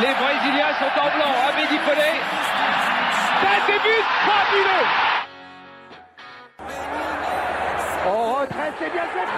[0.00, 1.32] Les Brésiliens sont en blanc.
[1.50, 2.12] Amédi Pelé.
[3.40, 4.86] Ça débute fabuleux.
[8.06, 9.28] On retraite, c'est bien fait.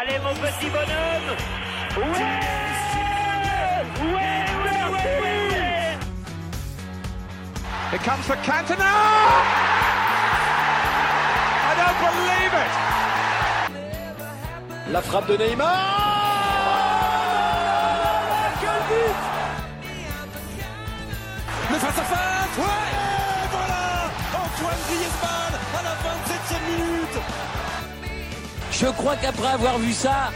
[0.00, 1.36] Allez mon petit bonhomme
[1.96, 2.04] Ouais
[4.00, 5.08] Ouais, ouais, ouais,
[5.50, 5.98] ouais
[7.92, 8.90] It comes for Cantona.
[11.62, 12.99] I don't believe it.
[14.92, 15.68] La frappe de Neymar.
[18.60, 19.14] Quel but.
[21.70, 22.64] Le face-à-face Ouais.
[22.64, 23.82] Et voilà.
[24.34, 27.18] Antoine Griezmann à la 27e minute.
[28.72, 30.30] Je crois qu'après avoir vu ça,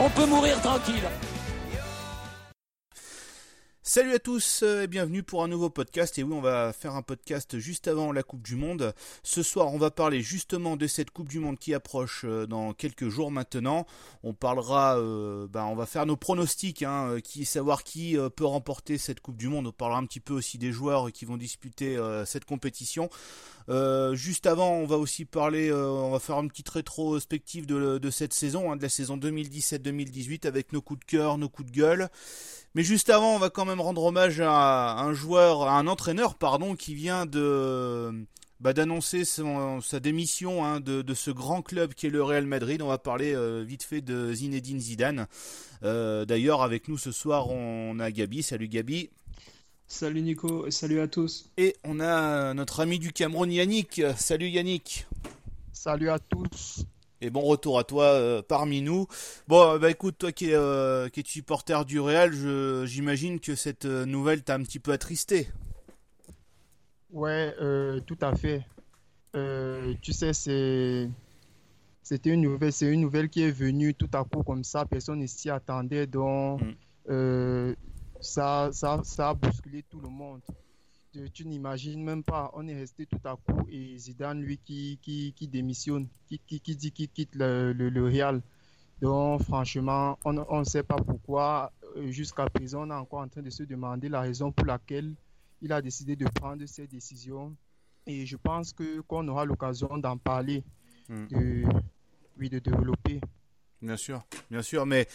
[0.00, 1.08] on peut mourir tranquille.
[3.92, 6.16] Salut à tous euh, et bienvenue pour un nouveau podcast.
[6.16, 8.94] Et oui, on va faire un podcast juste avant la Coupe du Monde.
[9.24, 12.72] Ce soir, on va parler justement de cette Coupe du Monde qui approche euh, dans
[12.72, 13.88] quelques jours maintenant.
[14.22, 18.96] On parlera, euh, ben, on va faire nos pronostics, hein, qui savoir qui peut remporter
[18.96, 19.66] cette Coupe du Monde.
[19.66, 23.10] On parlera un petit peu aussi des joueurs qui vont disputer cette compétition.
[23.70, 27.98] Euh, juste avant, on va aussi parler, euh, on va faire une petite rétrospective de,
[27.98, 31.70] de cette saison, hein, de la saison 2017-2018, avec nos coups de cœur, nos coups
[31.70, 32.08] de gueule.
[32.74, 36.36] Mais juste avant, on va quand même rendre hommage à un joueur, à un entraîneur,
[36.36, 38.26] pardon, qui vient de
[38.60, 42.80] bah, d'annoncer sa démission hein, de, de, ce grand club qui est le Real Madrid.
[42.82, 45.26] On va parler euh, vite fait de Zinedine Zidane.
[45.82, 48.42] Euh, D'ailleurs, avec nous ce soir, on a Gabi.
[48.42, 49.10] Salut Gabi.
[49.88, 51.50] Salut Nico et salut à tous.
[51.56, 54.00] Et on a notre ami du Cameroun Yannick.
[54.16, 55.06] Salut Yannick.
[55.72, 56.84] Salut à tous.
[57.22, 59.06] Et bon retour à toi euh, parmi nous.
[59.46, 62.32] Bon, bah écoute, toi qui es, euh, qui es supporter du Real,
[62.86, 65.48] j'imagine que cette euh, nouvelle t'a un petit peu attristé.
[67.12, 68.64] Ouais, euh, tout à fait.
[69.36, 71.08] Euh, tu sais, c'est
[72.02, 74.84] c'était une nouvelle, c'est une nouvelle qui est venue tout à coup comme ça.
[74.86, 76.74] Personne ne s'y attendait, donc mm.
[77.10, 77.74] euh,
[78.20, 80.40] ça, ça, ça a bousculé tout le monde.
[81.12, 84.98] Tu, tu n'imagines même pas, on est resté tout à coup et Zidane, lui, qui,
[85.02, 88.40] qui, qui démissionne, qui, qui, qui dit qu'il quitte le, le, le, Real.
[89.00, 91.72] Donc, franchement, on ne sait pas pourquoi.
[92.06, 95.14] Jusqu'à présent, on est encore en train de se demander la raison pour laquelle
[95.62, 97.56] il a décidé de prendre cette décision.
[98.06, 100.62] Et je pense que qu'on aura l'occasion d'en parler,
[101.08, 101.26] mm.
[101.26, 101.64] de,
[102.38, 103.20] oui, de développer.
[103.82, 105.08] Bien sûr, bien sûr, mais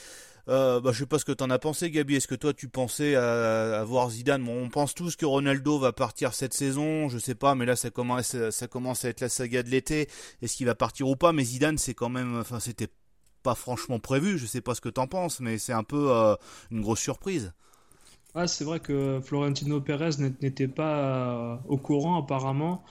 [0.48, 2.16] euh, bah, je sais pas ce que tu en as pensé, Gabi.
[2.16, 4.48] Est-ce que toi tu pensais à, voir Zidane?
[4.48, 7.90] On pense tous que Ronaldo va partir cette saison, je sais pas, mais là ça
[7.90, 10.08] commence, ça commence à être la saga de l'été.
[10.42, 11.32] Est-ce qu'il va partir ou pas?
[11.32, 12.90] Mais Zidane, c'est quand même, enfin, c'était
[13.46, 14.38] pas franchement prévu.
[14.38, 16.36] Je sais pas ce que tu en penses, mais c'est un peu euh,
[16.72, 17.54] une grosse surprise.
[18.34, 22.84] Ah, c'est vrai que Florentino Pérez n'était pas euh, au courant apparemment.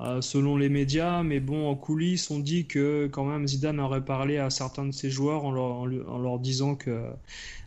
[0.00, 4.04] Euh, selon les médias, mais bon, en coulisses, on dit que quand même Zidane aurait
[4.04, 7.02] parlé à certains de ses joueurs en leur, disant que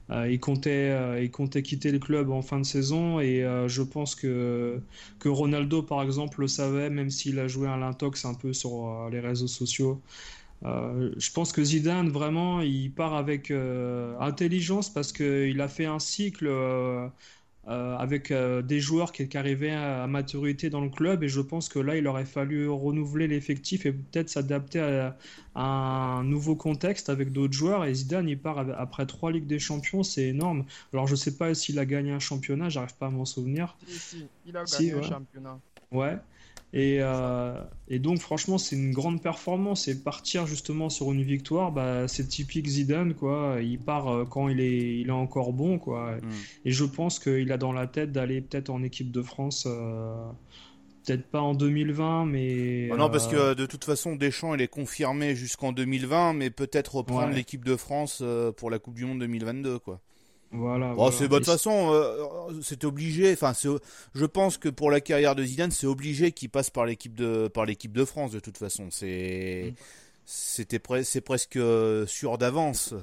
[0.09, 3.83] euh, il comptait, euh, comptait quitter le club en fin de saison, et euh, je
[3.83, 4.81] pense que
[5.19, 9.09] que Ronaldo, par exemple, le savait, même s'il a joué un lintox un peu sur
[9.11, 10.01] les réseaux sociaux.
[10.63, 13.51] je pense que Zidane, vraiment, il part avec
[14.19, 16.47] intelligence parce qu'il a fait un cycle
[17.69, 21.23] euh, avec euh, des joueurs qui, qui, arrivaient à, à, maturité dans le club.
[21.23, 25.17] Et je pense que là il aurait fallu renouveler l'effectif et peut-être s'adapter à,
[25.55, 27.85] à, un nouveau contexte avec d'autres joueurs.
[27.85, 30.65] Et Zidane il part après trois Ligues des Champions c'est énorme.
[30.91, 33.77] Alors je sais pas s'il a gagné un championnat j'arrive pas à m'en souvenir.
[33.87, 34.99] Si, si, il a gagné si, ouais.
[34.99, 35.59] un championnat.
[35.91, 36.17] Ouais
[36.73, 37.53] et, euh,
[37.87, 39.87] et, donc, franchement, c'est une grande performance.
[39.87, 43.57] Et partir justement sur une victoire, bah, c'est typique Zidane, quoi.
[43.61, 46.15] Il part quand il est, il est encore bon, quoi.
[46.15, 46.29] Mm.
[46.65, 49.65] Et je pense qu'il a dans la tête d'aller peut-être en équipe de France.
[49.67, 50.15] Euh,
[51.05, 52.89] peut-être pas en 2020, mais.
[52.91, 56.95] Oh non, parce que de toute façon, Deschamps, il est confirmé jusqu'en 2020, mais peut-être
[56.95, 57.35] reprendre ouais.
[57.35, 58.23] l'équipe de France
[58.57, 60.01] pour la Coupe du Monde 2022, quoi.
[60.53, 60.89] Voilà.
[60.89, 61.11] Bon, voilà.
[61.17, 63.33] c'est de toute façon, euh, c'était obligé.
[63.33, 63.53] Enfin,
[64.13, 67.47] je pense que pour la carrière de Zidane, c'est obligé qu'il passe par l'équipe de
[67.47, 68.31] par l'équipe de France.
[68.31, 69.73] De toute façon, c'est
[70.25, 71.59] c'était pre c'est presque
[72.07, 72.93] sûr d'avance.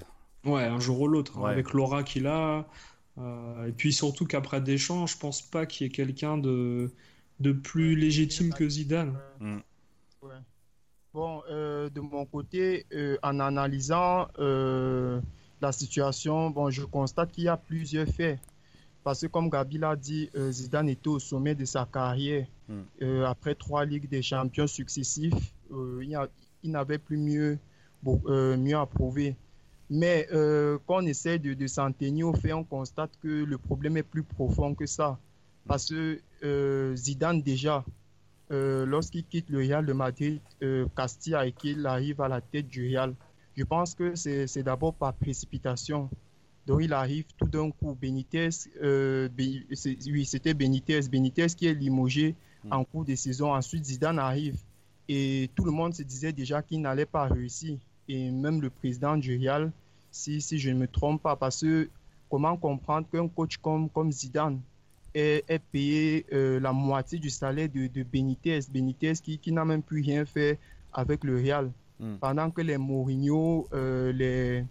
[0.45, 1.51] Ouais, un jour ou l'autre, ouais.
[1.51, 2.67] avec l'aura qu'il a.
[3.19, 6.91] Euh, et puis surtout qu'après Deschamps, je pense pas qu'il y ait quelqu'un de
[7.41, 9.19] de plus légitime que Zidane.
[9.41, 9.59] Mm.
[10.23, 10.35] Ouais.
[11.13, 15.21] Bon, euh, de mon côté, euh, en analysant euh,
[15.61, 18.39] la situation, bon, je constate qu'il y a plusieurs faits.
[19.03, 22.47] Parce que comme Gabi l'a dit, euh, Zidane était au sommet de sa carrière.
[22.69, 22.81] Mm.
[23.03, 26.19] Euh, après trois Ligues des Champions successifs, euh, il,
[26.63, 27.59] il n'avait plus mieux,
[28.03, 29.37] bon, mieux à prouver.
[29.89, 30.29] Mais
[30.87, 34.05] quand on essaie de, de s'en tenir au fait, on constate que le problème est
[34.05, 35.19] plus profond que ça.
[35.67, 36.21] Parce que
[36.95, 37.85] Zidane déjà,
[38.51, 40.39] lorsqu'il quitte le Real de Madrid,
[40.95, 43.15] Castilla et qu'il arrive à la tête du Real,
[43.57, 46.09] Je pense que c'est d'abord par précipitation.
[46.67, 47.97] Donc il arrive tout d'un coup.
[48.01, 48.49] Benitez,
[48.83, 51.01] euh, oui, c'était Benitez.
[51.11, 52.73] Benitez qui est limogé hmm.
[52.73, 53.53] en cours de saison.
[53.55, 54.57] Ensuite, Zidane arrive.
[55.09, 57.77] Et tout le monde se disait déjà qu'il n'allait pas réussir.
[58.09, 59.73] Et même le président du Real,
[60.11, 61.89] si, si je ne me trompe pas, parce que
[62.31, 64.61] comment comprendre qu'un coach comme, comme Zidane
[65.15, 68.61] est, est payé euh, la moitié du salaire de, de Benitez.
[68.73, 70.59] Benitez qui, qui n'a même plus rien fait
[70.93, 71.71] avec le Real?
[72.01, 72.17] Hmm.
[72.19, 74.65] Pendant que les Mourinho, euh, les,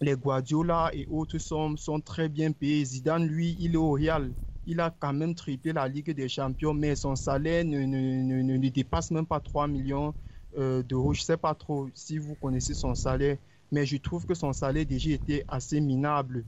[0.00, 2.84] les Guardiola et autres sont, sont très bien payés.
[2.84, 4.34] Zidane, lui, il est au Real.
[4.66, 8.56] Il a quand même triplé la Ligue des Champions, mais son salaire ne, ne, ne,
[8.58, 10.14] ne dépasse même pas 3 millions
[10.58, 11.14] euh, d'euros.
[11.14, 13.38] Je ne sais pas trop si vous connaissez son salaire,
[13.72, 16.44] mais je trouve que son salaire déjà était assez minable.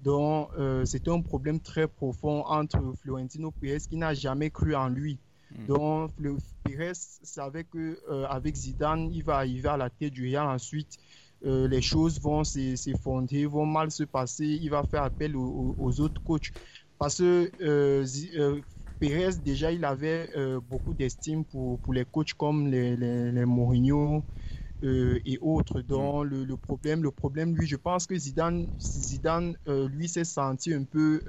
[0.00, 4.88] Donc, euh, c'est un problème très profond entre Florentino Pérez qui n'a jamais cru en
[4.88, 5.18] lui.
[5.58, 5.66] Hmm.
[5.66, 6.10] Donc,
[6.64, 10.98] Pérez savait que euh, avec Zidane, il va arriver à la tête du Real ensuite.
[11.44, 14.46] Euh, les choses vont s'effondrer, vont mal se passer.
[14.46, 16.52] Il va faire appel aux, autres coachs.
[16.98, 18.06] Parce que euh,
[18.36, 18.60] euh,
[19.00, 20.30] Pérez, déjà, il avait
[20.70, 24.22] beaucoup d'estime pour, pour, les coachs comme les, les, Mourinho
[24.82, 25.80] et autres.
[25.80, 30.72] Donc, le, le, problème, le problème, lui, je pense que Zidane, Zidane lui, s'est senti
[30.72, 31.20] un peu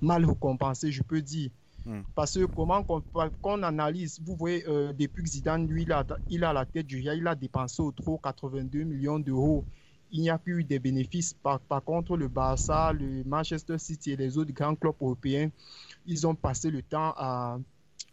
[0.00, 1.50] mal récompensé, je peux dire.
[1.84, 2.02] Hmm.
[2.14, 6.44] Parce que comment qu'on analyse, vous voyez, euh, depuis que Zidane, lui, il a, il
[6.44, 9.64] a la tête du Real, il a dépensé au trop 82 millions d'euros.
[10.12, 11.34] Il n'y a plus eu de bénéfices.
[11.34, 15.50] Par, par, contre, le Barça, le Manchester City et les autres grands clubs européens,
[16.06, 17.58] ils ont passé le temps à,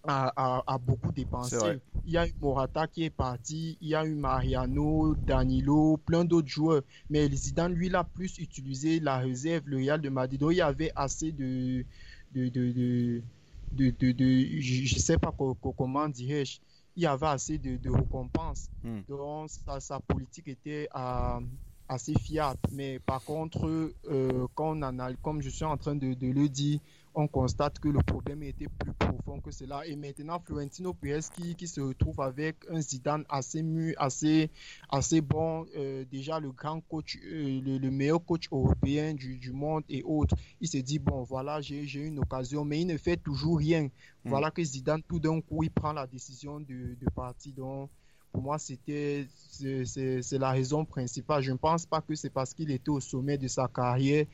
[0.04, 1.58] à, à, beaucoup dépenser.
[2.06, 6.24] Il y a eu Morata qui est parti, il y a eu Mariano, Danilo, plein
[6.24, 6.82] d'autres joueurs.
[7.10, 10.40] Mais Zidane, lui, il a plus utilisé la réserve, le Real de Madrid.
[10.40, 11.84] Donc, il y avait assez de,
[12.34, 13.22] de, de de,
[13.72, 15.34] de, de je ne sais pas
[15.78, 16.60] comment dirais-je,
[16.96, 18.70] il y avait assez de, de récompenses.
[18.84, 19.02] Hmm.
[19.08, 21.40] Donc, sa, sa, politique était à,
[21.88, 22.60] assez fiable.
[22.72, 23.68] Mais par contre,
[24.10, 26.80] euh, quand on analyse, comme je suis en train de, de, le dire,
[27.20, 29.86] on constate que le problème était plus profond que cela.
[29.86, 34.50] Et maintenant, Florentino Pérez qui, qui se retrouve avec un Zidane assez mu, assez,
[34.90, 39.84] assez bon, euh, déjà le grand coach, euh, le, meilleur coach européen du, du, monde
[39.90, 40.36] et autres.
[40.62, 43.84] Il se dit, bon, voilà, j'ai une occasion, mais il ne fait toujours rien.
[43.84, 44.30] Hmm.
[44.30, 47.54] Voilà que Zidane, tout d'un coup, il prend la décision de, de partir.
[47.54, 47.90] Donc,
[48.32, 51.42] pour moi, c'était c'est la raison principale.
[51.42, 54.26] Je ne pense pas que c'est parce qu'il était au sommet de sa carrière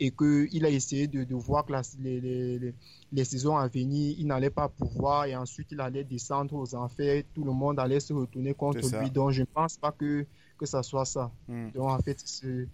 [0.00, 2.74] et qu'il a essayé de, de voir que les, les,
[3.12, 7.22] les, saisons à venir, il n'allait pas pouvoir et ensuite il allait descendre aux enfers.
[7.34, 9.10] Tout le monde allait se retourner contre lui.
[9.10, 10.26] Donc, je ne pense pas que,
[10.58, 11.30] que ça soit ça.
[11.48, 11.70] Hmm.
[11.70, 12.66] Donc, en fait, c'est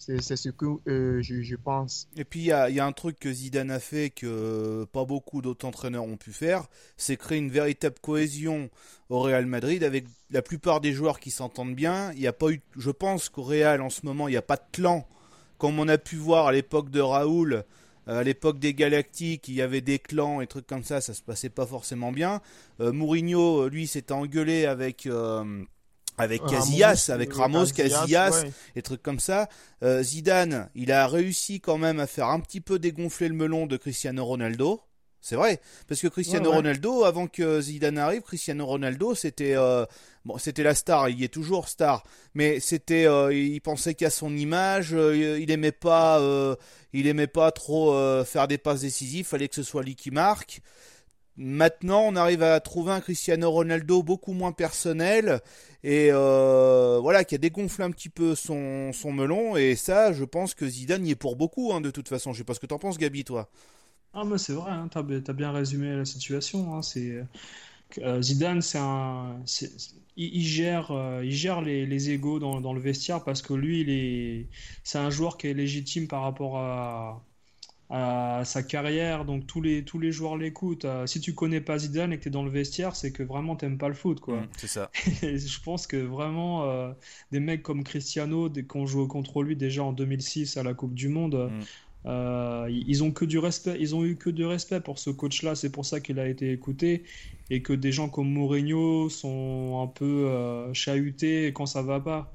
[0.00, 2.08] c'est ce que euh, je, je, pense.
[2.16, 5.04] Et puis il y a, y a, un truc que Zidane a fait que pas
[5.04, 8.70] beaucoup d'autres entraîneurs ont pu faire, c'est créer une véritable cohésion
[9.10, 12.12] au Real Madrid avec la plupart des joueurs qui s'entendent bien.
[12.12, 14.42] Il y a pas eu, je pense qu'au Real en ce moment il n'y a
[14.42, 15.06] pas de clan
[15.60, 17.64] comme on a pu voir à l'époque de Raoul.
[18.08, 21.12] Euh, à l'époque des Galactiques, il y avait des clans et trucs comme ça, ça
[21.12, 22.40] se passait pas forcément bien.
[22.80, 25.64] Euh, Mourinho, lui, s'était engueulé avec euh,
[26.20, 28.44] avec Casillas, avec Ramos, Casillas,
[28.76, 29.48] et trucs comme ça.
[29.82, 33.66] Euh, Zidane, il a réussi quand même à faire un petit peu dégonfler le melon
[33.66, 34.80] de Cristiano Ronaldo.
[35.22, 39.84] C'est vrai, parce que Cristiano Ronaldo, avant que Zidane arrive, Cristiano Ronaldo, c'était euh,
[40.24, 41.08] bon, c'était la star.
[41.08, 42.02] Il est toujours star,
[42.34, 44.92] mais c'était, euh, il pensait qu'à son image.
[44.92, 46.20] il aimait pas,
[46.92, 49.26] il aimait pas trop faire des passes décisives.
[49.26, 50.60] Fallait que ce soit lui qui marque.
[51.42, 55.40] Maintenant, on arrive à trouver un Cristiano Ronaldo beaucoup moins personnel
[55.82, 60.24] et euh, voilà qui a dégonflé un petit peu son, son melon et ça, je
[60.24, 62.34] pense que Zidane y est pour beaucoup hein, de toute façon.
[62.34, 63.48] Je sais pas ce que t'en penses, Gabi, toi.
[64.12, 66.74] Ah mais c'est vrai, hein, t'as as bien résumé la situation.
[66.74, 67.24] Hein, c'est
[67.98, 69.40] euh, Zidane, c'est un,
[70.26, 73.80] il, gère, euh, il gère les, les égaux dans, dans, le vestiaire parce que lui,
[73.80, 74.48] il est,
[74.84, 77.22] c'est un joueur qui est légitime par rapport à
[77.90, 80.84] à sa carrière, donc tous les, tous les joueurs l'écoutent.
[80.84, 83.24] Euh, si tu connais pas Zidane et que tu es dans le vestiaire, c'est que
[83.24, 84.20] vraiment t'aimes pas le foot.
[84.20, 84.36] quoi.
[84.36, 84.90] Mm, c'est ça.
[84.94, 86.92] je pense que vraiment, euh,
[87.32, 91.08] des mecs comme Cristiano, qu'on joue contre lui déjà en 2006 à la Coupe du
[91.08, 91.64] Monde, mm.
[92.06, 95.54] Euh, ils ont que du respect, ils ont eu que du respect pour ce coach-là.
[95.54, 97.04] C'est pour ça qu'il a été écouté
[97.50, 102.34] et que des gens comme Mourinho sont un peu chahutés quand ça va pas.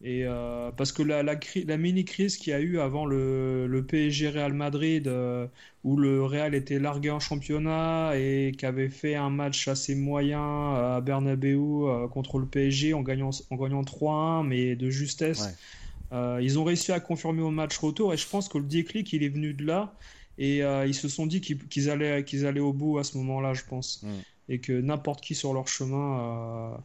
[0.00, 3.86] Et euh, parce que la, la, la mini-crise qu'il y a eu avant le, le
[3.86, 5.46] PSG Real Madrid, euh,
[5.82, 10.40] où le Real était largué en championnat et qui avait fait un match assez moyen
[10.74, 11.56] à Bernabeu
[11.88, 15.56] euh, contre le PSG en gagnant, en gagnant 3-1, mais de justesse.
[16.40, 19.22] Ils ont réussi à confirmer au match retour et je pense que le déclic, il
[19.22, 19.94] est venu de là.
[20.38, 23.62] Et ils se sont dit qu'ils allaient, qu'ils allaient au bout à ce moment-là, je
[23.68, 24.02] pense.
[24.02, 24.08] Mm.
[24.48, 26.76] Et que n'importe qui sur leur chemin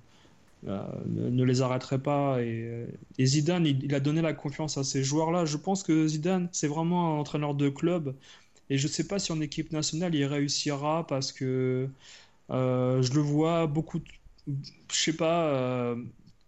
[0.63, 2.41] ne, les arrêterait pas.
[2.41, 2.85] Et,
[3.19, 5.45] Zidane, il, a donné la confiance à ces joueurs-là.
[5.45, 8.15] Je pense que Zidane, c'est vraiment un entraîneur de club.
[8.69, 11.87] Et je ne sais pas si en équipe nationale, il réussira parce que
[12.49, 14.01] je le vois beaucoup,
[14.47, 14.53] je
[14.91, 15.95] sais pas,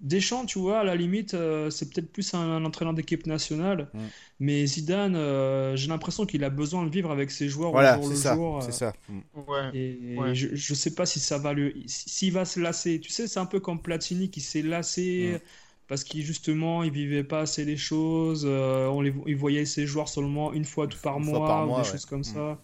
[0.02, 3.88] Deschamps, tu vois, à la limite, euh, c'est peut-être plus un, entraîneur d'équipe nationale.
[3.94, 4.00] Mm.
[4.40, 8.02] Mais Zidane, euh, j'ai l'impression qu'il a besoin de vivre avec ses joueurs voilà, au
[8.02, 8.64] jour le ça, jour.
[8.64, 8.72] C'est euh.
[8.72, 8.94] ça.
[9.10, 9.76] Mm.
[9.76, 11.74] Et, Je, ne sais pas si ça va le.
[11.86, 13.00] S'il va se lasser.
[13.00, 15.34] Tu sais, c'est un peu comme Platini qui s'est lassé.
[15.36, 15.40] Mm.
[15.88, 18.46] Parce qu'il justement, il vivait pas assez les choses.
[18.46, 22.06] on les, il voyait ses joueurs seulement une fois tout par, mois, ou des choses
[22.06, 22.58] comme ça.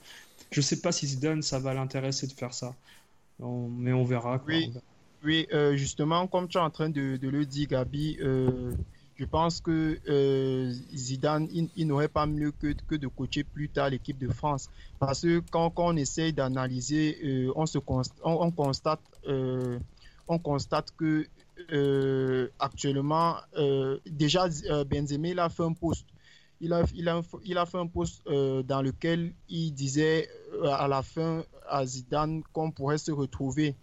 [0.50, 2.74] Je sais pas si Zidane, ça va l'intéresser de faire ça.
[3.40, 4.40] mais on verra.
[4.40, 4.74] Quoi, oui.
[5.28, 8.72] Oui, euh, justement, comme tu es en train de, le dire, Gabi, euh,
[9.18, 14.18] je pense que euh, Zidane, il, n'aurait pas mieux que, de coacher plus tard l'équipe
[14.18, 14.70] de France.
[15.00, 17.78] Parce que quand, on essaye d'analyser, on, se
[18.24, 19.02] on, constate,
[20.30, 21.28] on constate que
[22.58, 23.36] actuellement,
[24.06, 24.48] déjà,
[24.90, 26.06] Benzema, il a fait un post.
[26.62, 30.30] Il a, il, a, il a fait un post dans lequel il disait
[30.64, 33.76] à la fin à Zidane qu'on pourrait se retrouver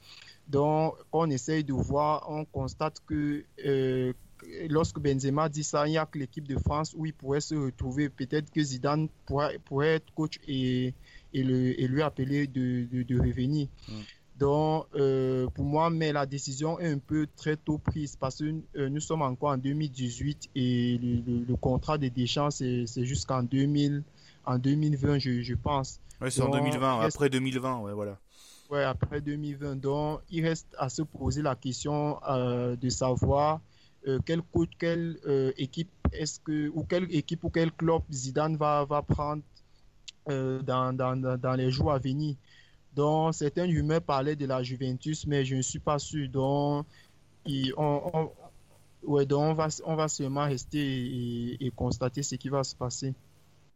[0.48, 4.12] donc, on essaye de voir, on constate que euh,
[4.68, 7.54] lorsque Benzema dit ça, il n'y a que l'équipe de France où il pourrait se
[7.54, 8.08] retrouver.
[8.08, 10.94] Peut-être que Zidane pourrait, pourrait être coach et,
[11.32, 13.68] et, le, et lui appeler de, de, revenir.
[13.88, 13.92] Mm.
[14.38, 18.54] Donc, euh, pour moi, mais la décision est un peu très tôt prise parce que
[18.76, 24.02] euh, nous sommes encore en 2018 et le, contrat de Deschamps, c'est jusqu'en 2000,
[24.44, 26.00] en 2020, je, je pense.
[26.20, 28.18] Oui, c'est en 2020, après 2020, ouais, voilà
[28.72, 29.76] après 2020.
[29.76, 33.60] Donc, il reste à se poser la question euh, de savoir
[34.06, 34.42] euh, quelle,
[34.78, 39.42] quelle euh, équipe est-ce que ou quelle équipe ou quel club Zidane va, va prendre
[40.26, 42.36] dans, dans, dans, les jours à venir.
[42.94, 46.30] Donc, certains rumeurs parlaient de la Juventus, mais je ne suis pas sûr.
[46.30, 46.86] Donc,
[47.76, 48.30] on,
[49.02, 53.12] ouais, donc on, va, on va seulement rester et, constater ce qui va se passer.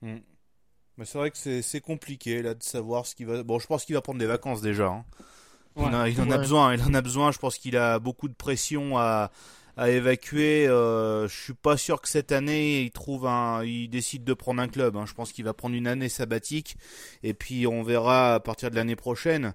[0.00, 0.18] Hmm.
[0.99, 3.43] Mais c'est vrai que c'est compliqué là de savoir ce qu'il va.
[3.45, 4.88] Bon, je pense qu'il va prendre des vacances déjà.
[4.88, 5.05] Hein.
[5.76, 5.85] Il,
[6.21, 6.75] en a, besoin.
[6.75, 7.31] Il en a besoin.
[7.31, 9.31] Je pense qu'il a beaucoup de pression à,
[9.76, 10.67] à évacuer.
[10.67, 14.61] Euh, je suis pas sûr que cette année il trouve un, il décide de prendre
[14.61, 14.97] un club.
[14.97, 15.05] Hein.
[15.07, 16.76] Je pense qu'il va prendre une année sabbatique
[17.23, 19.55] et puis on verra à partir de l'année prochaine.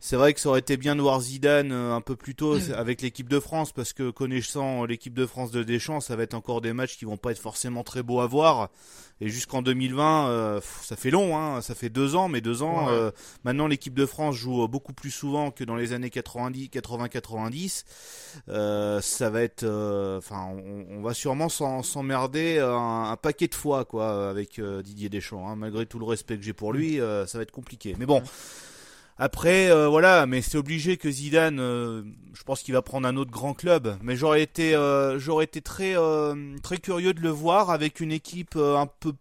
[0.00, 2.56] C'est vrai que ça aurait été bien de voir Zidane euh, un peu plus tôt
[2.72, 6.34] avec l'équipe de France parce que connaissant l'équipe de France de Deschamps, ça va être
[6.34, 8.70] encore des matchs qui vont pas être forcément très beaux à voir.
[9.20, 12.88] Et jusqu'en 2020, euh, ça fait long, hein, ça fait deux ans, mais deux ans.
[12.90, 13.10] Euh,
[13.42, 17.82] maintenant, l'équipe de France joue beaucoup plus souvent que dans les années 90, 80-90.
[19.02, 19.64] ça va être,
[20.16, 20.46] enfin,
[20.90, 25.48] on, va sûrement s'emmerder un, un, paquet de fois, quoi, avec Didier Deschamps.
[25.48, 27.96] Hein, malgré tout le respect que j'ai pour lui, ça va être compliqué.
[27.98, 28.22] Mais bon.
[29.20, 32.02] Après, euh, voilà, mais c'est obligé que Zidane, euh,
[32.34, 33.96] je pense qu'il va prendre un autre grand club.
[34.00, 35.96] Mais j'aurais été, euh, j'aurais été très,
[36.62, 39.12] très curieux de le voir avec une équipe un peu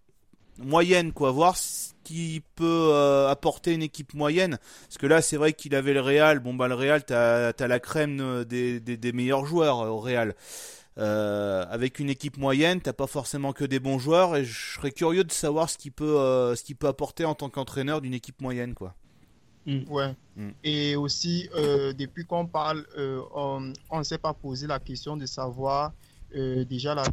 [0.60, 2.94] moyenne, quoi, voir ce qui peut
[3.28, 4.60] apporter une équipe moyenne.
[4.88, 6.40] Parce que là, c'est vrai qu'il avait le Real.
[6.40, 10.36] Bon, bah le Real, t'as as la crème des, des, des, meilleurs joueurs au Real.
[10.98, 15.24] avec une équipe moyenne, t'as pas forcément que des bons joueurs, et je serais curieux
[15.24, 18.76] de savoir ce qu'il peut, ce qu'il peut apporter en tant qu'entraîneur d'une équipe moyenne,
[18.76, 18.96] quoi.
[19.68, 19.84] Mm.
[19.90, 20.16] Ouais.
[20.38, 20.50] Mm.
[20.64, 25.26] Et aussi, euh, depuis qu'on parle, euh, on ne s'est pas posé la question de
[25.26, 25.94] savoir
[26.36, 27.06] euh, déjà la,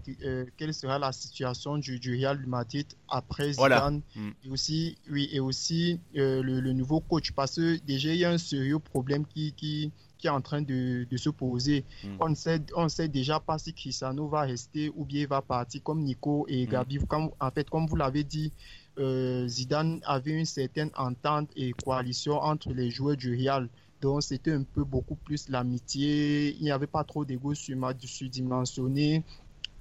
[0.56, 4.00] quelle sera la situation du, du Real Madrid après Zidane.
[4.14, 4.30] Mm.
[4.44, 7.32] Et aussi, oui, et aussi le, nouveau coach.
[7.32, 10.62] Parce que déjà, il y a un sérieux problème qui, qui, qui est en train
[10.62, 11.84] de, de se poser.
[12.20, 15.42] On ne sait, on sait déjà pas si Cristiano va rester ou bien il va
[15.42, 16.98] partir comme Nico et Gabi.
[17.08, 18.52] Comme, en fait, comme vous l'avez dit,
[18.98, 23.68] euh, Zidane avait une certaine entente et coalition entre les joueurs du Real.
[24.00, 26.54] Donc c'était un peu beaucoup plus l'amitié.
[26.56, 29.24] Il n'y avait pas trop d'ego surdimensionné,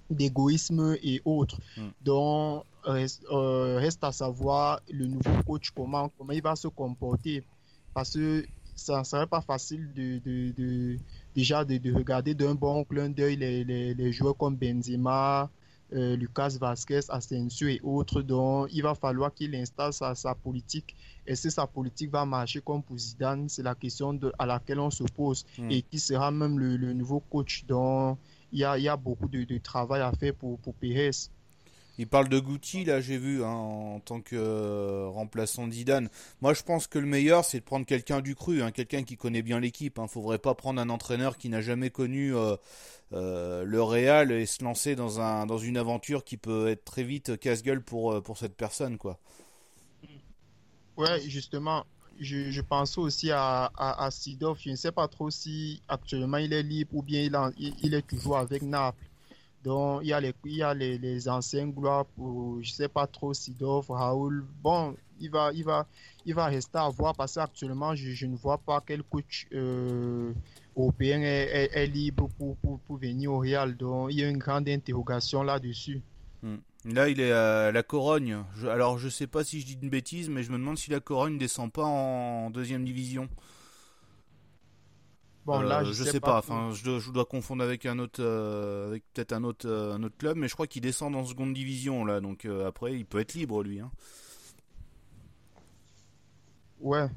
[0.09, 1.59] d'égoïsme et autres.
[1.77, 1.89] Hmm.
[2.03, 7.43] Donc reste, euh, reste, à savoir le nouveau coach comment, comment il va se comporter.
[7.93, 10.97] Parce que ça ne serait pas facile de, de,
[11.35, 15.49] déjà de, regarder d'un bon clin d'œil les, les, les, joueurs comme Benzema,
[15.93, 18.21] euh, Lucas Vasquez, Asensio et autres.
[18.21, 20.95] Donc, il va falloir qu'il installe sa, sa politique.
[21.25, 24.79] Et si sa politique va marcher comme pour Zidane, c'est la question de, à laquelle
[24.79, 25.45] on se pose.
[25.57, 25.71] Hmm.
[25.71, 27.65] Et qui sera même le, le, nouveau coach.
[27.65, 28.17] Donc,
[28.51, 31.11] il y a, il y a beaucoup de, de, travail à faire pour, pour Pérez.
[31.99, 36.05] Il parle de Guti, là, j'ai vu, hein, en tant que euh, remplaçant d'Idan.
[36.41, 39.15] Moi, je pense que le meilleur, c'est de prendre quelqu'un du cru, hein, quelqu'un qui
[39.17, 39.95] connaît bien l'équipe.
[39.97, 40.03] Il hein.
[40.05, 42.55] ne faudrait pas prendre un entraîneur qui n'a jamais connu euh,
[43.13, 47.03] euh, le Real et se lancer dans, un, dans une aventure qui peut être très
[47.03, 49.19] vite casse-gueule pour, pour cette personne, quoi.
[50.97, 51.85] Ouais, justement.
[52.19, 54.59] je, je pense aussi à, à, Sidorf.
[54.61, 57.75] Je ne sais pas trop si actuellement il est libre ou bien il, en- il,
[57.83, 59.03] il est toujours avec Naples.
[59.63, 62.89] Donc, il y a les, il y a les, les anciens gloires pour, je sais
[62.89, 64.45] pas trop, Sidorf, Raoul.
[64.61, 65.87] Bon, il va, il va,
[66.25, 70.33] il va rester à voir parce qu'actuellement, je, je ne vois pas quel coach euh,
[70.75, 73.77] européen est, libre pour, pour, pour venir au Real.
[73.77, 76.01] Donc, il y a une grande interrogation là-dessus.
[76.85, 78.39] Là, il est à la Corogne.
[78.63, 80.99] Alors, je sais pas si je dis une bêtise, mais je me demande si la
[80.99, 83.29] Corogne descend pas en deuxième division.
[85.45, 86.37] Bon, Euh, je, je, sais pas.
[86.39, 89.93] Enfin, je dois, je dois confondre avec un autre, euh, avec peut-être un autre, euh,
[89.95, 92.21] un autre club, mais je crois qu'il descend en seconde division là.
[92.21, 93.79] Donc après, il peut être libre lui.
[93.81, 93.91] Hein.
[96.79, 97.09] Ouais.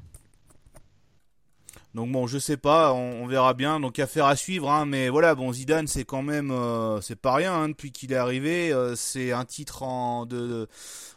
[1.95, 3.79] Donc bon, je sais pas, on, on verra bien.
[3.79, 4.85] Donc affaire à suivre, hein.
[4.85, 6.53] Mais voilà, bon, Zidane, c'est quand même,
[7.01, 8.73] c'est pas rien hein, depuis qu'il est arrivé.
[8.95, 10.67] c'est un titre en de, de-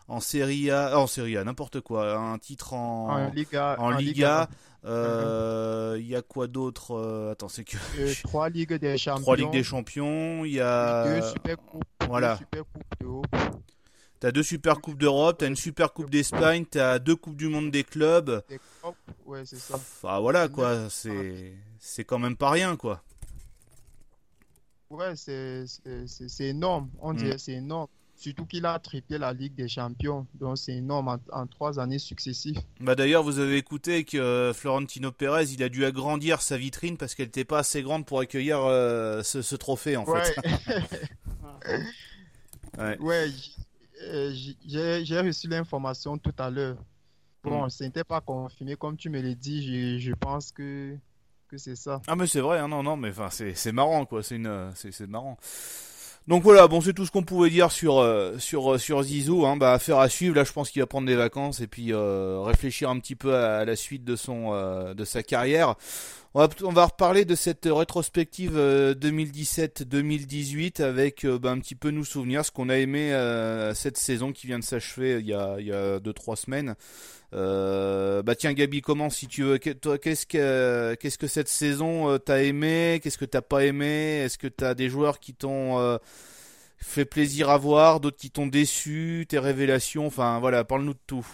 [0.09, 2.17] en Serie A, en Serie A, n'importe quoi.
[2.17, 3.77] Un titre en En Liga.
[3.79, 4.49] en Liga.
[4.85, 9.23] Euh, Il y a quoi d'autre euh, Attends, c'est que Euh, trois Ligues des Champions.
[9.23, 10.45] trois Ligues des Champions.
[10.45, 11.85] Il y a Deux Super Coupes.
[12.09, 12.39] voilà.
[14.21, 17.71] T'as deux super coupes d'Europe, t'as une super coupe d'Espagne, t'as deux coupes du monde
[17.71, 18.43] des clubs.
[18.51, 18.61] Des.
[19.25, 19.77] Ouais, c'est ça.
[19.77, 23.03] Enfin voilà quoi, c'est c'est quand même pas rien quoi.
[24.91, 26.91] Ouais, c'est c'est- c'est- c'est énorme.
[27.01, 27.17] On Mm.
[27.17, 27.87] dirait c'est énorme.
[28.23, 30.27] Surtout qu'il a triplé la Ligue des Champions.
[30.35, 32.59] Donc, c'est énorme en, en trois années successives.
[32.79, 36.99] Bah d'ailleurs vous avez écouté que euh, Florentino Pérez il a dû agrandir sa vitrine
[36.99, 41.09] parce qu'elle n'était pas assez grande pour accueillir euh, ce, ce trophée en Ouais, fait.
[43.01, 43.31] Ouais.
[44.03, 44.33] euh,
[44.67, 46.77] j'ai reçu l'information tout à l'heure.
[47.43, 47.71] Bon, Mm.
[47.71, 49.99] ce n'était pas confirmé comme tu me l'as dit.
[49.99, 50.95] Je, je pense que,
[51.49, 52.03] que c'est ça.
[52.07, 55.39] Ah mais c'est vrai, hein, non non mais enfin c'est marrant quoi, c'est marrant.
[56.31, 59.47] Donc voilà, bon c'est tout ce qu'on pouvait dire sur euh, sur euh, sur Zizou.
[59.47, 60.37] Hein, bah affaire à suivre.
[60.37, 63.35] Là je pense qu'il va prendre des vacances et puis euh, réfléchir un petit peu
[63.35, 65.75] à, la suite de son euh, de sa carrière.
[66.35, 71.91] On va, on va reparler de cette rétrospective euh, 2017-2018 avec bah, un petit peu
[71.91, 73.11] nous souvenir ce qu'on a aimé
[73.75, 76.77] cette saison qui vient de s'achever il y a il y a deux trois semaines.
[77.33, 82.11] Euh, bah tiens Gabi, comment si tu veux, toi qu'est-ce que qu'est-ce que cette saison
[82.11, 85.79] euh, t'as aimé, qu'est-ce que t'as pas aimé, est-ce que t'as des joueurs qui t'ont
[85.79, 85.99] euh,
[86.79, 91.27] fait plaisir à voir, d'autres qui t'ont déçu, tes révélations, enfin voilà, parle-nous de tout.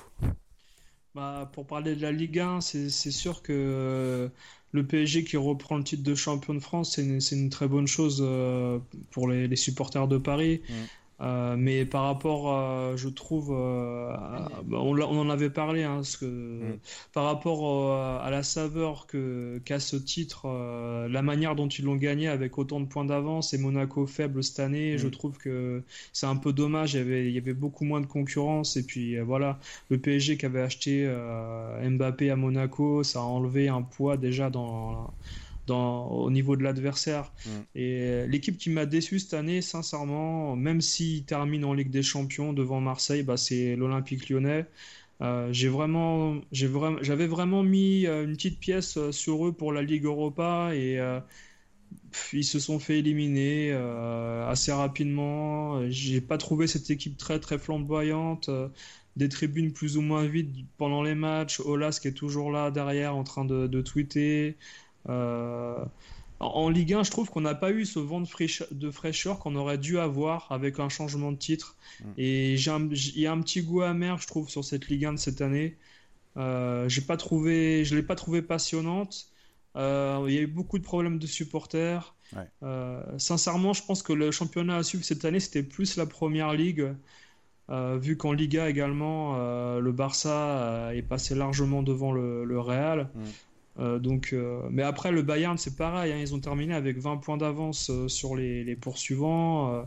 [1.14, 4.28] Bah, pour parler de la Ligue 1, c'est sûr que euh,
[4.72, 7.86] le PSG qui reprend le titre de champion de France, c'est une, une très bonne
[7.86, 8.78] chose euh,
[9.12, 10.60] pour les, les supporters de Paris.
[10.68, 10.74] Mm.
[11.20, 15.96] Euh, mais par rapport, euh, je trouve, euh, à- bah, on, en avait parlé, hein,
[15.96, 16.78] parce que Mm.
[17.12, 21.84] par rapport euh, à la saveur que qu'a ce titre, euh, la manière dont ils
[21.84, 25.10] l'ont gagné avec autant de points d'avance et Monaco faible cette année, je Mm.
[25.10, 26.94] trouve que c'est un peu dommage.
[26.94, 29.58] Il y avait, il y avait beaucoup moins de concurrence et puis euh, voilà
[29.90, 34.50] le PSG qui avait acheté euh, Mbappé à Monaco, ça a enlevé un poids déjà
[34.50, 35.14] dans,
[35.66, 37.32] dans, au niveau de l'adversaire.
[37.44, 37.50] Mm.
[37.74, 42.02] Et euh, l'équipe qui m'a déçu cette année, sincèrement, même s'il termine en Ligue des
[42.02, 44.66] Champions devant Marseille, bah, c'est l'Olympique lyonnais.
[45.22, 49.72] Euh, j'ai vraiment, j'ai vraiment, j'avais vraiment mis euh, une petite pièce sur eux pour
[49.72, 51.20] la Ligue Europa et euh,
[52.32, 55.88] ils se sont fait éliminer euh, assez rapidement.
[55.90, 58.50] J'ai pas trouvé cette équipe très très flamboyante.
[59.16, 61.60] des tribunes plus ou moins vides pendant les matchs.
[61.60, 64.56] Olas qui est toujours là derrière en train de, de tweeter.
[65.08, 65.84] Euh,
[66.38, 69.38] en, Ligue 1, je trouve qu'on n'a pas eu ce vent de, fraîche- de fraîcheur
[69.38, 71.76] qu'on aurait dû avoir avec un changement de titre.
[72.00, 72.04] Mm.
[72.18, 75.06] Et j'ai un- il y a un petit goût amer, je trouve, sur cette Ligue
[75.06, 75.76] 1 de cette année.
[76.36, 79.28] Euh, j'ai pas trouvé, je l'ai pas trouvé passionnante.
[79.76, 82.14] Euh, il y a eu beaucoup de problèmes de supporters.
[82.34, 82.42] Ouais.
[82.62, 86.52] Euh, sincèrement, je pense que le championnat à suivre cette année, c'était plus la première
[86.52, 86.92] ligue.
[87.68, 89.36] Vu qu'en Liga également,
[89.80, 93.08] le Barça est passé largement devant le, le Real.
[93.14, 93.20] Mm.
[93.78, 96.12] Euh, donc, euh, mais après, le Bayern, c'est pareil.
[96.12, 99.86] hein, ils ont terminé avec 20 points d'avance euh, sur les, les poursuivants.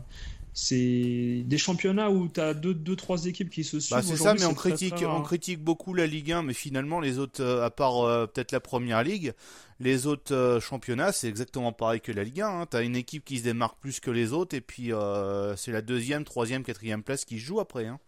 [0.52, 3.96] C'est des championnats où tu as deux, deux, trois équipes qui se suivent.
[3.96, 6.54] Bah c'est ça, mais on très, critique, très on critique beaucoup la Ligue 1, mais
[6.54, 9.32] finalement les autres, à part peut-être la Première Ligue,
[9.78, 12.48] les autres championnats, c'est exactement pareil que la Ligue 1.
[12.48, 12.66] Hein.
[12.68, 14.90] T'as une équipe qui se démarque plus que les autres, et puis
[15.56, 17.86] c'est la deuxième, troisième, quatrième place qui joue après.
[17.86, 18.00] Hein.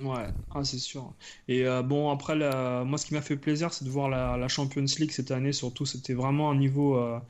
[0.00, 1.14] Ouais, ah, c'est sûr.
[1.46, 4.36] Et euh, bon, après, la- moi, ce qui m'a fait plaisir, c'est de voir la,
[4.36, 5.52] la Champions League cette année.
[5.52, 7.20] Surtout, c'était vraiment un niveau euh,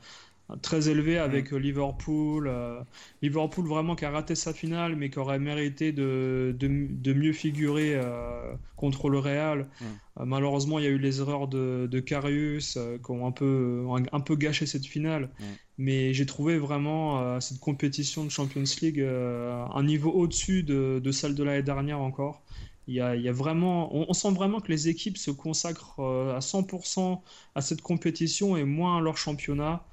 [0.61, 2.47] très élevé avec euh, Liverpool.
[2.47, 2.81] euh,
[3.21, 7.33] Liverpool vraiment qui a raté sa finale, mais qui aurait mérité de, de, de mieux
[7.33, 9.59] figurer euh, contre le Real.
[9.59, 9.85] Mm.
[10.19, 13.31] Euh, malheureusement, il y a eu les erreurs de, de Karius euh, qui ont un
[13.31, 15.29] peu, un, peu gâché cette finale.
[15.39, 15.43] Mm.
[15.77, 21.35] Mais j'ai trouvé vraiment cette compétition de Champions League un niveau au-dessus de, de celle
[21.35, 22.43] de l'année dernière encore.
[22.87, 25.31] Il y a, il y a vraiment, on, on, sent vraiment que les équipes se
[25.31, 27.19] consacrent à 100%
[27.55, 29.83] à cette compétition et moins à leur championnat.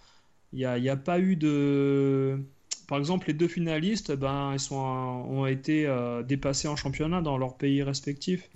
[0.53, 2.39] Il n'y a, y a pas eu de
[2.93, 7.39] par exemple, les deux finalistes, ben, ils sont, ont été euh, dépassés en championnat dans
[7.39, 8.51] leur pays respectifs.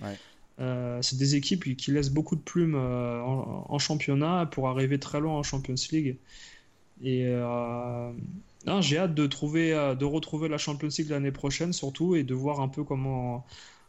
[0.60, 5.20] Euh, c'est des équipes qui laissent beaucoup de plumes euh, en, championnat pour arriver très
[5.20, 6.18] loin en Champions League.
[7.02, 7.32] Et
[8.80, 12.60] j'ai hâte de, trouver, de retrouver la Champions League l'année prochaine, surtout, et de voir
[12.60, 13.46] un peu comment,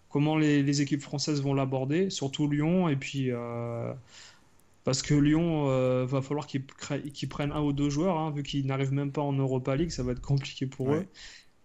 [0.09, 2.87] comment les, les équipes françaises vont l'aborder, surtout Lyon.
[2.87, 3.31] Et puis
[4.87, 6.63] parce que Lyon euh, va falloir qu'ils
[7.27, 10.01] prennent un ou deux joueurs, hein, vu qu'ils n'arrivent même pas en Europa League, ça
[10.01, 11.05] va être compliqué pour eux.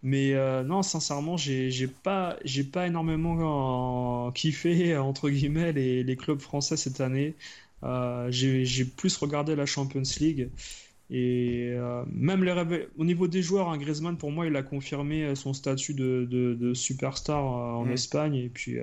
[0.03, 2.37] Mais euh, non, sincèrement, j'ai pas,
[2.73, 7.37] pas énormément euh, kiffé entre guillemets les, les, clubs français cette année.
[8.31, 10.51] j'ai plus regardé la Champions League.
[11.09, 11.77] Et
[12.11, 15.95] même les au niveau des joueurs, hein, Griezmann, pour moi, il a confirmé son statut
[15.95, 18.35] de, de, superstar en Espagne.
[18.35, 18.79] Et puis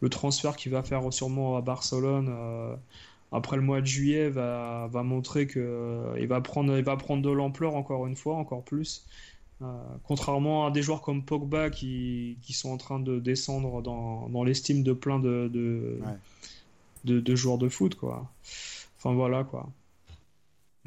[0.00, 2.30] le transfert qu'il va faire sûrement à Barcelone
[3.32, 6.96] après le mois de juillet va, va montrer que euh, il va prendre il va
[6.96, 9.06] prendre de l'ampleur encore une fois encore plus
[9.62, 9.66] euh,
[10.04, 14.42] contrairement à des joueurs comme Pogba qui, qui, sont en train de descendre dans, dans
[14.42, 15.50] l'estime de plein de
[17.04, 18.30] de, de, joueurs de foot quoi
[18.98, 19.68] enfin voilà quoi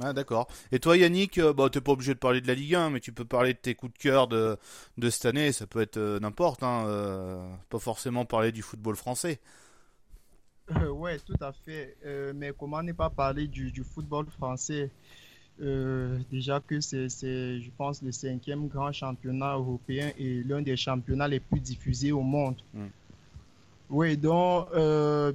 [0.02, 0.48] ah, d'accord.
[0.72, 3.00] Et toi, Yannick, euh, bah, t'es pas obligé de parler de la Ligue 1, mais
[3.00, 4.58] tu peux parler de tes coups de cœur de,
[4.98, 5.52] de cette année.
[5.52, 9.40] Ça peut être n'importe, hein, pas forcément parler du football français.
[10.72, 11.98] Euh, oui, tout à fait.
[12.06, 14.90] Euh, mais comment ne pas parler du, du football français?
[15.62, 21.28] Euh, Déjà que c'est, je pense, le cinquième grand championnat européen et l'un des championnats
[21.28, 22.56] les plus diffusés au monde.
[22.74, 22.88] Hmm.
[23.90, 24.70] Oui, donc,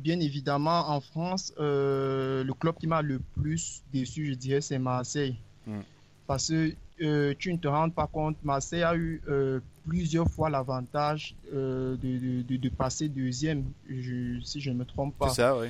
[0.00, 5.36] bien évidemment, en France, le club qui m'a le plus déçu, je dirais, c'est Marseille.
[5.66, 5.82] Hmm.
[6.26, 9.22] Parce que tu ne te rends pas compte, Marseille a eu
[9.88, 13.64] plusieurs fois l'avantage euh, de, de, de, passer deuxième,
[14.44, 15.30] si je ne me trompe pas.
[15.30, 15.68] C'est ça, oui.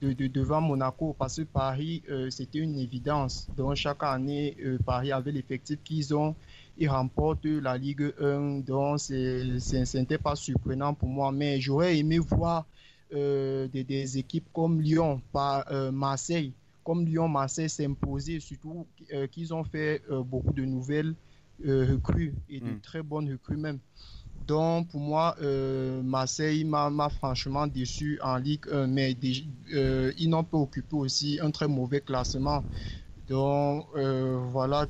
[0.00, 3.48] De, devant Monaco, parce que Paris, euh, c'était une évidence.
[3.56, 6.34] Donc, chaque année, euh, Paris avait l'effectif qu'ils ont.
[6.78, 11.30] Ils remportent la Ligue 1, donc ce n'était pas surprenant pour moi.
[11.30, 12.66] Mais j'aurais aimé voir
[13.12, 16.52] des, des, équipes comme Lyon, pas, Marseille,
[16.84, 18.86] comme Lyon, Marseille s'imposer, surtout
[19.32, 21.14] qu'ils ont fait beaucoup de nouvelles
[21.64, 22.80] euh, recrues et de hmm.
[22.80, 23.78] très bonnes recrues même.
[24.46, 29.16] Donc pour moi, euh, Marseille m'a franchement déçu en Ligue 1, mais
[29.72, 32.64] euh, ils n'ont pas occupé aussi un très mauvais classement.
[33.28, 33.86] Donc
[34.50, 34.86] voilà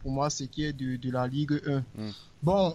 [0.00, 1.78] pour moi ce qui est de, la Ligue 1.
[1.78, 2.10] Hmm.
[2.42, 2.74] Bon,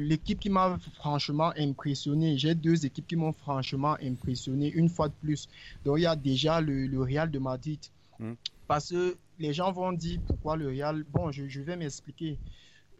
[0.00, 5.14] l'équipe qui m'a franchement impressionné, j'ai deux équipes qui m'ont franchement impressionné une fois de
[5.20, 5.48] plus.
[5.84, 7.78] Donc il y a déjà le, Real de Madrid.
[8.20, 8.34] Hmm.
[8.68, 11.04] Parce que les gens vont dire pourquoi le Real.
[11.10, 12.38] Bon, je, je vais m'expliquer.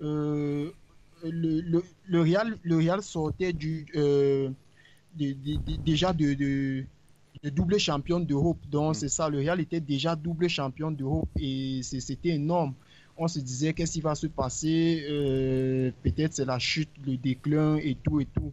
[0.03, 0.71] Euh,
[1.23, 4.51] le, le, le, Real, le Real sortait du, euh,
[5.15, 6.87] déjà de, de,
[7.51, 8.59] double champion d'Europe.
[8.71, 8.95] Donc, mm.
[8.95, 12.75] c'est ça, le Real était déjà double champion d'Europe et c'était énorme.
[13.19, 17.77] On se disait qu'est-ce qui va se passer, euh, peut-être c'est la chute, le déclin
[17.77, 18.51] et tout et tout.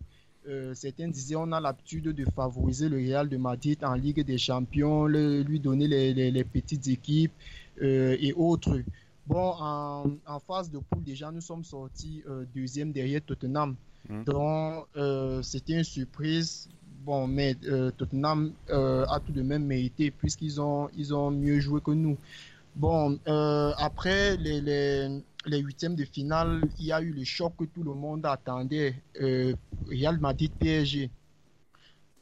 [0.74, 5.06] Certains disaient on a l'habitude de favoriser le Real de Madrid en Ligue des Champions,
[5.06, 7.34] lui donner les, les, les petites équipes
[7.82, 8.80] et autres.
[9.28, 13.76] Bon, en, phase de poule, déjà, nous sommes sortis euh, deuxième derrière Tottenham.
[14.08, 14.24] Mmh.
[14.24, 16.70] Donc, euh, c'était une surprise.
[17.04, 21.82] Bon, mais euh, Tottenham a tout de même mérité puisqu'ils ont, ils ont mieux joué
[21.82, 22.18] que nous.
[22.76, 27.66] Bon, après les, les, les, huitièmes de finale, il y a eu le choc que
[27.66, 29.04] tout le monde attendait.
[29.90, 31.12] Real Madrid-PSG.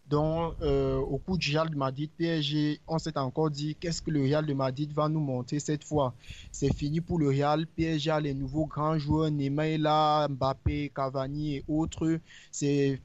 [0.08, 4.12] Donc, euh, au coup du Real de Madrid, PSG, on s'est encore dit qu'est-ce que
[4.12, 6.16] le Real de Madrid va nous montrer cette fois?
[6.52, 7.66] C'est fini pour le Real.
[7.66, 12.20] PSG a les nouveaux grands joueurs, Neymar, Mbappé, Cavani et autres.
[12.52, 13.02] C'est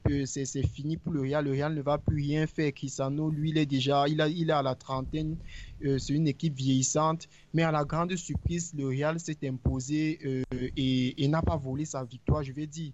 [0.73, 1.45] fini pour le Real.
[1.45, 2.71] Le Real ne va plus rien faire.
[2.71, 5.37] Cristiano, lui, il est déjà il, a, à la trentaine.
[5.83, 7.27] Euh, c'est une équipe vieillissante.
[7.53, 10.43] Mais à la grande surprise, le Real s'est imposé euh,
[10.77, 12.93] et, et n'a pas volé sa victoire, je vais dire.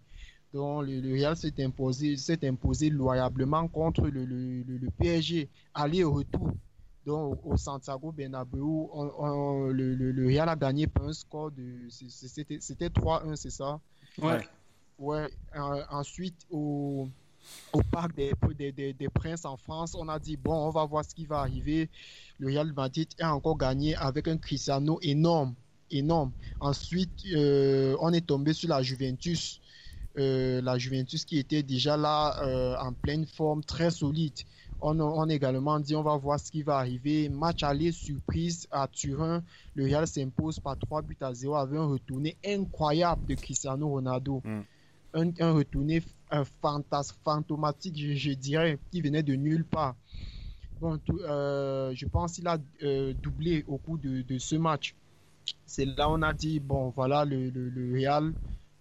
[0.54, 6.04] Donc, le, Real s'est imposé, s'est imposé loyablement contre le, le, le PSG, aller et
[6.04, 6.52] retour.
[7.06, 8.90] Donc, au, Santiago Bernabéu,
[9.72, 11.88] le, Real a gagné par un score de.
[11.90, 13.80] C'était 3-1, c'est ça?
[14.22, 14.40] Ouais.
[15.00, 15.28] Ouais.
[15.90, 17.08] ensuite, au,
[17.72, 18.34] au Parc des,
[18.72, 21.40] des, des, Princes en France, on a dit bon, on va voir ce qui va
[21.40, 21.90] arriver.
[22.40, 25.54] Le Real Madrid a encore gagné avec un Cristiano énorme.
[25.92, 26.32] énorme.
[26.60, 29.62] Ensuite, euh, on est tombé sur la Juventus.
[30.18, 34.34] Euh, la Juventus qui était déjà là euh, en pleine forme, très solide.
[34.80, 37.30] On, a également dit on va voir ce qui va arriver.
[37.30, 39.44] Match aller surprise à Turin.
[39.76, 44.42] Le Real s'impose par 3 buts à 0 avec un retourné incroyable de Cristiano Ronaldo.
[44.44, 44.62] Mm.
[45.14, 46.44] un, un retourné un
[47.24, 49.96] fantomatique, je, dirais, qui venait de nulle part.
[50.80, 54.94] Bon, euh, je pense qu'il a euh, doublé au cours de, de ce match.
[55.66, 58.34] C'est là on a dit bon voilà le, le, le Real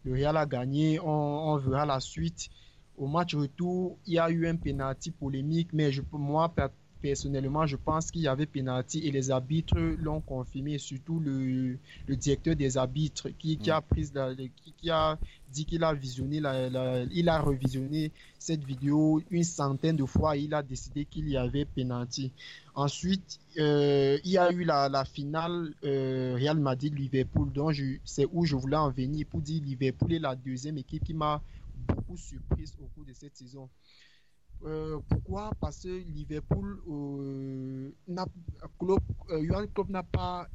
[0.07, 2.49] le Real a gagné, on, on, verra la suite.
[2.97, 6.55] Au match retour, il y a eu un penalty polémique, mais je, moi
[7.03, 12.17] personnellement, je pense qu'il y avait pénalty et les arbitres l'ont confirmé, surtout le, le,
[12.17, 15.19] directeur des arbitres qui, qui a pris la, qui, qui, a
[15.53, 20.43] dit qu'il a visionné la, il a revisionné cette vidéo une centaine de fois et
[20.43, 22.33] il a décidé qu'il y avait pénalty.
[22.77, 28.55] Ensuite, euh, il y a eu la, finale euh, Real Madrid-Liverpool, donc c'est où je
[28.55, 31.43] voulais en venir pour dire Liverpool est la deuxième équipe qui m'a
[31.75, 33.71] beaucoup surprise au cours de cette saison.
[34.67, 35.53] Euh, pourquoi?
[35.59, 36.83] Parce que Liverpool,
[38.79, 39.03] Klopp,
[39.75, 40.47] Klopp n'a pas,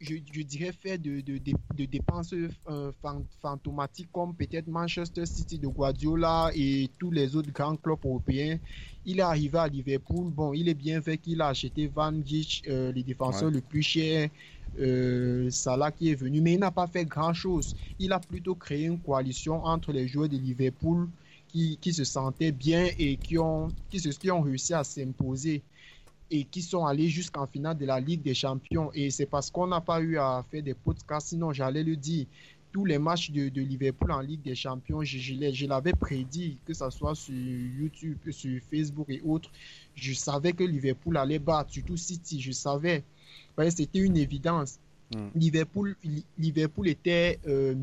[0.00, 2.92] je, je, dirais, fait de, de, de, de dépenses euh,
[3.40, 8.58] fantomatiques comme peut-être Manchester City de Guardiola et tous les autres grands clubs européens.
[9.06, 10.30] Il est arrivé à Liverpool.
[10.30, 13.54] Bon, il est bien fait qu'il a acheté Van Dijk, euh, les défenseurs ouais.
[13.54, 14.28] le plus cher.
[14.78, 17.74] Euh, Salah qui est venu, mais il n'a pas fait grand-chose.
[17.98, 21.08] Il a plutôt créé une coalition entre les joueurs de Liverpool
[21.48, 25.62] qui, qui, se sentaient bien et qui ont, qui, se, qui ont réussi à s'imposer
[26.30, 28.90] et qui sont allés jusqu'en finale de la Ligue des Champions.
[28.94, 32.26] Et c'est parce qu'on n'a pas eu à faire des podcasts, sinon j'allais le dire.
[32.72, 36.56] Tous les matchs de, de, Liverpool en Ligue des Champions, je, je, je l'avais prédit,
[36.64, 39.50] que ce soit sur YouTube, sur Facebook et autres.
[39.96, 43.02] Je savais que Liverpool allait battre, surtout City, je savais.
[43.70, 44.78] C'était une évidence.
[45.14, 45.28] Mm.
[45.34, 45.96] Liverpool,
[46.38, 47.74] Liverpool était euh,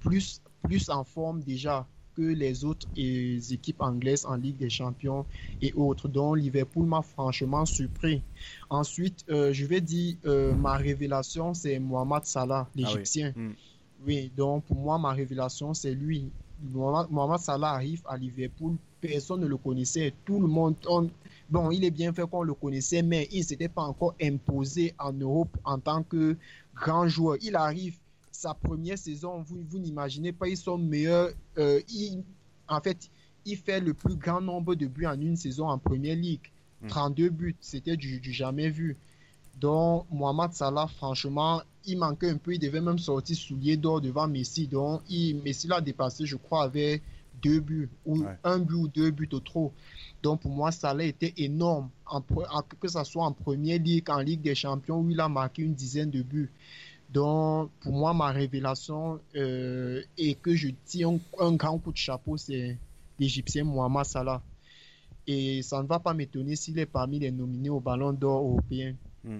[0.00, 5.26] plus, plus en forme déjà que les autres équipes anglaises en Ligue des Champions
[5.60, 8.22] et autres, dont Liverpool m'a franchement surpris.
[8.70, 13.32] Ensuite, euh, je vais dire, euh, ma révélation, c'est Mohamed Salah, l'Égyptien.
[13.34, 13.44] Ah oui.
[13.44, 13.54] Mm.
[14.06, 14.32] oui.
[14.36, 16.30] donc pour moi, ma révélation, c'est lui.
[16.62, 20.74] Mohamed, Mohamed, Salah arrive à Liverpool, personne ne le connaissait, tout le monde...
[20.88, 21.10] On...
[21.50, 24.94] Bon, il est bien fait qu'on le connaissait, mais il ne s'était pas encore imposé
[24.98, 26.36] en Europe en tant que
[26.74, 27.36] grand joueur.
[27.40, 27.98] Il arrive
[28.36, 31.30] sa première saison, vous, vous n'imaginez pas, ils sont meilleurs.
[31.58, 32.22] Euh, il,
[32.68, 33.10] en fait,
[33.44, 36.52] il fait le plus grand nombre de buts en une saison en Première Ligue.
[36.82, 36.88] Mmh.
[36.88, 38.96] 32 buts, c'était du, du, jamais vu.
[39.58, 42.54] Donc, Mohamed Salah, franchement, il manquait un peu.
[42.54, 44.66] Il devait même sortir soulier d'or devant Messi.
[44.66, 47.02] Donc, il, Messi l'a dépassé, je crois, avec
[47.42, 48.38] deux buts, ou ouais.
[48.44, 49.72] un but ou deux buts au trop.
[50.22, 54.20] Donc, pour moi, Salah était énorme, en, en, que ce soit en Première Ligue, en
[54.20, 56.50] Ligue des Champions, où il a marqué une dizaine de buts.
[57.16, 61.96] Donc, pour moi, ma révélation euh, et que je tire un, un, grand coup de
[61.96, 62.76] chapeau, c'est
[63.18, 64.42] l'Égyptien Mohamed Salah.
[65.26, 68.94] Et ça ne va pas m'étonner s'il est parmi les nominés au Ballon d'Or européen.
[69.24, 69.38] Mm.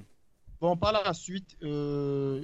[0.59, 2.43] Bon, par la suite, euh,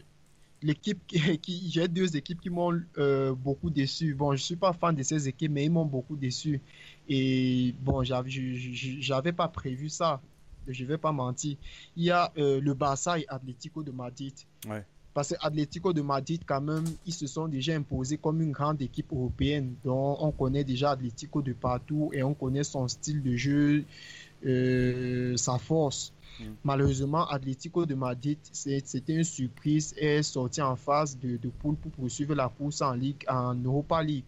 [0.60, 4.14] l'équipe qui, qui j'ai deux équipes qui m'ont euh, beaucoup déçu.
[4.14, 6.60] Bon, je suis pas fan de ces équipes, mais ils m'ont beaucoup déçu.
[7.08, 10.20] Et bon, j'avais, pas prévu ça.
[10.68, 11.56] Je vais pas mentir.
[11.96, 14.34] Il y a euh, le Barça et Atlético de Madrid.
[14.68, 14.84] Ouais.
[15.14, 18.80] Parce que Atlético de Madrid, quand même, ils se sont déjà imposés comme une grande
[18.80, 19.74] équipe européenne.
[19.84, 23.84] Donc, on connaît déjà Atlético de partout et on connaît son style de jeu,
[24.46, 26.14] euh, sa force.
[26.40, 26.44] Mm.
[26.64, 31.76] Malheureusement, Atlético de Madrid, c'était une surprise et est sorti en phase de, de poule
[31.76, 34.24] pour poursuivre la course en Ligue, en Europa League.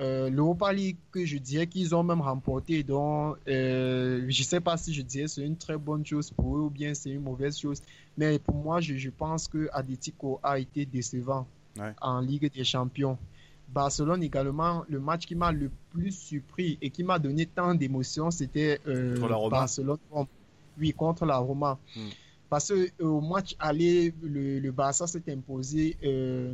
[0.00, 4.60] Euh, L'Europa League que je dirais qu'ils ont même remporté, donc euh, je ne sais
[4.60, 7.20] pas si je dirais c'est une très bonne chose pour eux ou bien c'est une
[7.20, 7.82] mauvaise chose,
[8.16, 11.46] mais pour moi je, je pense que Atletico a été décevant
[11.78, 11.92] ouais.
[12.00, 13.18] en Ligue des Champions.
[13.68, 18.30] Barcelone également, le match qui m'a le plus surpris et qui m'a donné tant d'émotions,
[18.30, 19.16] c'était euh,
[19.48, 19.98] Barcelone,
[20.78, 21.78] oui, contre la Roma.
[21.94, 22.08] Hmm.
[22.48, 26.52] Parce que au match aller, le, le Barça s'est imposé euh,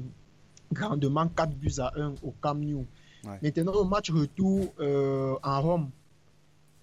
[0.71, 2.85] grandement 4 buts à 1 au Camp Nou.
[3.27, 3.39] Ouais.
[3.43, 5.91] Maintenant, au match retour euh, en Rome,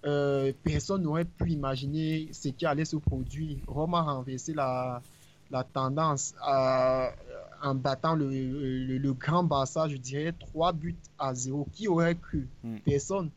[0.04, 3.56] euh, personne n'aurait pu imaginer ce qui allait se produire.
[3.66, 5.00] Rome a renversé la,
[5.50, 7.10] la tendance à,
[7.62, 11.66] en battant le, le, le, grand Barça, je dirais 3 buts à 0.
[11.72, 12.46] Qui aurait cru?
[12.62, 12.76] Mm.
[12.84, 13.30] Personne.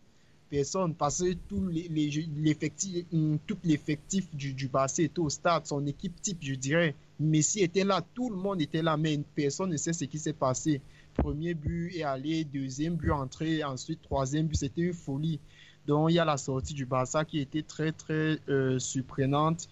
[0.49, 0.93] Personne.
[0.93, 3.05] Parce que tout l'effectif
[3.63, 5.65] les, du, du Barça était au stade.
[5.65, 6.95] Son équipe type, je dirais.
[7.19, 10.33] Messi était là, tout le monde était là, mais personne ne sait ce qui s'est
[10.33, 10.81] passé
[11.17, 15.39] premier but est allé, deuxième but entré, ensuite troisième but, c'était une folie.
[15.85, 19.67] Donc il y a la sortie du Barça qui était très très euh, surprenante.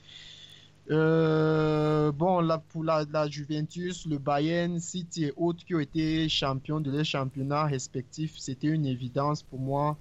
[0.92, 6.80] Euh, bon, là, pour la, Juventus, le Bayern, City et autres qui ont été champions
[6.80, 9.98] de leurs championnats respectifs, c'était une évidence pour moi.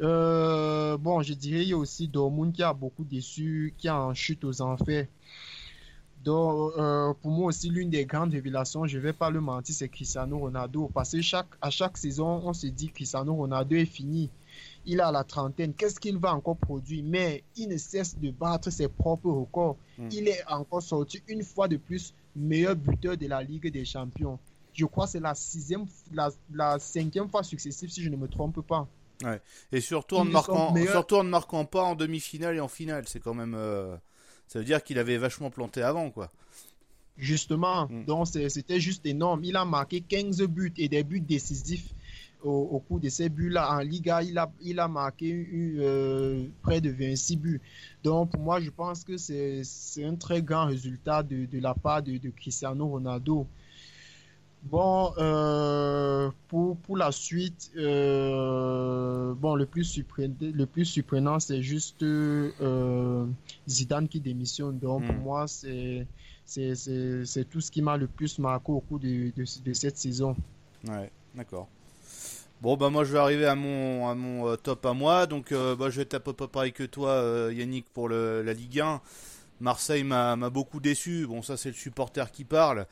[0.00, 3.90] Euh, bon, je dirais il y a aussi Dortmund qui a beaucoup déçu, qui est
[3.90, 5.06] en chute aux enfers.
[6.24, 9.74] Donc, euh, pour moi aussi, l'une des grandes révélations, je ne vais pas le mentir,
[9.74, 10.90] c'est Cristiano Ronaldo.
[10.94, 14.30] Parce que chaque, à chaque saison, on se dit Cristiano Ronaldo est fini.
[14.86, 15.74] Il a la trentaine.
[15.74, 17.04] Qu'est-ce qu'il va encore produire?
[17.06, 19.76] Mais il ne cesse de battre ses propres records.
[19.98, 20.08] Hmm.
[20.12, 24.38] Il est encore sorti une fois de plus meilleur buteur de la Ligue des Champions.
[24.72, 28.28] Je crois que c'est la sixième, la, la cinquième fois successive, si je ne me
[28.28, 28.88] trompe pas.
[29.22, 29.40] Ouais.
[29.70, 33.04] Et surtout en, ne marquant, surtout en ne marquant pas en demi-finale et en finale.
[33.06, 33.54] C'est quand même.
[33.54, 33.94] Euh,
[34.54, 36.30] ça veut dire qu'il avait vachement planté avant, quoi.
[37.18, 38.04] Justement, mm.
[38.04, 39.42] donc c'était juste énorme.
[39.42, 41.92] Il a marqué 15 buts et des buts décisifs
[42.44, 43.68] au, cours de ces buts-là.
[43.72, 45.48] En Liga, il a, il a marqué
[45.80, 47.60] euh, près de 26 buts.
[48.04, 49.64] Donc, pour moi, je pense que c'est
[50.04, 53.48] un très grand résultat de, de la part de, de Cristiano Ronaldo.
[54.64, 61.62] Bon, euh, pour, pour la suite, euh, bon, le plus surprenant, le plus surprenant c'est
[61.62, 63.26] juste euh,
[63.68, 64.78] Zidane qui démissionne.
[64.78, 65.18] Donc, pour hmm.
[65.18, 66.06] moi, c'est,
[66.46, 70.34] c'est, tout ce qui m'a le plus marqué au cours de, de, cette saison.
[70.88, 71.68] Ouais, d'accord.
[72.62, 75.26] Bon, bah, moi, je vais arriver à mon, à mon top à moi.
[75.26, 78.54] Donc, bah, je vais être à peu près pareil que toi, Yannick, pour le, la
[78.54, 79.02] Ligue 1.
[79.60, 81.26] Marseille m'a, m'a beaucoup déçu.
[81.26, 82.86] Bon, ça, c'est le supporter qui parle.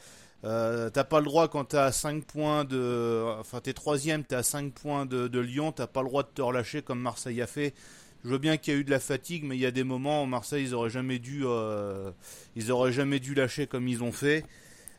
[0.45, 3.23] Euh, t'as pas le droit quand t'es à 5 points de.
[3.39, 6.29] Enfin, t'es troisième, t'es à 5 points de, de Lyon, t'as pas le droit de
[6.29, 7.75] te relâcher comme Marseille a fait.
[8.25, 9.85] Je veux bien qu'il y a eu de la fatigue, mais il y a des
[9.85, 12.11] moments où Marseille, ils auraient jamais dû, euh,
[12.57, 14.45] ils auraient jamais dû lâcher comme ils ont fait.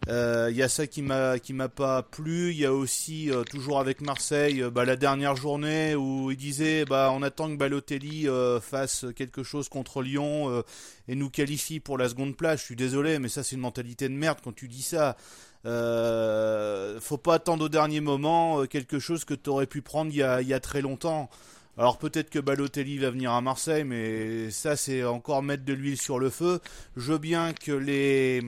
[0.09, 2.51] Euh, il y a ça qui m'a qui m'a pas plu.
[2.51, 6.37] Il y a aussi euh, toujours avec Marseille, euh, bah, la dernière journée où il
[6.37, 8.27] disait bah on attend que Balotelli
[8.61, 10.63] fasse quelque chose contre Lyon
[11.07, 12.59] et nous qualifie pour la seconde place.
[12.59, 15.15] Je suis désolé, mais ça c'est une mentalité de merde quand tu dis ça.
[15.63, 20.23] faut pas attendre au dernier moment quelque chose que tu aurais pu prendre il y
[20.23, 21.29] a, y a très longtemps.
[21.77, 25.99] Alors peut-être que Balotelli va venir à Marseille, mais ça c'est encore mettre de l'huile
[25.99, 26.59] sur le feu.
[26.97, 28.43] Je veux bien que les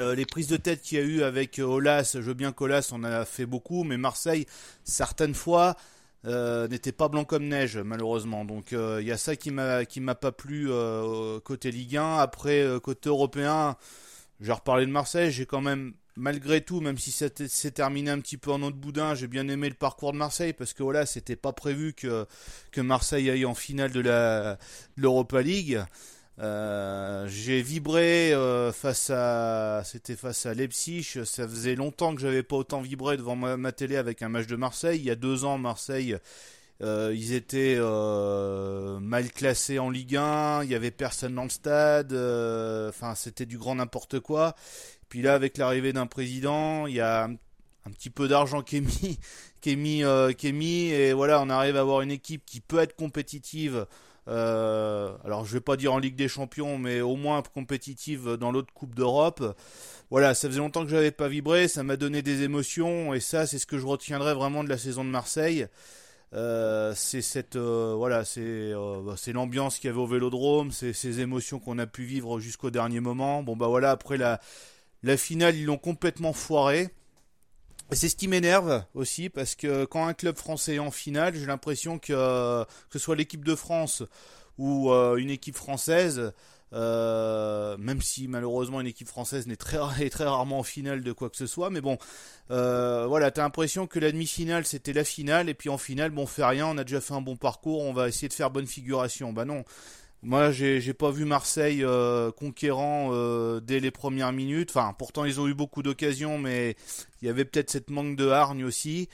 [0.00, 2.52] euh, les prises de tête qu'il y a eu avec euh, Olas, je veux bien
[2.52, 4.46] qu'Olas en a fait beaucoup, mais Marseille,
[4.84, 5.76] certaines fois,
[6.26, 8.44] euh, n'était pas blanc comme neige, malheureusement.
[8.44, 10.68] Donc il y a ça qui m'a pas plu
[11.44, 12.16] côté Ligue 1.
[12.18, 13.76] Après côté européen,
[14.40, 18.38] j'ai reparlé de Marseille, j'ai quand même malgré tout, même si c'est terminé un petit
[18.38, 21.36] peu en autre boudin, j'ai bien aimé le parcours de Marseille parce que voilà, c'était
[21.36, 22.26] pas prévu que
[22.72, 24.56] que Marseille aille en finale de
[24.96, 25.80] l'Europa League.
[26.38, 31.02] Euh, j'ai vibré euh, face à, c'était face à Leipzig.
[31.24, 34.56] Ça faisait longtemps que j'avais pas autant vibré devant ma, télé avec un match de
[34.56, 34.98] Marseille.
[34.98, 36.16] Il y a deux ans, Marseille,
[36.82, 37.78] euh, ils étaient
[39.00, 40.64] mal classés en Ligue 1.
[40.64, 42.12] Il y avait personne dans le stade.
[42.12, 44.54] Enfin, c'était du grand n'importe quoi.
[45.08, 48.80] Puis là, avec l'arrivée d'un président, il y a un, petit peu d'argent qui est
[48.80, 49.18] mis,
[49.60, 50.02] qui est mis,
[50.36, 53.86] qui est mis, et voilà, on arrive à avoir une équipe qui peut être compétitive
[54.26, 58.72] alors je vais pas dire en Ligue des Champions, mais au moins compétitive dans l'autre
[58.72, 59.56] Coupe d'Europe.
[60.10, 63.46] Voilà, ça faisait longtemps que j'avais pas vibré, ça m'a donné des émotions et ça
[63.46, 65.66] c'est ce que je retiendrai vraiment de la saison de Marseille.
[66.32, 70.92] Euh, c'est cette euh, voilà c'est bah, c'est l'ambiance qu'il y avait au Vélodrome, c'est
[70.92, 73.42] ces émotions qu'on a pu vivre jusqu'au dernier moment.
[73.42, 74.40] Bon bah voilà après la
[75.02, 76.90] la finale ils l'ont complètement foiré.
[77.92, 81.46] C'est ce qui m'énerve aussi parce que quand un club français est en finale, j'ai
[81.46, 84.02] l'impression que que ce soit l'équipe de France
[84.58, 86.32] ou euh, une équipe française,
[86.72, 91.12] euh, même si malheureusement une équipe française n'est très est très rarement en finale de
[91.12, 91.98] quoi que ce soit, mais bon,
[92.50, 96.22] euh, voilà, t'as l'impression que la demi-finale c'était la finale et puis en finale, bon,
[96.22, 98.50] on fait rien, on a déjà fait un bon parcours, on va essayer de faire
[98.50, 99.32] bonne figuration.
[99.32, 99.64] Bah non,
[100.22, 104.70] moi, j'ai pas vu Marseille euh, conquérant euh, dès les premières minutes.
[104.70, 106.76] Enfin, pourtant, ils ont eu beaucoup d'occasions, mais
[107.22, 109.08] il y avait peut-être cette manque de hargne aussi.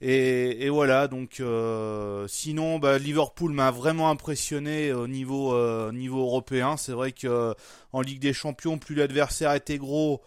[0.00, 6.76] Et, voilà, donc euh, sinon, bah, Liverpool m'a vraiment impressionné au niveau, européen.
[6.76, 7.54] C'est vrai que
[7.92, 10.22] en Ligue des Champions, plus l'adversaire était gros,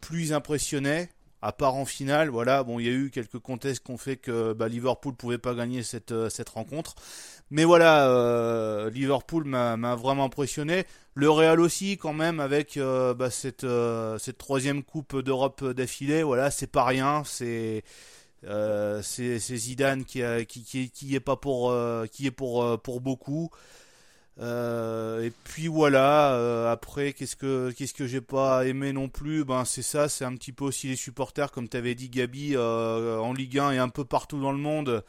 [0.00, 1.08] plus il impressionnait
[1.42, 4.16] à part en finale, voilà, bon, il y a eu quelques contestes qui ont fait
[4.16, 6.94] que bah, Liverpool pouvait pas gagner cette, euh, cette rencontre.
[7.50, 10.84] Mais voilà, euh, Liverpool m'a vraiment impressionné.
[11.14, 13.66] Le Real aussi, quand même, avec euh, bah, cette,
[14.18, 17.22] cette troisième Coupe d'Europe d'affilée, voilà, c'est pas rien.
[17.24, 17.82] C'est
[18.42, 21.74] c'est Zidane qui, qui, qui, qui est pas pour
[22.10, 23.50] qui est pour pour beaucoup.
[24.40, 26.34] Euh, et puis voilà.
[26.34, 29.44] Euh, après, qu'est-ce que qu'est-ce que j'ai pas aimé non plus?
[29.44, 33.18] Ben c'est ça, c'est un petit peu aussi les supporters, comme t'avais dit Gabi, euh,
[33.18, 35.04] en Ligue 1 et un peu partout dans le monde,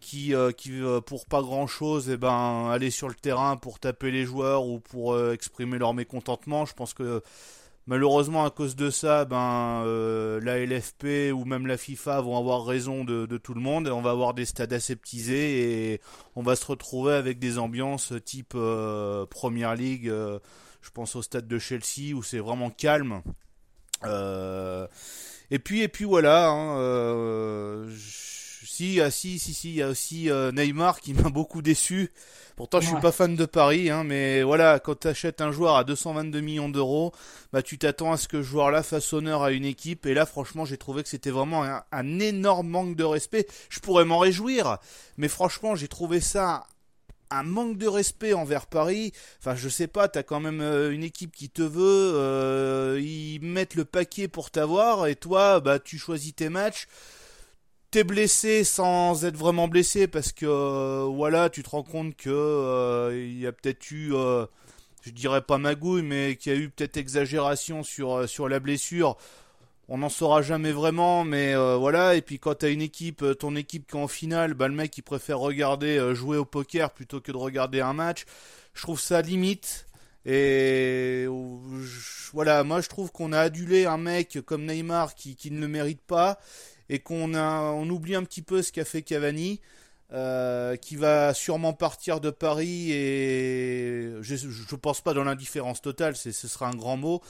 [0.00, 0.72] qui qui
[1.06, 4.66] pour pas grand chose, et eh ben aller sur le terrain pour taper les joueurs
[4.66, 6.66] ou pour exprimer leur mécontentement.
[6.66, 7.22] Je pense que
[7.86, 12.64] Malheureusement, à cause de ça, ben euh, la LFP ou même la FIFA vont avoir
[12.64, 13.88] raison de, tout le monde.
[13.88, 16.00] On va avoir des stades aseptisés et
[16.34, 20.08] on va se retrouver avec des ambiances type euh, Première League.
[20.08, 20.38] Euh,
[20.80, 23.20] Je pense au stade de Chelsea où c'est vraiment calme.
[25.50, 26.48] et puis puis voilà.
[26.48, 27.86] Hein,
[28.74, 32.10] si, ah, si, si, si, il y a aussi Neymar qui m'a beaucoup déçu.
[32.56, 35.74] Pourtant, je suis pas fan de Paris, hein, mais voilà, quand tu achètes un joueur
[35.74, 37.12] à 222 millions d'euros,
[37.52, 40.06] bah tu t'attends à ce que ce joueur-là fasse honneur à une équipe.
[40.06, 43.48] Et là, franchement, j'ai trouvé que c'était vraiment un, énorme manque de respect.
[43.70, 44.78] Je pourrais m'en réjouir,
[45.16, 46.68] mais franchement, j'ai trouvé ça
[47.30, 49.12] un manque de respect envers Paris.
[49.40, 53.40] Enfin, je sais pas, t'as quand même euh, une équipe qui te veut, euh, ils
[53.40, 56.86] mettent le paquet pour t'avoir, et toi, bah tu choisis tes matchs
[58.02, 63.12] blessé sans être vraiment blessé parce que euh, voilà, tu te rends compte que euh,
[63.14, 64.46] il y a peut-être eu, euh,
[65.02, 69.16] je dirais pas magouille, mais qu'il y a eu peut-être exagération sur sur la blessure.
[69.88, 72.14] On n'en saura jamais vraiment, mais voilà.
[72.14, 74.96] Et puis quand t'as une équipe, ton équipe qui est en finale, bah le mec
[74.96, 78.24] il préfère regarder jouer au poker plutôt que de regarder un match.
[78.72, 79.86] Je trouve ça limite.
[80.26, 81.26] Et
[82.32, 85.68] voilà, moi je trouve qu'on a adulé un mec comme Neymar qui, qui ne le
[85.68, 86.38] mérite pas
[86.88, 89.60] et qu'on on oublie un petit peu ce qu'a fait Cavani.
[90.12, 96.14] Euh, qui va sûrement partir de Paris et je ne pense pas dans l'indifférence totale,
[96.14, 97.20] ce sera un grand mot,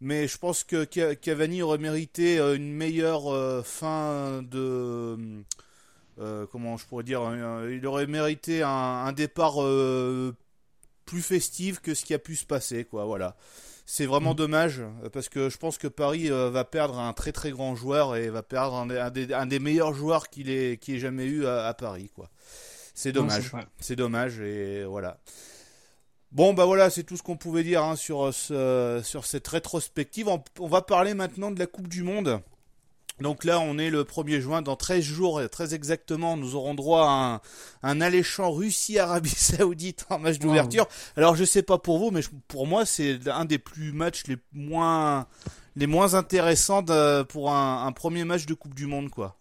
[0.00, 0.84] mais je pense que
[1.14, 5.44] Cavani aurait mérité euh, une meilleure euh, fin de
[6.50, 7.20] comment je pourrais dire,
[7.70, 9.56] il aurait mérité un départ
[11.04, 13.36] plus festif que ce qui a pu se passer, quoi, voilà.
[13.86, 14.36] C'est vraiment mm.
[14.36, 14.82] dommage
[15.12, 18.30] parce que je pense que Paris euh, va perdre un très très grand joueur et
[18.30, 22.10] va perdre un, des, meilleurs joueurs qu'il ait, ait jamais eu à, Paris.
[22.14, 22.30] quoi.
[22.94, 23.52] C'est dommage.
[23.78, 25.18] C'est dommage et voilà.
[26.32, 30.28] Bon bah voilà, c'est tout ce qu'on pouvait dire hein, sur, ce, sur cette rétrospective.
[30.28, 32.40] on, va parler maintenant de la Coupe du Monde.
[33.20, 34.62] Donc là, on est le 1er juin.
[34.62, 37.42] Dans 13 jours, très exactement, nous aurons droit à
[37.82, 40.86] un, alléchant Russie-Arabie Saoudite en match d'ouverture.
[41.16, 44.36] Alors, je sais pas pour vous, mais pour moi, c'est un des plus matchs les
[44.52, 45.26] moins,
[45.76, 46.84] les moins intéressants
[47.28, 49.36] pour un, premier match de Coupe du Monde, quoi.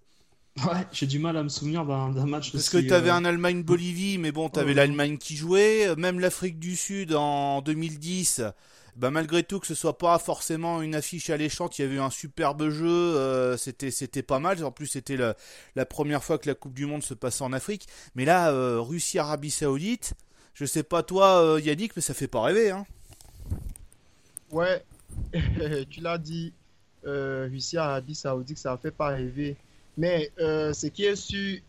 [0.68, 2.52] Ouais, j'ai du mal à me souvenir d'un match.
[2.52, 5.96] Parce que tu avais euh, un Allemagne-Bolivie, mais bon, tu avais l'Allemagne qui jouait.
[5.96, 8.44] Même l'Afrique du Sud en 2010
[8.96, 12.00] bah malgré tout que ce soit pas forcément une affiche alléchante, il y avait eu
[12.00, 14.64] un superbe jeu, euh, c'était c'était pas mal.
[14.64, 17.88] En plus c'était la, première fois que la Coupe du Monde se passait en Afrique.
[18.16, 20.14] Mais là, euh, Russie Arabie Saoudite,
[20.54, 22.86] je sais pas toi euh, Yannick, mais ça fait pas rêver, hein.
[24.52, 24.86] Ouais,
[25.90, 26.54] tu l'as dit,
[27.04, 29.58] Russie Arabie Saoudite, ça fait pas rêver.
[29.98, 31.60] Mais ce qui est sûr,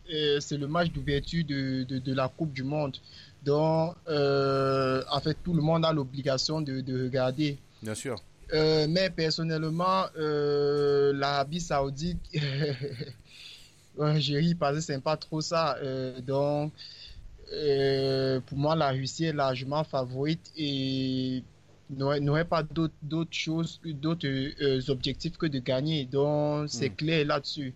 [0.41, 2.97] c'est le match d'ouverture de, de, de, la Coupe du Monde.
[3.45, 7.59] Donc, euh, en fait, tout le monde a l'obligation de, regarder.
[7.83, 8.17] Bien sûr.
[8.53, 12.19] Euh, mais personnellement, euh, l'Arabie Saoudite,
[14.17, 15.77] j'ai ri parce que c'est pas trop ça.
[16.27, 16.73] donc,
[18.47, 21.43] pour moi, la Russie est largement favorite et
[21.91, 26.07] n'aurait pas d'autres choses, d'autres objectifs que de gagner.
[26.07, 26.97] Donc, c'est hmm.
[26.97, 27.75] clair là-dessus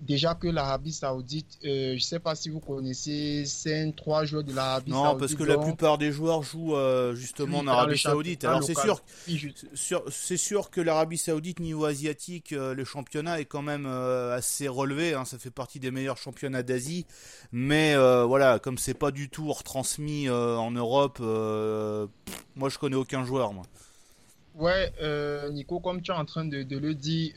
[0.00, 4.44] déjà que l'Arabie Saoudite, euh, je ne sais pas si vous connaissez, c'est trois joueurs
[4.44, 5.12] de l'Arabie Saoudite.
[5.12, 8.44] Non, parce que la plupart des joueurs jouent euh, justement en Arabie Saoudite.
[8.44, 9.02] Alors c'est sûr,
[10.10, 15.14] c'est sûr que l'Arabie Saoudite niveau asiatique, euh, le championnat est quand même assez relevé.
[15.14, 17.06] Hein, ça fait partie des meilleurs championnats d'Asie,
[17.52, 23.52] mais voilà, comme c'est pas du tout retransmis en Europe, moi je connais aucun joueur.
[23.52, 23.64] Moi.
[24.54, 24.92] Ouais,
[25.50, 27.34] Nico, comme tu es en train de, de le dire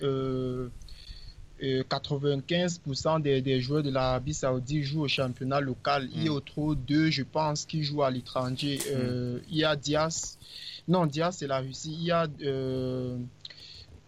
[1.61, 6.09] 95% des, des, joueurs de l'Arabie Saoudite jouent au championnat local.
[6.13, 6.35] Il y a mm.
[6.35, 8.77] autre deux, je pense, qui jouent à l'étranger.
[8.77, 8.81] Mm.
[8.89, 10.37] Euh, il y a Diaz.
[10.87, 11.95] Non, Diaz, c'est la Russie.
[11.99, 13.15] Il y a euh,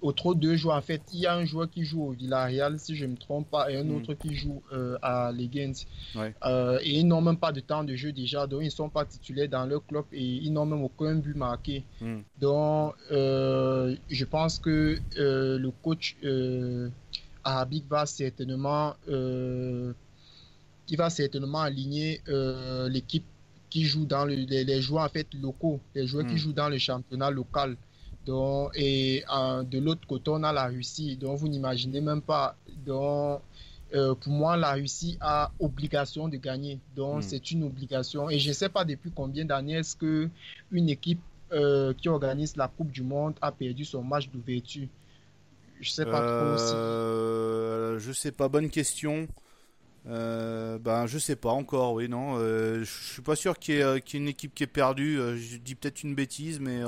[0.02, 0.78] autre deux joueurs.
[0.78, 3.18] En fait, il y a un joueur qui joue au Villarreal, si je ne me
[3.18, 3.96] trompe pas, et un mm.
[3.98, 5.86] autre qui joue euh, à Legends.
[6.82, 9.06] et ils n'ont même pas de temps de jeu déjà, donc ils ne sont pas
[9.06, 11.84] titulaires dans leur club et ils n'ont même aucun but marqué.
[12.40, 16.18] Donc, je pense que le coach
[17.44, 19.94] Arabic va certainement, euh,
[20.86, 23.26] qui va certainement aligner euh, l'équipe
[23.70, 26.38] qui joue dans le, les, joueurs en fait locaux, les joueurs qui hmm.
[26.38, 27.76] jouent dans le championnat local.
[28.26, 31.18] Donc, et de l'autre côté, on a la Russie.
[31.18, 32.56] Donc, vous n'imaginez même pas.
[32.86, 33.42] Donc,
[33.94, 36.80] euh, pour moi, la Russie a obligation de gagner.
[36.96, 37.22] Donc, hmm.
[37.24, 38.30] c'est une obligation.
[38.30, 40.30] Et je ne sais pas depuis combien d'années est-ce que
[40.72, 41.22] une équipe
[41.98, 44.88] qui organise la Coupe du Monde a perdu son match d'ouverture.
[45.84, 46.74] Je sais pas trop aussi.
[46.76, 49.28] Euh, je sais pas, bonne question.
[50.08, 52.36] Euh, ben je sais pas encore, oui non.
[52.38, 55.18] Euh, je suis pas sûr qu'il y, ait une équipe qui est perdue.
[55.38, 56.82] je dis peut-être une bêtise, mais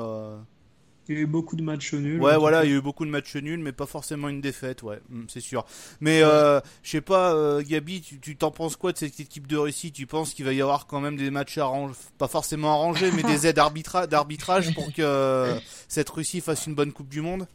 [1.08, 2.22] Il y a eu beaucoup de matchs nuls.
[2.22, 4.82] Ouais, voilà, il y a eu beaucoup de matchs nuls, mais pas forcément une défaite,
[4.82, 5.66] ouais, mm, c'est sûr.
[6.00, 9.58] Mais euh, je sais pas, euh, Gabi, tu t'en penses quoi de cette équipe de
[9.58, 9.92] Russie?
[9.92, 13.24] Tu penses qu'il va y avoir quand même des matchs arrangés, pas forcément arrangés, mais
[13.24, 17.46] des aides d'arbitrage pour que euh, cette Russie fasse une bonne Coupe du Monde?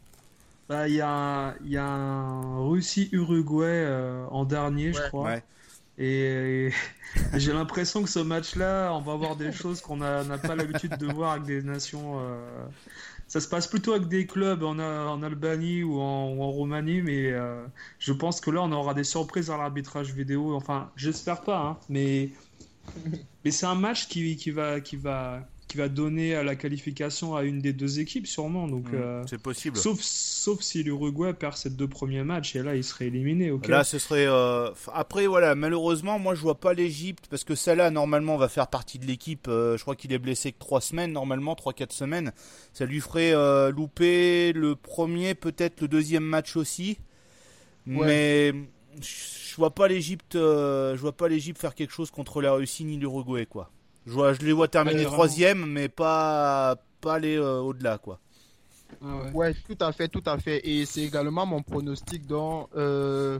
[0.71, 5.25] Bah, il y a, y a un Russie-Uruguay en dernier, je crois.
[5.25, 5.43] Ouais.
[5.97, 6.71] Et,
[7.33, 11.07] j'ai l'impression que ce match-là, on va voir des choses qu'on n'a pas l'habitude de
[11.07, 12.21] voir avec des nations
[13.31, 17.65] ça se passe plutôt avec des clubs en, en Albanie ou en, Roumanie, mais euh,
[17.97, 20.53] je pense que là, on aura des surprises à l'arbitrage vidéo.
[20.53, 22.31] Enfin, j'espère pas, hein, mais,
[23.45, 27.33] mais c'est un match qui, qui, va, qui, va, qui va donner à la qualification
[27.33, 28.67] à une des deux équipes sûrement.
[28.67, 29.77] Donc, mmh, euh, c'est possible.
[29.77, 33.53] Sauf, sauf si l'Uruguay perd ses deux premiers matchs et là il serait éliminé.
[33.69, 34.25] Là ce serait.
[34.27, 38.67] Euh, après voilà, malheureusement moi je vois pas l'Égypte parce que Salah normalement va faire
[38.67, 39.47] partie de l'équipe.
[39.47, 42.33] Euh, je crois qu'il est blessé que trois semaines normalement, trois quatre semaines.
[42.73, 43.31] Ça lui ferait
[43.71, 46.97] louper le premier, peut-être le deuxième match aussi.
[47.85, 48.53] Mais
[48.99, 52.97] je vois pas l'Égypte, je vois pas l'Égypte faire quelque chose contre la Russie ni
[52.97, 53.71] l'Uruguay quoi.
[54.05, 58.19] Je, vois, je les vois terminer troisième, mais pas, pas aller euh, au-delà, quoi.
[59.01, 59.53] Ah ouais.
[59.53, 60.67] tout à fait, tout à fait.
[60.67, 63.39] Et c'est également mon pronostic dont, euh,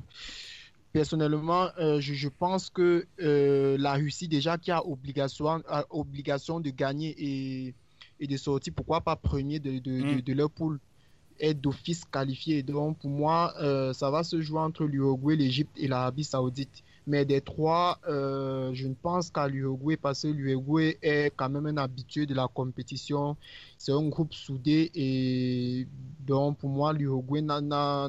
[0.93, 7.75] personnellement, euh, je, pense que la Russie, déjà, qui a obligation, obligation de gagner et,
[8.19, 10.37] et de sortir, pourquoi pas premier de, de, de, hmm.
[10.37, 10.79] leur poule,
[11.39, 12.61] est d'office qualifié.
[12.61, 13.53] Donc, pour moi,
[13.93, 16.83] ça va se jouer entre l'Uruguay, l'Égypte et l'Arabie Saoudite.
[17.07, 21.65] Mais des trois, euh, je ne pense qu'à l'Uruguay parce que l'Uruguay est quand même
[21.65, 23.35] un habitué de la compétition.
[23.77, 25.87] C'est un groupe soudé et
[26.27, 28.07] donc pour moi, l'Uruguay n'a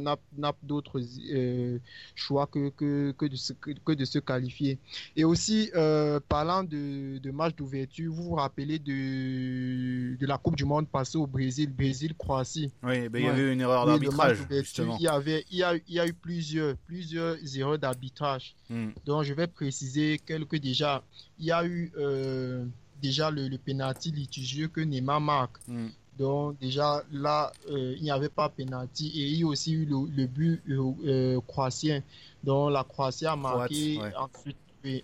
[0.62, 1.00] d'autres
[1.32, 1.78] euh,
[2.14, 4.78] choix que, que, que, de se, que, de se qualifier.
[5.16, 10.56] Et aussi, euh, parlant de, de match d'ouverture, vous vous rappelez de, de la Coupe
[10.56, 12.70] du Monde passée au Brésil, Brésil-Croatie.
[12.82, 14.38] Oui, ben, il y avait une erreur d'arbitrage.
[14.50, 18.54] Il y, avait, il, y a, il y a eu plusieurs, plusieurs erreurs d'arbitrage.
[18.82, 18.92] Hmm.
[19.04, 21.02] Donc, je vais préciser quelques déjà.
[21.38, 22.64] Il y a eu euh,
[23.00, 25.56] déjà le, le penalty litigieux que Neymar marque.
[25.68, 25.88] Hmm.
[26.18, 29.08] Donc, déjà là, euh, il n'y avait pas penalty.
[29.08, 32.02] Et il y a aussi eu le, but euh, croatien.
[32.44, 33.98] Donc, la Croatie a marqué.
[34.16, 34.56] Ensuite,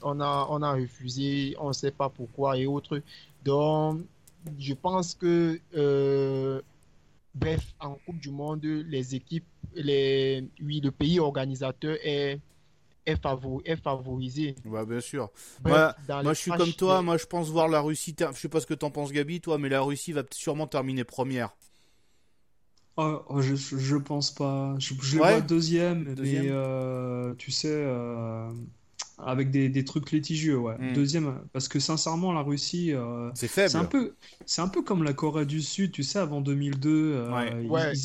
[0.03, 1.57] on a, on a refusé.
[1.59, 3.01] On ne sait pas pourquoi et autres.
[3.45, 4.03] Donc,
[4.59, 5.61] je pense que.
[7.35, 12.41] Bref, en Coupe du Monde, les équipes, les, oui, le pays organisateur est
[13.09, 14.55] est, favorisé.
[14.65, 15.31] Ouais, bien sûr.
[15.65, 17.03] moi, je suis comme toi.
[17.03, 18.15] Moi, je pense voir la Russie.
[18.19, 21.05] Je sais pas ce que t'en penses, Gabi, toi, mais la Russie va sûrement terminer
[21.05, 21.57] première.
[23.01, 24.75] Oh, oh je, je pense pas.
[24.81, 28.51] Je, je vois deuxième, mais euh, tu sais, euh,
[29.19, 30.75] avec des, des, trucs litigieux, ouais.
[30.79, 30.93] Hmm.
[30.93, 33.71] Deuxième, parce que sincèrement, la Russie, euh, c'est faible.
[33.71, 34.15] C'est un peu,
[34.47, 37.63] c'est un peu comme la Corée du Sud, tu sais, avant 2002, euh,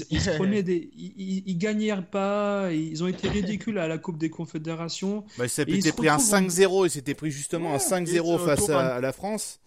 [0.10, 4.30] Ils, se prenaient des, ils, gagnaient pas, ils ont été ridicules à la Coupe des
[4.30, 5.24] Confédérations.
[5.38, 9.12] Bah, ils s'étaient pris un 5-0, ils s'étaient pris justement un 5-0 face à, la
[9.12, 9.60] France.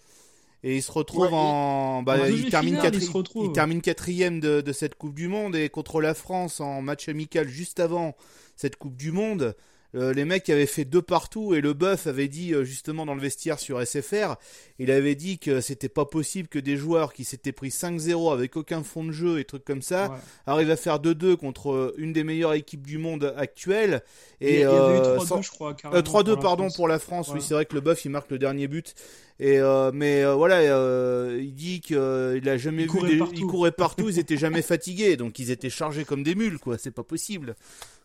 [0.63, 2.03] Et ils se retrouvent en.
[2.03, 6.15] Bah, ils, terminent ils, terminent quatrième de, de cette Coupe du Monde et contre la
[6.15, 8.17] France en match amical juste avant
[8.57, 9.55] cette Coupe du Monde.
[9.97, 13.15] Euh, les mecs avaient fait deux partout et le bœuf avait dit euh, justement dans
[13.15, 14.35] le vestiaire sur SFR,
[14.79, 18.57] il avait dit que c'était pas possible que des joueurs qui s'étaient pris 5-0 avec
[18.57, 22.13] aucun fond de jeu et trucs comme ça arrivent à faire 2-2 contre euh, une
[22.13, 24.03] des meilleures équipes du monde actuelle.
[24.43, 25.73] Et, il y avait 3-2 je crois.
[25.73, 27.31] 3-2 pardon pour la France.
[27.33, 28.95] Oui c'est vrai que le bœuf il marque le dernier but.
[29.39, 29.61] Et
[29.93, 33.35] mais voilà, il dit qu'il a jamais vu, courait partout.
[33.35, 36.79] ils couraient partout, ils étaient jamais fatigués, donc ils étaient chargés comme des mules quoi.
[36.79, 37.55] C'est pas possible.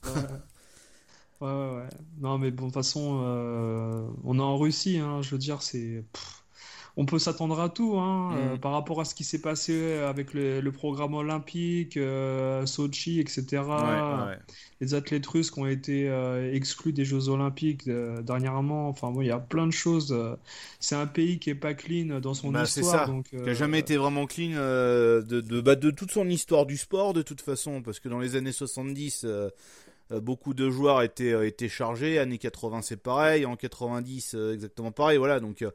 [0.06, 0.12] Ouais,
[1.48, 1.88] ouais,
[2.20, 5.62] Non, mais bon, de toute façon, euh, on est en Russie, hein, je veux dire,
[5.62, 6.04] c'est.
[6.98, 8.60] On peut s'attendre à tout, hein, euh, mm.
[8.60, 13.64] par rapport à ce qui s'est passé avec le, programme olympique, euh, Sochi, etc.
[14.82, 16.12] Les athlètes russes qui ont été
[16.52, 18.90] exclus des Jeux olympiques dernièrement.
[18.90, 20.14] Enfin, bon, il y a plein de choses.
[20.82, 23.08] C'est un pays qui est pas clean dans son bah, histoire.
[23.08, 23.14] Ça.
[23.30, 27.14] qui a jamais été vraiment clean de, de, bah, de toute son histoire du sport,
[27.14, 29.50] de toute façon, parce que dans les années 70 euh,
[30.20, 32.20] beaucoup de joueurs étaient, euh, étaient chargés.
[32.20, 33.46] Années 80, c'est pareil.
[33.46, 35.18] En 90, euh, exactement pareil.
[35.18, 35.66] Voilà, donc.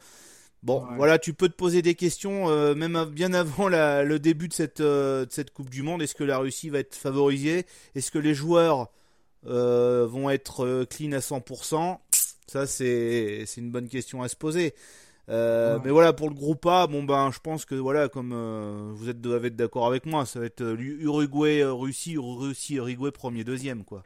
[0.62, 4.82] Bon, voilà, tu peux te poser des questions, même bien avant le début de cette,
[4.82, 6.02] de cette Coupe du Monde.
[6.02, 7.66] Est-ce que la Russie va être favorisée?
[7.94, 8.90] Est-ce que les joueurs
[9.44, 11.98] vont être clean à 100%
[12.48, 14.74] Ça, c'est une bonne question à se poser.
[15.28, 18.34] Mais voilà, pour le groupe A, bon ben, je pense que voilà, comme
[18.92, 23.44] vous êtes, devez être d'accord avec moi, ça va être Uruguay, Russie, Russie, Uruguay premier,
[23.44, 24.02] deuxième, quoi.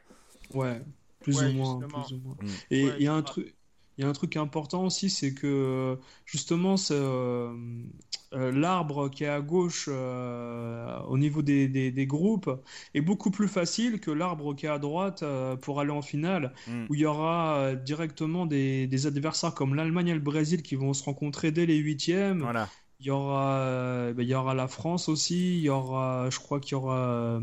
[0.53, 0.81] Ouais,
[1.19, 1.79] plus ou moins.
[1.79, 2.37] Plus ou moins.
[2.69, 3.53] Et il y a un truc.
[3.97, 6.75] il y a un truc important aussi, c'est que justement,
[8.31, 12.49] l'arbre qui est à gauche au niveau des, des, groupes
[12.93, 15.23] est beaucoup plus facile que l'arbre qui est à droite
[15.61, 16.85] pour aller en finale, mm.
[16.89, 20.93] où il y aura directement des, des adversaires comme l'Allemagne et le Brésil qui vont
[20.93, 22.41] se rencontrer dès les huitièmes.
[22.41, 22.69] Voilà.
[23.01, 25.57] Il y aura, euh, ben, il y aura la France aussi.
[25.57, 27.39] Il y aura, je crois qu'il y aura euh,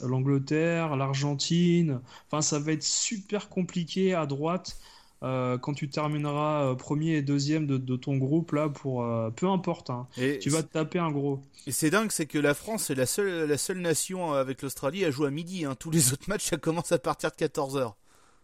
[0.00, 2.00] l'Angleterre, l'Argentine.
[2.28, 4.78] Enfin, ça va être super compliqué à droite
[5.24, 9.90] euh, quand tu termineras premier et deuxième de, ton groupe là pour peu importe.
[9.90, 10.06] Hein.
[10.40, 11.42] tu vas te taper un gros.
[11.66, 15.04] Et c'est dingue, c'est que la France est la seule, la seule nation avec l'Australie
[15.04, 15.64] à jouer à midi.
[15.64, 15.74] Hein.
[15.76, 17.92] Tous les autres matchs, ça commence à partir de 14 h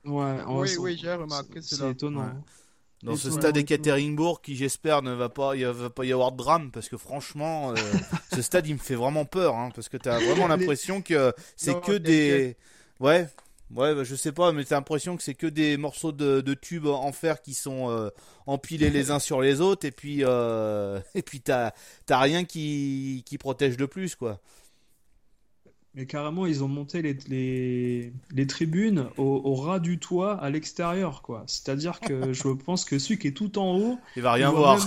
[0.06, 1.62] Ouais, oui, oui, j'ai remarqué.
[1.62, 2.32] C'est étonnant
[3.02, 6.36] dans ce stade Ekaterinbourg qui j'espère ne va pas il va pas y avoir de
[6.36, 7.74] drame parce que franchement euh,
[8.34, 11.32] ce stade il me fait vraiment peur hein, parce que tu as vraiment l'impression que
[11.56, 12.56] c'est que des
[13.00, 13.28] ouais
[13.74, 16.40] ouais bah, je sais pas mais tu as l'impression que c'est que des morceaux de,
[16.40, 18.10] de, tubes en fer qui sont euh,
[18.46, 21.72] empilés les uns sur les autres et puis euh, et puis t'as
[22.06, 24.40] t'as rien qui qui protège de plus quoi
[25.94, 31.22] mais carrément, ils ont monté les, les, les tribunes au, ras du toit à l'extérieur,
[31.22, 31.44] quoi.
[31.46, 34.78] C'est-à-dire que je pense que celui qui est tout en haut, il va rien voir.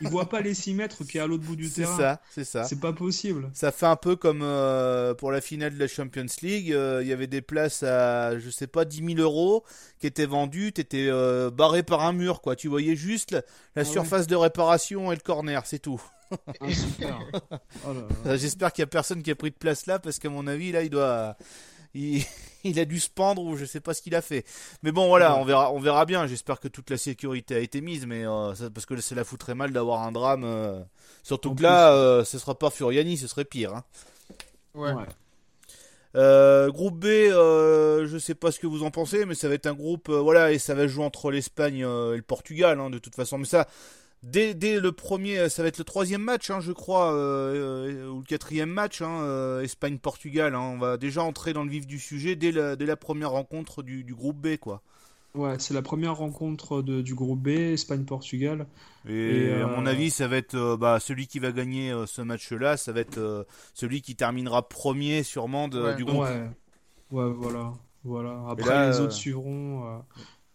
[0.00, 1.96] il voit pas les 6 mètres qui est à l'autre bout du terrain.
[1.96, 2.64] C'est ça, c'est ça.
[2.64, 3.50] C'est pas possible.
[3.54, 6.72] Ça fait un peu comme euh, pour la finale de la Champions League.
[6.72, 9.64] Euh, il y avait des places à, je sais pas, 10 000 euros
[9.98, 10.72] qui étaient vendues.
[10.72, 12.54] T'étais euh, barré par un mur, quoi.
[12.54, 13.42] Tu voyais juste la,
[13.76, 16.00] ah surface de réparation et le corner, c'est tout.
[16.30, 16.38] Ah,
[17.86, 17.90] oh
[18.26, 20.46] euh, j'espère qu'il y a personne qui a pris de place là parce qu'à mon
[20.46, 21.36] avis là il doit
[21.94, 22.24] il,
[22.78, 24.44] a dû se pendre ou je sais pas ce qu'il a fait.
[24.82, 26.26] Mais bon voilà, on verra on verra bien.
[26.26, 29.54] J'espère que toute la sécurité a été mise mais euh, parce que c'est la foutrait
[29.54, 30.80] mal d'avoir un drame euh,
[31.22, 33.84] surtout que là ce sera pas Furiani, ce serait pire hein.
[34.74, 34.92] Ouais.
[36.70, 39.74] groupe B, je sais pas ce que vous en pensez, mais ça va être un
[39.74, 43.36] groupe, voilà, et ça va jouer entre l'Espagne et le Portugal, hein, de toute façon.
[43.38, 43.66] Mais ça,
[44.22, 48.24] Dès, le premier, ça va être le troisième match, hein, je crois, euh, ou le
[48.24, 50.54] quatrième match, hein, euh, Espagne-Portugal.
[50.54, 50.60] Hein.
[50.60, 53.82] on va déjà entrer dans le vif du sujet dès la, dès la première rencontre
[53.82, 54.82] du, groupe B, quoi.
[55.34, 58.66] Ouais, c'est la première rencontre du groupe B, Espagne-Portugal.
[59.08, 62.76] Et, à mon euh, avis, ça va être bah, celui qui va gagner ce match-là,
[62.76, 66.24] ça va être celui qui terminera premier sûrement du groupe.
[66.24, 66.50] Ouais,
[67.12, 67.72] ouais voilà.
[68.04, 68.44] Voilà.
[68.48, 70.02] Après, les autres suivront.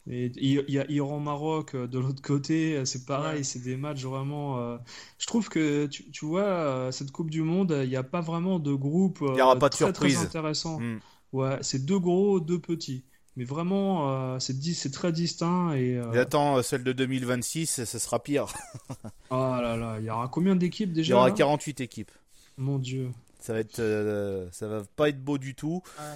[0.07, 4.03] Et il y a Iran-Maroc euh, de l'autre côté, euh, c'est pareil, c'est des matchs
[4.03, 4.59] vraiment.
[4.59, 4.77] Euh,
[5.17, 8.59] je trouve que tu, tu, vois, cette Coupe du Monde, il n'y a pas vraiment
[8.59, 10.15] de groupe il y aura pas de très, surprise.
[10.15, 10.79] très intéressant.
[10.79, 10.99] Hmm.
[11.33, 13.03] Ouais, c'est deux gros, deux petits.
[13.35, 15.73] Mais vraiment, c'est c'est très distinct.
[15.73, 18.45] Et, et, attends, celle de 2026, ça sera pire.
[19.29, 22.11] ah là là, il y aura combien d'équipes déjà Il y aura 48 équipes.
[22.57, 23.11] Mon Dieu.
[23.41, 25.81] Ça va être, ça va pas être beau du tout.
[25.99, 26.15] Ah,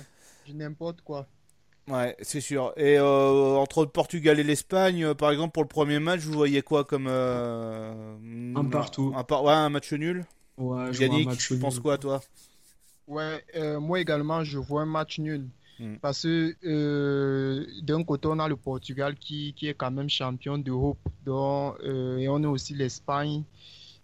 [0.53, 1.27] n'importe quoi.
[1.89, 2.71] Ouais, c'est sûr.
[2.77, 6.33] Et euh, entre le Portugal et l'Espagne, euh, par exemple, pour le premier match, vous
[6.33, 10.25] voyez quoi comme euh, un partout un Ouais, un match nul?
[10.57, 12.21] Ouais, je Yannick, tu penses quoi, toi?
[13.07, 13.43] Ouais,
[13.79, 15.47] moi également, je vois un match nul.
[15.79, 15.95] Hmm.
[16.01, 20.99] Parce que d'un côté, on a le Portugal qui, qui est quand même champion d'Europe,
[21.25, 23.43] et on a aussi l'Espagne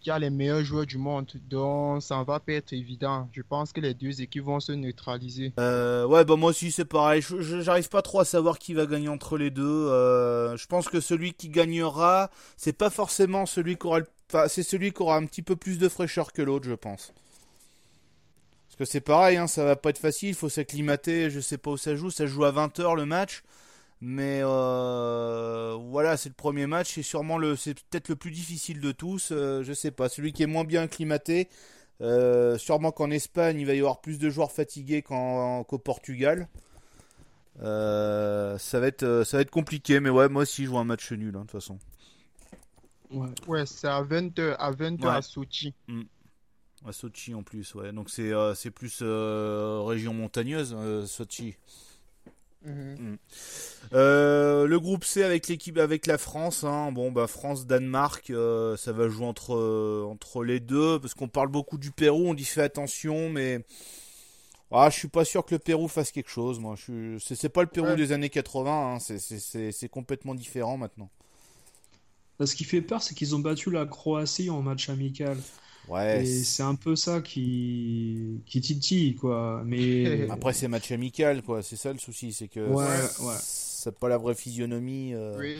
[0.05, 1.25] qui a les meilleurs joueurs du monde.
[1.49, 3.27] Donc, ça va pas être évident.
[3.31, 5.51] Je pense que les deux équipes vont se neutraliser.
[5.59, 7.23] Euh, ouais, bah moi aussi, c'est pareil.
[7.39, 9.63] J'arrive pas trop à savoir qui va gagner entre les deux.
[9.63, 14.01] Euh, je pense que celui qui gagnera, c'est pas forcément celui qui aura
[14.47, 17.11] c'est celui qui aura un petit peu plus de fraîcheur que l'autre, je pense.
[18.67, 21.57] Parce que c'est pareil, hein, ça va pas être facile, il faut s'acclimater, je sais
[21.57, 23.41] pas où ça joue, ça joue à 20h le match.
[24.07, 28.79] Mais euh, voilà, c'est le premier match, c'est sûrement le, c'est peut-être le plus difficile
[28.79, 29.29] de tous.
[29.31, 31.49] Euh, je sais pas, celui qui est moins bien acclimaté.
[32.01, 36.47] Euh, sûrement qu'en Espagne, il va y avoir plus de joueurs fatigués qu'au Portugal.
[37.57, 41.11] ça va être, ça va être compliqué, mais ouais, moi aussi, je vois un match
[41.11, 41.79] nul, hein, de toute façon.
[43.09, 45.73] Ouais, ouais c'est à 20h à, 20 à Sochi.
[45.87, 46.03] Mm.
[46.85, 47.91] À Sochi en plus, ouais.
[47.91, 50.75] Donc c'est, c'est plus région montagneuse,
[51.07, 51.55] Sochi.
[52.65, 53.11] Mhm.
[53.11, 53.17] Mm.
[53.93, 56.91] Euh, le groupe C avec l'équipe avec la France, hein.
[56.91, 61.27] bon bah France Danemark, euh, ça va jouer entre euh, entre les deux parce qu'on
[61.27, 63.63] parle beaucoup du Pérou, on dit fais attention, mais
[64.71, 66.59] ah, je suis pas sûr que le Pérou fasse quelque chose.
[66.59, 68.99] Moi, je c'est pas le Pérou des années 80, hein.
[68.99, 71.09] c'est complètement différent maintenant.
[72.43, 75.37] Ce qui fait peur, c'est qu'ils ont battu la Croatie en match amical.
[75.87, 76.23] Ouais.
[76.23, 79.61] Et c'est un peu ça qui, qui titille, quoi.
[79.65, 80.27] Mais...
[80.29, 81.61] Après, c'est match amical, quoi.
[81.61, 83.35] C'est ça le souci, c'est que ouais, ouais.
[83.39, 85.13] ça pas la vraie physionomie.
[85.13, 85.37] Euh.
[85.37, 85.55] Oui.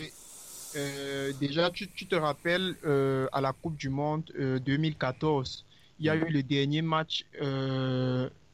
[0.76, 4.24] Euh, déjà, tu, tu, te rappelles euh, à la Coupe du Monde
[4.66, 5.66] 2014,
[6.00, 7.26] il y a eu le dernier match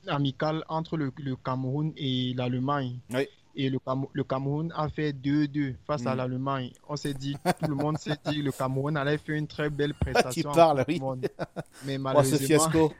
[0.07, 2.99] amical entre le, le Cameroun et l'Allemagne.
[3.11, 3.27] Oui.
[3.55, 3.79] Et le,
[4.13, 6.17] le Cameroun a fait 2-2 face à mm.
[6.17, 6.71] l'Allemagne.
[6.87, 9.93] On s'est dit, tout le monde s'est dit, le Cameroun allait faire une très belle
[9.99, 10.51] prestation.
[10.51, 11.01] tu parles, oui.
[11.85, 12.91] Mais malheureusement,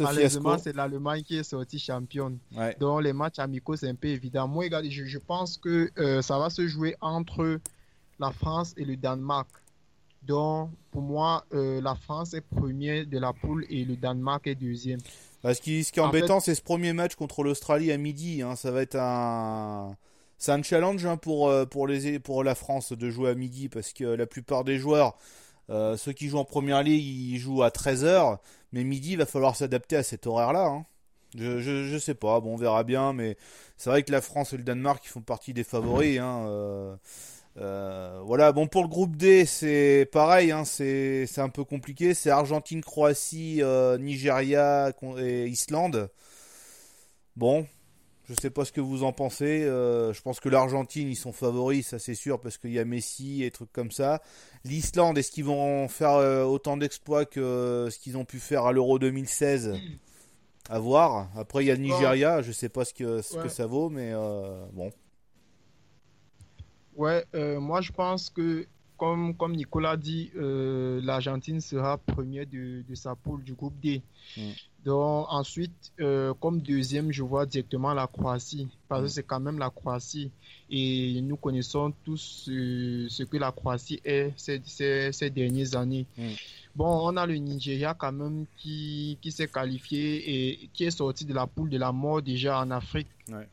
[0.00, 2.38] malheureusement c'est l'Allemagne qui est sortie championne.
[2.80, 4.48] Donc les matchs amicaux, c'est un peu évident.
[4.48, 7.60] Moi, je, je pense que euh, ça va se jouer entre
[8.18, 9.48] la France et le Danemark.
[10.22, 14.54] Donc, pour moi, euh, la France est première de la poule et le Danemark est
[14.54, 15.00] deuxième.
[15.42, 18.42] Bah, ce, qui, est embêtant, c'est ce premier match contre l'Australie à midi.
[18.42, 18.54] Hein.
[18.54, 19.96] Ça va être un,
[20.38, 23.68] c'est un challenge hein, pour, euh, pour, les, pour la France de jouer à midi
[23.68, 25.16] parce que la plupart des joueurs,
[25.70, 28.38] euh, ceux qui jouent en première ligue, ils jouent à 13h.
[28.72, 30.66] Mais midi, il va falloir s'adapter à cet horaire-là.
[30.66, 30.86] Hein.
[31.36, 33.12] Je, je, sais pas, bon, on verra bien.
[33.12, 33.36] Mais
[33.76, 36.18] c'est vrai que la France et le Danemark, ils font partie des favoris.
[36.18, 36.44] Hein.
[36.46, 36.94] Euh,
[37.56, 42.14] voilà, bon pour le groupe D, c'est pareil, hein, c'est un peu compliqué.
[42.14, 46.10] C'est Argentine, Croatie, euh, Nigeria et Islande.
[47.36, 47.66] Bon,
[48.28, 49.64] je sais pas ce que vous en pensez.
[49.64, 52.84] Euh, je pense que l'Argentine, ils sont favoris, ça c'est sûr, parce qu'il y a
[52.84, 54.22] Messi et trucs comme ça.
[54.64, 58.98] L'Islande, est-ce qu'ils vont faire autant d'exploits que ce qu'ils ont pu faire à l'Euro
[58.98, 59.74] 2016
[60.68, 61.28] À voir.
[61.36, 63.88] Après, il y a le Nigeria, je sais pas ce que, ce que ça vaut,
[63.88, 64.12] mais
[64.72, 64.90] bon.
[67.02, 68.64] Ouais, euh, moi je pense que,
[68.96, 74.02] comme, comme Nicolas dit, euh, l'Argentine sera première de, de, sa poule du groupe D.
[74.36, 74.50] Mm.
[74.84, 79.08] Donc ensuite, euh, comme deuxième, je vois directement la Croatie, parce que mm.
[79.08, 80.30] c'est quand même la Croatie.
[80.70, 86.06] Et nous connaissons tous ce, que la Croatie est ces, ces, ces dernières années.
[86.16, 86.28] Mm.
[86.76, 91.24] Bon, on a le Nigeria quand même qui, qui s'est qualifié et qui est sorti
[91.24, 93.08] de la poule de la mort déjà en Afrique.
[93.28, 93.48] Ouais.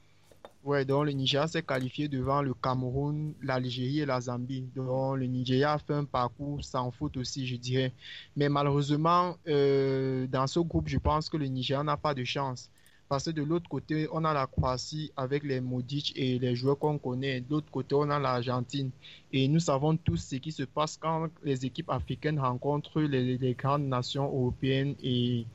[0.64, 4.68] Ouais, donc le Nigeria s'est qualifié devant le Cameroun, l'Algérie et la Zambie.
[4.76, 7.94] Donc le Nigeria a fait un parcours sans faute aussi, je dirais.
[8.36, 12.70] Mais malheureusement, euh, dans ce groupe, je pense que le Nigeria n'a pas de chance.
[13.08, 16.78] Parce que de l'autre côté, on a la Croatie avec les Modic et les joueurs
[16.78, 17.42] qu'on connaît.
[17.42, 18.92] De l'autre côté, on a l'Argentine.
[19.32, 23.88] Et nous savons tous ce qui se passe quand les équipes africaines rencontrent les, grandes
[23.88, 25.46] nations européennes et,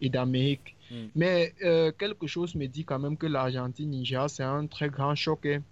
[0.00, 0.74] et d'Amérique.
[0.92, 1.06] Hmm.
[1.14, 5.46] Mais euh, quelque chose me dit quand même que l'Argentine-Nigeria, c'est un très grand choc.
[5.46, 5.62] Hein.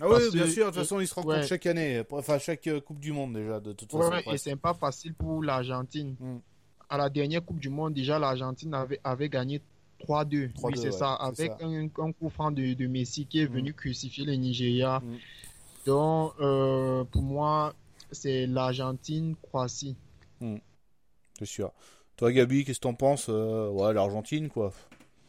[0.00, 2.80] Ah oui, bien sûr, de toute façon, ils se rencontrent chaque année, enfin chaque euh,
[2.80, 4.12] Coupe du Monde déjà, de toute façon.
[4.32, 6.16] et c'est pas facile pour l'Argentine.
[6.20, 6.38] Hmm.
[6.90, 9.60] À la dernière Coupe du Monde, déjà, l'Argentine avait, avait gagné
[10.00, 10.50] 3-2.
[10.62, 11.14] Oui, c'est ça.
[11.14, 13.52] Avec Un, coup franc de, Messi qui est mm.
[13.52, 15.00] venu crucifier le Nigeria.
[15.00, 15.16] Mm.
[15.86, 17.74] Donc, euh, pour moi,
[18.10, 19.96] c'est l'Argentine, Croatie.
[20.40, 20.56] Mm.
[21.38, 21.72] C'est sûr.
[22.18, 24.72] Toi, Gabi, qu'est-ce que t'en penses euh, Ouais, l'Argentine, quoi.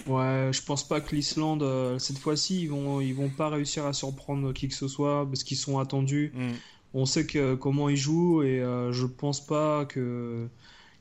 [0.08, 3.86] Ouais, je pense pas que l'Islande, euh, cette fois-ci, ils vont, ils vont pas réussir
[3.86, 6.34] à surprendre qui que ce soit parce qu'ils sont attendus.
[6.94, 8.60] On sait que, comment ils jouent et
[8.92, 10.50] je pense pas que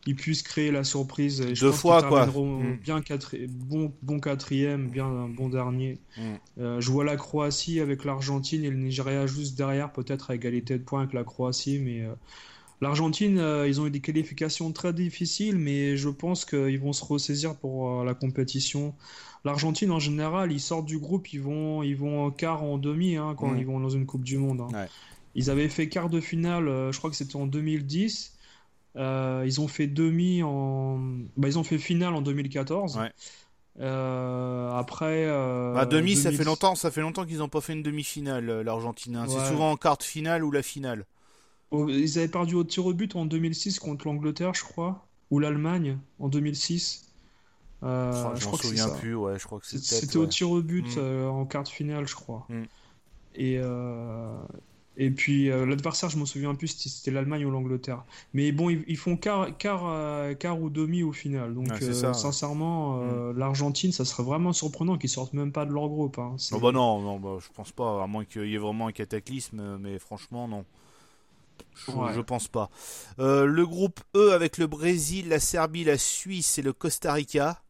[0.09, 1.43] ils puissent créer la surprise.
[1.43, 2.25] Et Deux fois, quoi.
[2.27, 2.79] Mm.
[2.83, 3.03] Bien
[3.51, 5.99] bon, bon quatrième, bien un bon dernier.
[6.17, 6.23] Mm.
[6.61, 10.79] Euh, je vois la Croatie avec l'Argentine et le Nigeria juste derrière, peut-être à égalité
[10.79, 12.15] de points avec la Croatie, mais euh,
[12.81, 17.05] l'Argentine, euh, ils ont eu des qualifications très difficiles, mais je pense qu'ils vont se
[17.05, 18.95] ressaisir pour la compétition.
[19.45, 23.17] L'Argentine, en général, ils sortent du groupe, ils vont, ils vont en quart, en demi,
[23.17, 23.59] hein, quand mm.
[23.59, 24.61] ils vont dans une Coupe du Monde.
[24.61, 24.87] Hein.
[25.35, 28.33] Ils avaient fait quart de finale, je crois que c'était en 2010.
[28.97, 30.99] Euh, ils ont fait demi en.
[31.37, 33.01] Bah, ils ont fait finale en 2014.
[33.81, 35.25] Euh, après.
[35.27, 38.63] Euh, bah, demi, ça fait longtemps, ça fait longtemps qu'ils n'ont pas fait une demi-finale,
[38.63, 39.17] l'Argentine.
[39.17, 39.27] Hein.
[39.29, 41.05] C'est souvent en quart finale ou la finale.
[41.73, 45.99] Ils avaient perdu au tir au but en 2006 contre l'Angleterre, je crois, ou l'Allemagne
[46.19, 47.05] en 2006.
[47.83, 50.97] Euh, je, je crois souviens plus, ouais, je crois que c'était au tir au but
[50.97, 51.27] mm.
[51.27, 52.47] en quart finale, je crois.
[52.49, 52.63] Mm.
[53.37, 53.61] Et,
[55.01, 58.05] et puis euh, l'adversaire, je me souviens plus si c'était l'Allemagne ou l'Angleterre.
[58.35, 61.55] Mais bon, ils, font quart, quart, euh, quart, ou demi au final.
[61.55, 63.39] Donc euh, sincèrement, mm.
[63.39, 66.19] l'Argentine, ça serait vraiment surprenant qu'ils sortent même pas de leur groupe.
[66.19, 66.35] Hein.
[66.51, 68.93] Oh, bah non, non bah, je pense pas, à moins qu'il y ait vraiment un
[68.93, 70.65] cataclysme, mais franchement, non.
[71.87, 72.71] Je, je pense pas.
[73.19, 77.63] le groupe E avec le Brésil, la Serbie, la Suisse et le Costa Rica.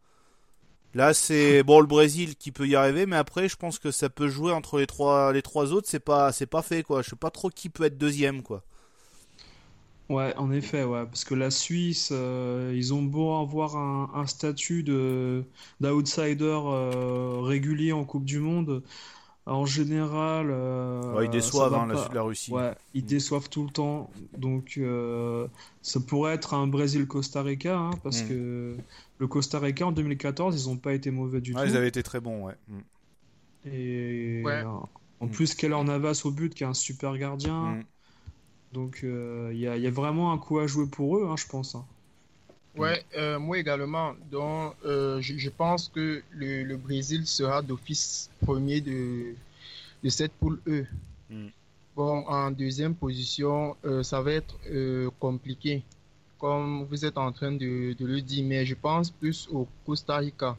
[0.94, 4.08] Là, c'est bon le Brésil qui peut y arriver, mais après, je pense que ça
[4.08, 5.88] peut jouer entre les trois, les trois autres.
[5.88, 7.02] C'est pas, c'est pas fait quoi.
[7.02, 8.62] Je sais pas trop qui peut être deuxième quoi.
[10.08, 14.82] Ouais, en effet, ouais, parce que la Suisse, euh, ils ont beau avoir un, statut
[14.82, 15.44] de
[15.80, 18.82] d'outsider euh, régulier en Coupe du Monde.
[19.48, 22.52] En général, euh, ils déçoivent hein, la, Russie.
[22.52, 23.06] Ouais, ils mm.
[23.06, 24.10] déçoivent tout le temps.
[24.36, 24.80] Donc,
[25.82, 28.28] ça pourrait être un Brésil-Costa Rica, hein, parce mm.
[28.28, 28.76] que
[29.18, 31.60] le Costa Rica en 2014, ils n'ont pas été mauvais du tout.
[31.64, 32.54] Ils avaient été très bons, ouais.
[32.68, 33.72] Mm.
[33.72, 34.42] Et
[35.20, 37.80] en plus, Keller Navas au but, qui est un super gardien.
[38.72, 41.76] Donc euh, il y, a vraiment un coup à jouer pour eux, hein, je pense.
[42.78, 44.14] Ouais, euh, moi également.
[44.30, 49.34] Donc, euh, je, pense que le, Brésil sera d'office premier de,
[50.02, 50.86] de cette poule E.
[51.30, 51.48] Mm.
[51.96, 54.54] Bon, en deuxième position, euh, ça va être
[55.18, 55.82] compliqué,
[56.38, 60.18] comme vous êtes en train de, de le dire, mais je pense plus au Costa
[60.18, 60.56] Rica.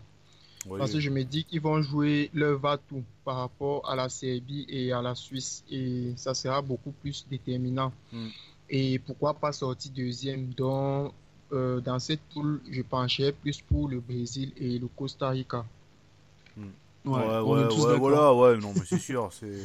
[0.65, 0.77] Oui.
[0.77, 4.65] Parce que je me dis qu'ils vont jouer leur va-tout par rapport à la Serbie
[4.67, 5.63] et à la Suisse.
[5.71, 7.93] Et ça sera beaucoup plus déterminant.
[8.11, 8.27] Mm.
[8.69, 10.49] Et pourquoi pas sortir deuxième?
[10.49, 11.13] Donc,
[11.53, 15.65] euh, dans cette poule, je penchais plus pour le Brésil et le Costa Rica.
[16.57, 16.65] Ouais,
[17.05, 17.99] on ouais, est tous ouais, d'accord.
[17.99, 19.57] voilà, ouais, non, mais c'est sûr, c'est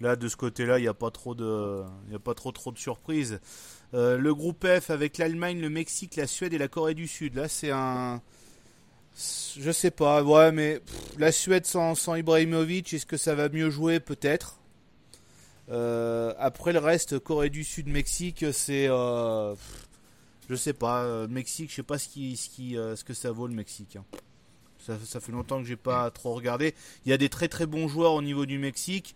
[0.00, 2.50] là de ce côté-là, il n'y a pas trop de, il y a pas trop
[2.50, 3.40] trop de surprises.
[3.94, 7.36] Euh, le groupe F avec l'Allemagne, le Mexique, la Suède et la Corée du Sud.
[7.36, 8.20] Là, c'est un,
[9.14, 13.48] je sais pas, ouais, mais pff, la Suède sans, sans Ibrahimovic, est-ce que ça va
[13.48, 14.00] mieux jouer?
[14.00, 14.58] Peut-être.
[15.70, 19.88] Euh, après le reste, Corée du Sud, Mexique, c'est, euh, pff,
[20.48, 23.14] je sais pas, euh, Mexique, je sais pas ce qui, ce qui, euh, ce que
[23.14, 23.96] ça vaut le Mexique.
[23.96, 24.04] hein.
[24.78, 26.74] Ça, ça fait longtemps que j'ai pas trop regardé.
[27.06, 29.14] Il y a des très très bons joueurs au niveau du Mexique,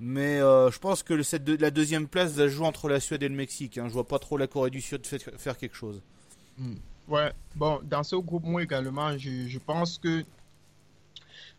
[0.00, 3.22] mais euh, je pense que cette de- la deuxième place va jouer entre la Suède
[3.22, 3.76] et le Mexique.
[3.76, 3.84] Hein.
[3.88, 6.00] Je vois pas trop la Corée du Sud fait- faire quelque chose.
[7.06, 10.24] Ouais, bon, dans ce groupe, moi également, je, je pense que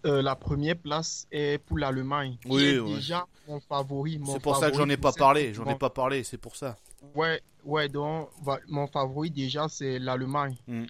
[0.06, 2.38] euh, la première place est pour l'Allemagne.
[2.42, 2.96] qui Oui, est ouais.
[2.96, 4.20] déjà mon favori.
[4.26, 5.54] C'est pour ça que j'en ai pas parlé.
[5.54, 6.24] J'en ai pas parlé.
[6.24, 6.78] C'est pour ça.
[7.16, 10.56] Ouais, ouais, donc va- mon favori déjà c'est l'Allemagne.
[10.68, 10.86] Mm.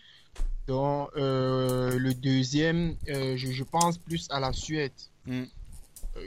[0.68, 4.94] Donc euh, le deuxième, euh, je, je pense plus à la Suède.
[5.26, 5.42] Mm.
[5.42, 5.46] Euh,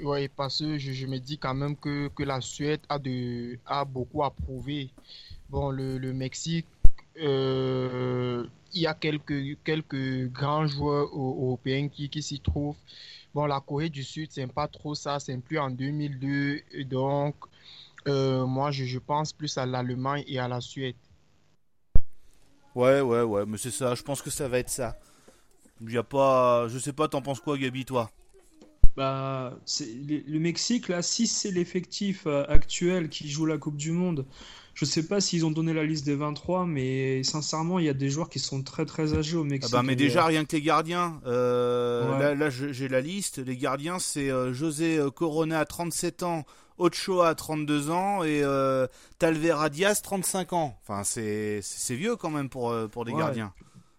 [0.02, 3.58] Ouais, parce que je, je me dis quand même que, que la Suède a, de,
[3.64, 4.90] a beaucoup à prouver.
[5.48, 6.66] Bon, le, le Mexique,
[7.18, 12.76] euh, il y a quelques, quelques grands joueurs eu- européens qui, qui s'y trouvent.
[13.34, 16.60] Bon, la Corée du Sud, c'est pas trop ça, c'est plus en 2002.
[16.72, 17.34] et Donc,
[18.06, 20.96] euh, moi, je, je pense plus à l'Allemagne et à la Suède.
[22.74, 23.44] Ouais, ouais, ouais.
[23.46, 23.94] Mais c'est ça.
[23.94, 24.96] Je pense que ça va être ça.
[25.80, 26.68] Il y a pas.
[26.68, 27.08] Je sais pas.
[27.08, 28.10] T'en penses quoi, Gabi, toi?
[28.96, 33.76] Bah, c'est le le Mexique, là, si c'est l'effectif euh, actuel qui joue la Coupe
[33.76, 34.26] du Monde,
[34.74, 37.94] je sais pas s'ils ont donné la liste des 23, mais sincèrement, il y a
[37.94, 39.72] des joueurs qui sont très très âgés au Ah Mexique.
[39.72, 41.20] bah mais déjà euh, rien que les gardiens.
[41.26, 42.18] euh, Ouais.
[42.18, 43.38] Là, là j'ai la liste.
[43.38, 46.44] Les gardiens c'est José Corona 37 ans,
[46.78, 48.86] Ochoa 32 ans et euh,
[49.18, 50.78] Talvera Diaz 35 ans.
[50.82, 51.60] Enfin c'est
[51.90, 53.18] vieux quand même pour euh, pour des Ouais.
[53.18, 53.52] gardiens.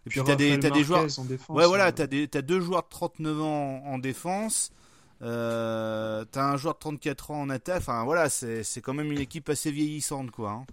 [0.06, 1.06] Et puis puis t'as des t'as des joueurs.
[1.06, 4.72] Défense, Ouais voilà euh, t'as deux joueurs de 39 ans en, en défense.
[5.22, 7.78] Euh, t'as un joueur de 34 ans en attaque.
[7.82, 10.52] Enfin voilà c'est c'est quand même une équipe assez vieillissante quoi.
[10.52, 10.66] hein.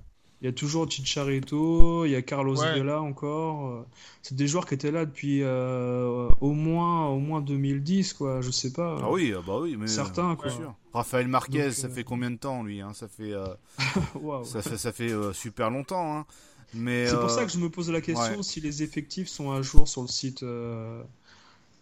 [0.43, 2.79] Il y a toujours Chicharito, il y a Carlos Ouais.
[2.79, 3.87] Vela encore.
[4.23, 8.43] C'est des joueurs qui étaient là depuis euh, au moins au moins 2010, quoi.
[8.43, 8.99] Je sais pas.
[9.03, 10.51] Ah oui ah bah oui mais Certains, euh, quoi.
[10.51, 10.75] sûr.
[10.93, 12.93] Raphaël Marquez Donc, ça euh, fait combien de temps lui hein?
[12.95, 13.47] Ça fait euh,
[14.45, 16.27] ça fait ça fait euh, super longtemps hein.
[16.75, 18.43] Mais C'est pour ça que je me pose la question ouais.
[18.43, 21.03] si les effectifs sont à jour sur le site, euh,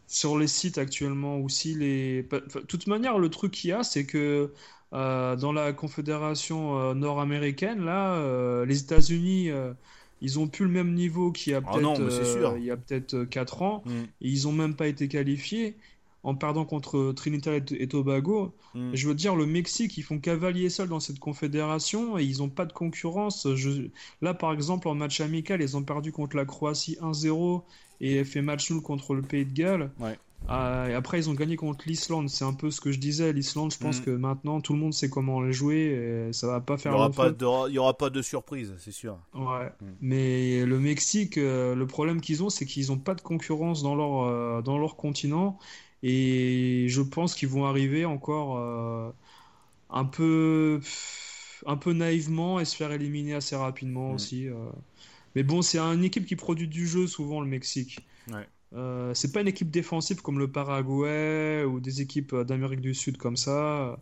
[0.06, 2.26] sur les sites actuellement, ou si les.
[2.46, 4.52] enfin, toute manière, le truc qu'il y a, c'est que
[4.92, 9.50] euh, dans la confédération euh, nord-américaine, là, euh, les États-Unis,
[10.20, 12.00] ils ont plus le même niveau qu'il y a Ah peut-être
[12.70, 15.76] a peut-être 4 ans, mm, et ils ont même pas été qualifiés.
[16.24, 18.94] En perdant contre Trinidad et Tobago, mm.
[18.94, 22.48] je veux dire, le Mexique, ils font cavalier seul dans cette confédération et ils n'ont
[22.48, 23.46] pas de concurrence.
[23.54, 23.88] Je...
[24.22, 27.62] Là, par exemple, en match amical, ils ont perdu contre la Croatie 1-0
[28.00, 29.90] et fait match nul contre le Pays de Galles.
[30.00, 30.18] Ouais.
[30.46, 32.28] Et après, ils ont gagné contre l'Islande.
[32.28, 33.32] C'est un peu ce que je disais.
[33.32, 34.04] L'Islande, je pense Mm.
[34.04, 36.94] que maintenant, tout le monde sait comment les jouer et ça va pas Il faire
[36.94, 39.18] aura pas de, il y aura pas de surprise, c'est sûr.
[39.34, 39.72] Ouais.
[39.80, 39.86] Mm.
[40.02, 43.94] Mais le Mexique, euh, le problème qu'ils ont, c'est qu'ils n'ont pas de concurrence dans
[43.94, 45.58] leur, euh, dans leur continent.
[46.06, 49.10] Et je pense qu'ils vont arriver encore euh,
[49.88, 50.80] un peu,
[51.66, 54.14] un peu naïvement et se faire éliminer assez rapidement Mm.
[54.14, 54.48] aussi.
[54.48, 54.54] euh.
[55.34, 57.98] Mais bon, c'est une équipe qui produit du jeu souvent, le Mexique.
[58.30, 58.46] Ouais.
[58.74, 63.16] Euh, c'est pas une équipe défensive comme le Paraguay ou des équipes d'Amérique du Sud
[63.16, 63.98] comme ça.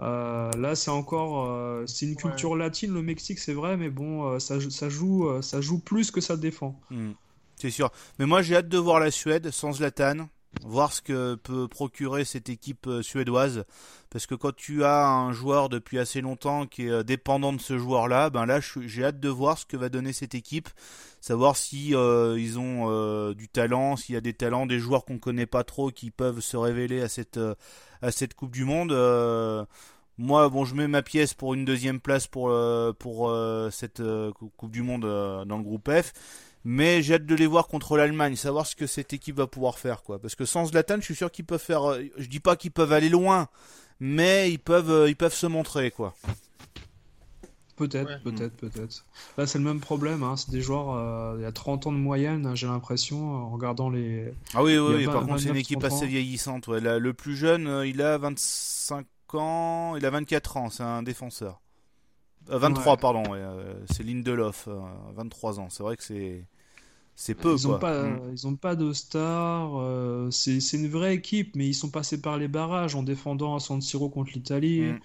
[0.00, 4.26] Euh, là, c'est encore, euh, c'est une culture latine, le Mexique, c'est vrai, mais bon,
[4.26, 6.80] euh, ça, ça joue, euh, ça joue plus que ça défend.
[6.90, 7.10] Mm.
[7.56, 7.90] C'est sûr.
[8.18, 10.28] Mais moi, j'ai hâte de voir la Suède sans Zlatan,
[10.64, 13.64] voir ce que peut procurer cette équipe euh, suédoise.
[14.10, 17.60] Parce que quand tu as un joueur depuis assez longtemps qui est euh, dépendant de
[17.60, 20.68] ce joueur-là, ben là, j'ai hâte de voir ce que va donner cette équipe.
[21.20, 25.18] Savoir si euh, ils ont du talent, s'il y a des talents, des joueurs qu'on
[25.18, 27.38] connaît pas trop qui peuvent se révéler à cette
[28.02, 28.92] à cette Coupe du Monde.
[30.18, 32.52] Moi, bon, je mets ma pièce pour une deuxième place pour
[32.98, 33.36] pour
[33.70, 34.02] cette
[34.56, 36.12] Coupe du Monde dans le groupe F.
[36.64, 39.78] Mais j'ai hâte de les voir contre l'Allemagne, savoir ce que cette équipe va pouvoir
[39.78, 40.18] faire, quoi.
[40.20, 41.90] Parce que sans Zlatan, je suis sûr qu'ils peuvent faire.
[41.90, 43.48] euh, Je dis pas qu'ils peuvent aller loin,
[43.98, 46.14] mais ils peuvent, euh, ils peuvent se montrer, quoi.
[47.74, 48.18] Peut-être, Ouais.
[48.22, 49.04] peut-être, peut-être.
[49.38, 50.22] Là, c'est le même problème.
[50.22, 50.36] Hein.
[50.36, 53.50] C'est des joueurs, euh, il y a 30 ans de moyenne, hein, j'ai l'impression, en
[53.50, 54.32] regardant les.
[54.54, 55.96] Ah oui, oui, Par contre, c'est une 29, équipe 30 ans.
[55.96, 56.68] assez vieillissante.
[56.68, 56.80] Ouais.
[56.80, 61.02] Là, le plus jeune, euh, il a 25 ans, il a 24 ans, c'est un
[61.02, 61.60] défenseur.
[62.48, 63.22] 23, pardon,
[63.90, 64.68] c'est Lindelof,
[65.14, 65.68] 23 ans.
[65.70, 66.44] C'est vrai que c'est
[67.14, 67.56] c'est peu.
[67.58, 68.20] Ils n'ont pas, mm.
[68.32, 69.72] ils ont pas de stars.
[69.76, 73.60] Euh, c'est une vraie équipe, mais ils sont passés par les barrages en défendant à
[73.60, 74.80] San Siro contre l'Italie.
[74.80, 75.00] Mm.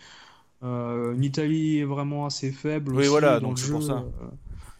[0.63, 2.93] Euh, une Italie vraiment assez faible.
[2.93, 4.05] Oui, voilà, donc c'est pour ça.
[4.21, 4.27] Euh,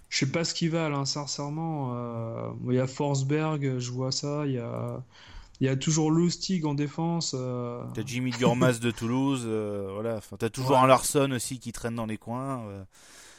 [0.10, 1.94] je sais pas ce qu'ils valent, hein, sincèrement.
[2.68, 4.46] Il y a Forsberg, je vois ça.
[4.46, 5.04] Il y a,
[5.60, 7.32] il y a toujours Lustig en défense.
[7.32, 9.46] T'as Jimmy Durmas de Toulouse.
[9.46, 10.18] voilà.
[10.18, 12.86] Enfin, t'as toujours un Larson aussi qui traîne dans les coins.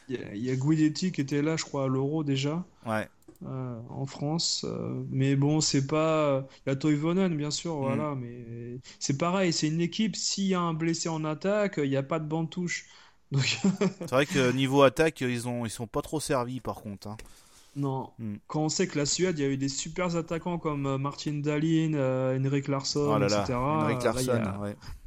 [0.08, 2.64] Il y, a, il y a Guidetti qui était là, je crois, à l'Euro déjà.
[2.86, 3.06] Ouais.
[3.46, 4.64] Euh, en France.
[4.68, 6.44] Euh, mais bon, c'est pas.
[6.66, 7.80] Il y a Toivonen, bien sûr, mm.
[7.80, 10.16] voilà, mais c'est pareil, c'est une équipe.
[10.16, 12.86] S'il y a un blessé en attaque, il n'y a pas de banc de touche.
[13.32, 17.08] c'est vrai que niveau attaque, ils ont ils sont pas trop servis par contre.
[17.08, 17.16] Hein.
[17.76, 18.10] Non.
[18.18, 18.36] Hmm.
[18.46, 20.98] Quand on sait que la Suède, il y a eu des super attaquants comme euh,
[20.98, 23.58] Martin Dahlin, euh, Henrik Larsson, oh etc.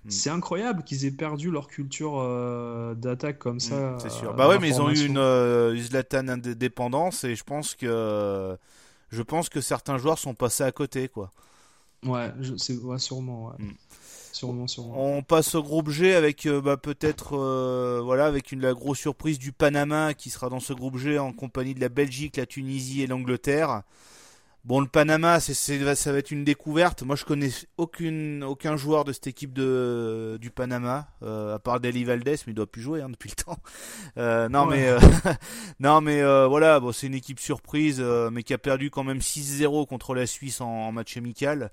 [0.04, 0.10] Hmm.
[0.10, 3.76] C'est incroyable qu'ils aient perdu leur culture euh, d'attaque comme ça.
[3.76, 4.34] Hmm, c'est sûr.
[4.34, 8.58] Bah ouais, mais ils ont eu une Zlatan indépendance et je pense que
[9.10, 11.32] je pense que certains joueurs sont passés à côté, quoi.
[12.06, 13.48] Ouais, c'est sûrement.
[13.48, 13.66] Ouais.
[14.96, 19.00] On passe au groupe G avec euh, bah, peut-être euh, voilà avec une la grosse
[19.00, 22.46] surprise du Panama qui sera dans ce groupe G en compagnie de la Belgique, la
[22.46, 23.84] Tunisie et l'Angleterre.
[24.64, 27.02] Bon, le Panama, c'est, ça va être une découverte.
[27.02, 31.80] Moi, je connais aucune, aucun joueur de cette équipe de, du Panama, euh, à part
[31.80, 33.58] Deli Valdez, mais il doit plus jouer hein, depuis le temps.
[34.52, 34.96] non, mais,
[35.80, 38.00] non, mais voilà, bon, c'est une équipe surprise,
[38.32, 41.72] mais qui a perdu quand même 6-0 contre la Suisse en match amical.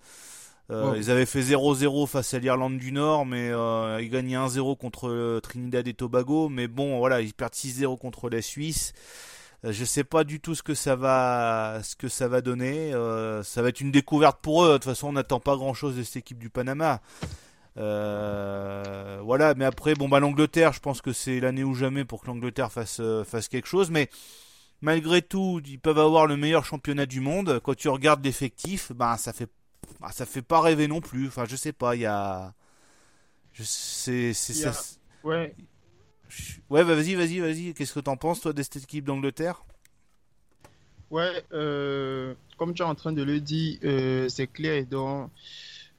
[0.70, 4.76] Euh, ils avaient fait 0-0 face à l'Irlande du Nord, mais euh, ils gagnaient 1-0
[4.76, 6.50] contre euh, Trinidad et Tobago.
[6.50, 8.92] Mais bon, voilà, ils perdent 6-0 contre la Suisse.
[9.64, 12.92] je sais pas du tout ce que ça va, ce que ça va donner.
[13.44, 14.68] ça va être une découverte pour eux.
[14.68, 17.00] De toute façon, on n'attend pas grand-chose de cette équipe du Panama.
[17.76, 22.26] voilà, mais après, bon bah l'Angleterre, je pense que c'est l'année ou jamais pour que
[22.26, 23.90] l'Angleterre fasse fasse quelque chose.
[23.90, 24.10] Mais
[24.82, 27.58] malgré tout, ils peuvent avoir le meilleur championnat du monde.
[27.64, 29.48] Quand tu regardes l'effectif, bah ça fait
[30.00, 31.26] bah, ça fait pas rêver non plus.
[31.28, 32.54] Enfin, je sais pas, il y a.
[33.52, 34.32] Je sais.
[34.32, 34.70] c'est
[35.24, 35.54] Ouais.
[36.70, 37.74] Ouais, bah, vas-y, vas-y, vas-y.
[37.74, 39.64] Qu'est-ce que t'en penses, toi, de cette équipe d'Angleterre?
[41.10, 44.84] Ouais, euh, comme tu es en train de le dire, euh, c'est clair.
[44.86, 45.30] Donc,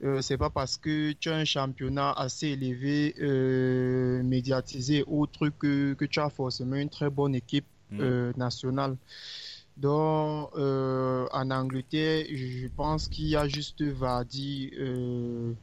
[0.03, 3.15] euh, c'est pas parce que tu as un championnat assez élevé,
[4.23, 8.31] médiatisé, autre que, que tu as forcément une très bonne équipe mm.
[8.37, 8.97] nationale.
[9.79, 15.53] Donc, euh, en Angleterre, je pense qu'il y a juste Vardy euh,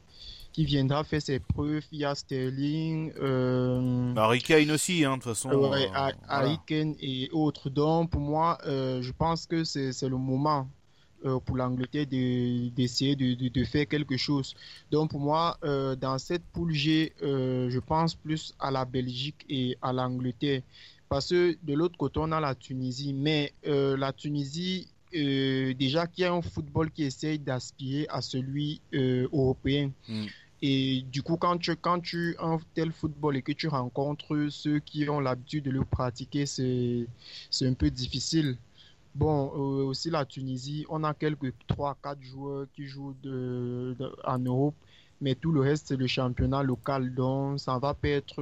[0.53, 1.83] qui viendra faire ses preuves.
[1.91, 3.13] Il y a Sterling.
[3.19, 5.51] Euh, Harry Kane aussi, hein, de toute façon.
[5.51, 5.87] Ouais,
[6.27, 7.69] Harry Kane et autres.
[7.69, 10.67] Donc, pour moi, je pense que c'est le moment
[11.45, 14.55] pour l'Angleterre d'essayer de, de, de, faire quelque chose.
[14.91, 15.57] Donc pour moi,
[15.99, 20.61] dans cette poule G, je pense plus à la Belgique et à l'Angleterre.
[21.09, 23.13] Parce que de l'autre côté, on a la Tunisie.
[23.13, 28.81] Mais euh, la Tunisie, euh, déjà, qui a un football qui essaye d'aspirer à celui
[28.93, 29.91] euh, européen.
[30.07, 30.25] Mm.
[30.61, 34.47] Et du coup, quand tu, quand tu as un tel football et que tu rencontres
[34.49, 37.07] ceux qui ont l'habitude de le pratiquer, c'est
[37.61, 38.57] un peu difficile.
[39.13, 44.75] Bon, aussi la Tunisie, on a quelques 3-4 joueurs qui jouent de, en Europe,
[45.21, 47.13] mais tout le reste, c'est le championnat local.
[47.13, 48.41] Donc, ça va pas être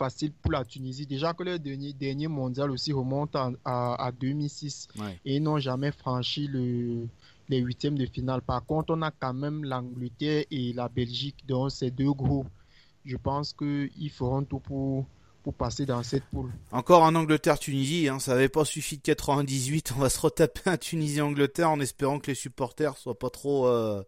[0.00, 1.06] facile pour la Tunisie.
[1.06, 4.88] Déjà que le dernier, dernier mondial aussi remonte à, à, 2006
[5.26, 7.06] et ils n'ont jamais franchi le,
[7.50, 8.40] les huitièmes de finale.
[8.40, 12.48] Par contre, on a quand même l'Angleterre et la Belgique dans ces deux groupes.
[13.04, 15.04] Je pense qu'ils feront tout pour,
[15.42, 16.50] pour passer dans cette poule.
[16.72, 19.92] Encore un Angleterre-Tunisie, hein, ça n'avait pas suffi de 98.
[19.96, 23.66] On va se retaper un Tunisie-Angleterre en espérant que les supporters soient pas trop.
[23.66, 24.02] Euh,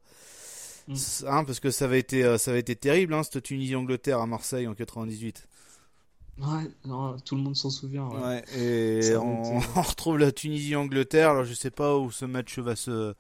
[0.89, 0.95] mm.
[1.27, 4.27] hein, parce que ça avait été, euh, ça avait été terrible, hein, cette Tunisie-Angleterre à
[4.27, 5.49] Marseille en 98.
[6.39, 6.71] Ouais,
[7.25, 8.09] tout le monde s'en souvient.
[8.09, 8.43] Ouais.
[8.57, 11.31] et on, retrouve la Tunisie-Angleterre.
[11.31, 13.15] Alors je sais pas où ce match va se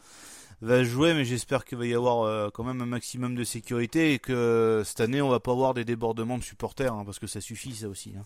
[0.63, 4.15] va jouer, mais j'espère qu'il va y avoir euh, quand même un maximum de sécurité
[4.15, 7.27] et que cette année on va pas avoir des débordements de supporters, hein, parce que
[7.27, 8.15] ça suffit ça aussi.
[8.17, 8.25] Hein.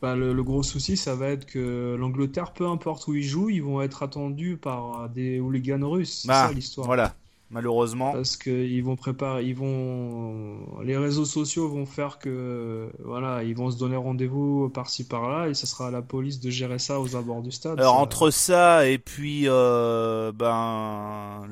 [0.00, 3.62] Bah, le, gros souci, ça va être que l'Angleterre, peu importe où ils jouent, ils
[3.62, 6.20] vont être attendus par des hooligans russes.
[6.22, 6.86] C'est bah, ça l'histoire.
[6.86, 7.14] Voilà,
[7.54, 8.12] malheureusement.
[8.12, 13.70] Parce qu'ils vont préparer, ils vont, les réseaux sociaux vont faire que, voilà, ils vont
[13.70, 17.16] se donner rendez-vous par-ci par-là et ce sera à la police de gérer ça aux
[17.16, 17.78] abords du stade.
[17.80, 21.42] Alors entre ça et puis, euh, ben,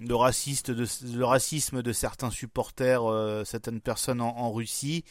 [0.00, 5.04] le raciste de, le racisme de certains supporters, euh, certaines personnes en Russie.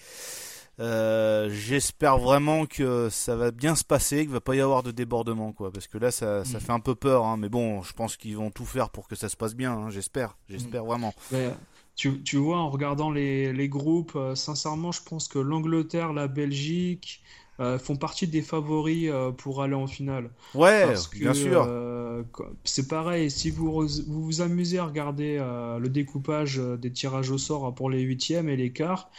[0.79, 4.91] Euh, j'espère vraiment que ça va bien se passer, qu'il va pas y avoir de
[4.91, 5.71] débordement, quoi.
[5.71, 6.61] Parce que là, ça, ça mm.
[6.61, 7.25] fait un peu peur.
[7.25, 7.37] Hein.
[7.37, 9.73] Mais bon, je pense qu'ils vont tout faire pour que ça se passe bien.
[9.73, 9.89] Hein.
[9.89, 11.13] J'espère, j'espère vraiment.
[11.95, 16.27] Tu, tu vois, en regardant les, les groupes, euh, sincèrement, je pense que l'Angleterre, la
[16.27, 17.21] Belgique
[17.59, 20.31] euh, font partie des favoris euh, pour aller en finale.
[20.55, 21.67] Ouais, Parce que, bien sûr.
[22.63, 27.65] c'est pareil, si vous vous, vous amusez à regarder le découpage des tirages au sort
[27.65, 29.11] hein, pour les huitièmes et les quarts,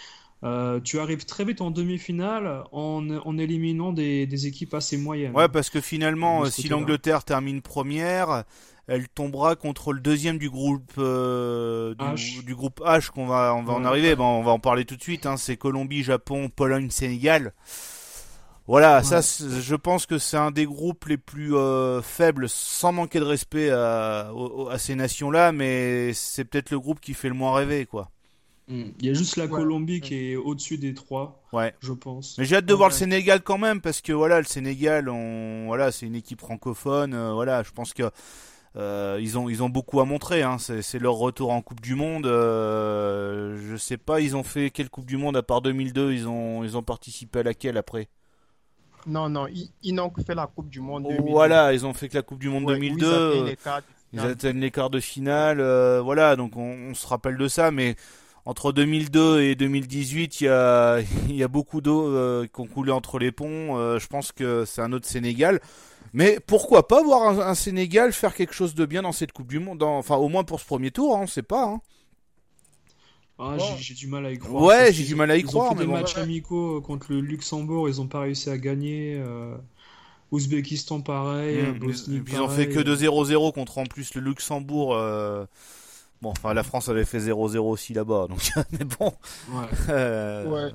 [0.44, 5.34] euh, tu arrives très vite en demi-finale en, en éliminant des, des équipes assez moyennes.
[5.36, 8.44] Ouais, parce que finalement, euh, si l'Angleterre termine première,
[8.88, 12.44] elle tombera contre le deuxième du groupe euh, du, H.
[12.44, 13.86] du groupe H qu'on va on va en Ouais.
[13.86, 14.16] arriver.
[14.16, 15.26] Bon, on va en parler tout de suite.
[15.26, 15.36] Hein.
[15.36, 17.52] C'est Colombie, Japon, Pologne, Sénégal.
[18.68, 23.18] Voilà, ça, je pense que c'est un des groupes les plus euh, faibles, sans manquer
[23.18, 24.30] de respect à,
[24.70, 28.11] à ces nations-là, mais c'est peut-être le groupe qui fait le moins rêver, quoi.
[28.72, 28.82] Mm.
[29.00, 29.50] Il y a juste la Ouais.
[29.50, 31.74] Colombie qui est au-dessus des trois, Ouais.
[31.80, 32.36] je pense.
[32.38, 32.94] Mais j'ai hâte de voir le.
[32.94, 37.32] Sénégal quand même parce que voilà le Sénégal on voilà c'est une équipe francophone euh,
[37.32, 38.04] voilà je pense que
[38.76, 40.56] euh, ils ont ils ont beaucoup à montrer hein.
[40.58, 44.88] c'est leur retour en Coupe du Monde euh, je sais pas ils ont fait quelle
[44.88, 48.08] Coupe du Monde à part 2002 ils ont ils ont participé à laquelle après?
[49.04, 51.30] Non, non, ils, ils n'ont que fait la Coupe du Monde 2002.
[51.30, 53.56] voilà ils ont fait que la Coupe du Monde Ouais, où 2002 Ils atteignent les
[53.56, 54.30] quarts de ils finale.
[54.32, 57.96] atteignent les quarts de finale, euh, voilà, donc on, on se rappelle de ça, mais
[58.44, 62.66] entre 2002 et 2018, il y a, il y a beaucoup d'eau euh, qui ont
[62.66, 63.78] coulé entre les ponts.
[63.78, 65.60] euh, je pense que c'est un autre Sénégal.
[66.12, 69.48] Mais pourquoi pas voir un, un Sénégal faire quelque chose de bien dans cette Coupe
[69.48, 71.64] du Monde, dans- enfin au moins pour ce premier tour, hein, on sait pas.
[71.64, 71.80] Hein.
[73.38, 73.76] Ah, Bon.
[73.78, 74.62] j'ai du mal à y croire.
[74.64, 75.92] Ouais, j'ai du mal à y ils ont croire, fait mais des bon.
[75.92, 79.16] matchs amicaux contre le Luxembourg, ils ont pas réussi à gagner.
[79.18, 79.56] euh,
[80.32, 81.62] Ouzbékistan, pareil.
[81.62, 84.94] Mmh, Bosnie, ils, ils ont fait que 2-0-0 contre en plus le Luxembourg.
[84.94, 85.44] euh,
[86.22, 88.38] Bon, enfin la France avait fait 0-0 aussi là-bas, donc
[88.70, 89.12] mais bon.
[89.50, 89.66] Ouais.
[89.88, 90.72] euh, Ouais.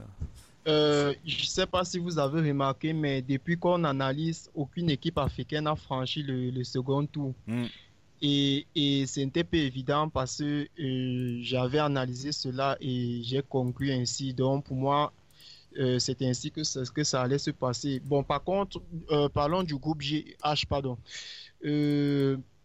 [0.68, 5.64] Euh, je sais pas si vous avez remarqué, mais depuis qu'on analyse, aucune équipe africaine
[5.64, 7.34] n'a franchi le, le second tour.
[7.48, 7.64] Mm.
[8.22, 14.34] Et, et c'était peu évident parce que euh, j'avais analysé cela et j'ai conclu ainsi.
[14.34, 15.14] Donc pour moi,
[15.80, 18.02] euh, c'est ainsi que ça, que ça allait se passer.
[18.04, 18.82] Bon, par contre,
[19.34, 20.98] parlons du groupe G, H, pardon.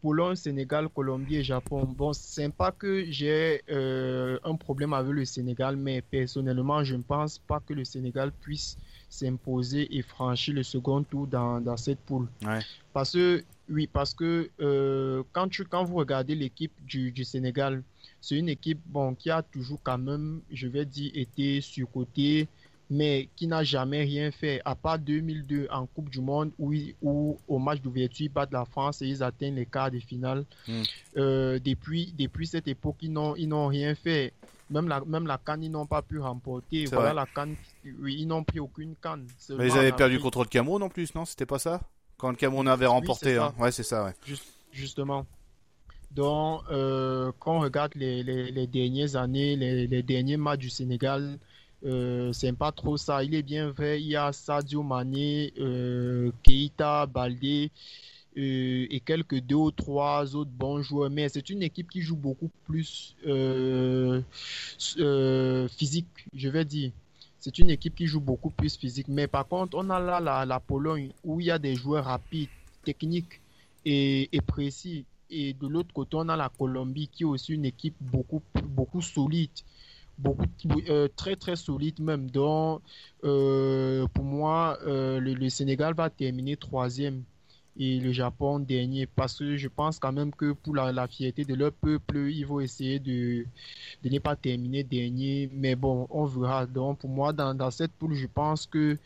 [0.02, 1.84] Pologne, Sénégal, Colombie et Japon.
[1.84, 7.02] Bon, c'est pas que j'ai euh, un problème avec le Sénégal, mais personnellement, je ne
[7.02, 8.76] pense pas que le Sénégal puisse
[9.08, 12.26] s'imposer et franchir le second tour dans, dans cette poule.
[12.44, 12.58] Ouais.
[12.92, 17.82] Parce que, oui, parce que euh, quand, tu, quand vous regardez l'équipe du, du Sénégal,
[18.20, 22.48] c'est une équipe bon, qui a toujours quand même, je vais dire, été surcotée,
[22.90, 26.94] mais qui n'a jamais rien fait, à part 2002 en Coupe du Monde, où, ils-
[27.02, 30.44] où au match d'ouverture, ils battent la France et ils atteignent les quarts de finale.
[30.68, 30.82] Mm.
[31.16, 34.32] Euh, depuis, depuis cette époque, ils n'ont rien fait.
[34.70, 36.86] Même la, même la Cannes, ils n'ont pas pu remporter.
[36.86, 37.14] Voilà vrai.
[37.14, 37.56] la Cannes,
[38.00, 39.26] oui, ils n'ont pris aucune Cannes.
[39.50, 41.24] Mais ils en avaient perdu contre le Cameroun en plus, non?
[41.26, 41.80] C'était pas ça?
[42.16, 44.12] Quand le Cameroun avait remporté, hein Ouais, c'est ça, ouais.
[44.70, 45.26] justement.
[46.10, 50.70] Donc, euh, quand on regarde les, les, les dernières années, les, les derniers matchs du
[50.70, 51.38] Sénégal,
[51.84, 53.24] euh, c'est pas trop ça.
[53.24, 57.70] Il est bien vrai, il y a Sadio Mané, euh, Keita, Baldé
[58.36, 61.10] euh, et quelques deux ou trois autres bons joueurs.
[61.10, 64.22] Mais c'est une équipe qui joue beaucoup plus euh,
[65.68, 66.92] physique, je vais dire.
[67.38, 69.08] C'est une équipe qui joue beaucoup plus physique.
[69.08, 72.04] Mais par contre, on a là la, la Pologne où il y a des joueurs
[72.04, 72.48] rapides,
[72.84, 73.40] techniques
[73.84, 75.04] et, et précis.
[75.28, 79.00] Et de l'autre côté, on a la Colombie qui est aussi une équipe beaucoup, beaucoup
[79.02, 79.50] solide.
[80.88, 82.30] Euh, très très solide même.
[82.30, 82.82] Donc,
[83.24, 87.24] euh, pour moi, euh, le, le Sénégal va terminer troisième
[87.76, 91.44] et le Japon dernier parce que je pense quand même que pour la, la fierté
[91.44, 93.46] de leur peuple, ils vont essayer de,
[94.04, 95.48] de ne pas terminer dernier.
[95.52, 96.66] Mais bon, on verra.
[96.66, 98.98] Donc, pour moi, dans, dans cette poule, je pense que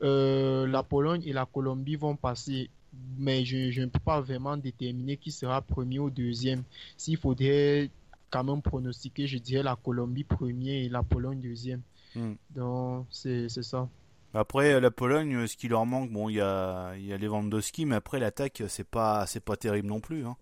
[0.00, 2.70] la Pologne et la Colombie vont passer.
[3.18, 6.64] Mais je, je ne peux pas vraiment déterminer qui sera premier ou deuxième.
[6.96, 7.90] S'il faudrait
[8.30, 11.82] quand même pronostiquer, je dirais la Colombie premier et la Pologne deuxième.
[12.14, 12.34] Hmm.
[12.54, 13.88] Donc, c'est ça.
[14.34, 17.94] Après, la Pologne, ce qui leur manque, bon, il y a, y a Lewandowski, mais
[17.96, 20.26] après, l'attaque, c'est pas, pas terrible non plus.
[20.26, 20.36] Hein.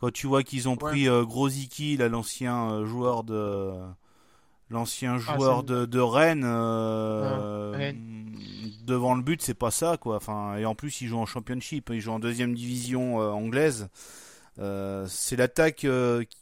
[0.00, 0.90] Quand tu vois qu'ils ont Ouais.
[0.90, 3.72] pris euh, Grosicki, là, l'ancien euh, joueur de.
[4.70, 8.32] L'ancien Ah, joueur de, de Rennes, euh, Ah, Rennes.
[8.84, 10.16] devant le but, c'est pas ça, quoi.
[10.16, 13.88] Enfin, et en plus, il joue en Championship, il joue en deuxième division euh, anglaise.
[14.58, 15.84] Euh, c'est l'attaque.
[15.84, 16.38] euh, qui-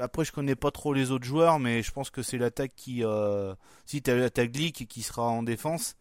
[0.00, 3.04] après, je connais pas trop les autres joueurs, mais je pense que c'est l'attaque qui.
[3.04, 3.54] Euh...
[3.86, 5.96] Si t'as Glick qui sera en défense,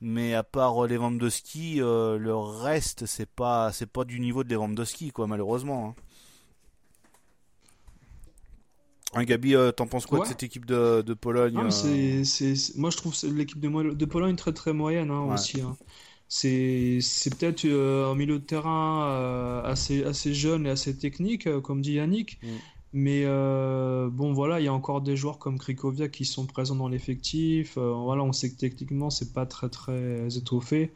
[0.00, 5.10] mais à part euh, Lewandowski, le reste c'est pas c'est pas du niveau de Lewandowski,
[5.10, 5.88] quoi, malheureusement.
[5.98, 6.02] Hein.
[9.16, 10.24] Hein, Gabi, t'en penses quoi Ouais.
[10.24, 15.10] de cette équipe de, de Pologne Moi, je trouve l'équipe de, Pologne très très moyenne
[15.10, 15.34] hein, Ouais.
[15.34, 15.60] aussi.
[15.60, 15.76] hein.
[16.28, 17.00] C'est,
[17.38, 21.80] peut-être euh, un milieu de terrain euh, assez, assez jeune et assez technique, euh, comme
[21.80, 22.38] dit Yannick.
[22.42, 22.48] Mm.
[22.96, 26.86] Mais bon, voilà, il y a encore des joueurs comme Krikoviak qui sont présents dans
[26.86, 27.76] l'effectif.
[27.76, 30.92] voilà, on sait que techniquement, c'est pas très très étoffé.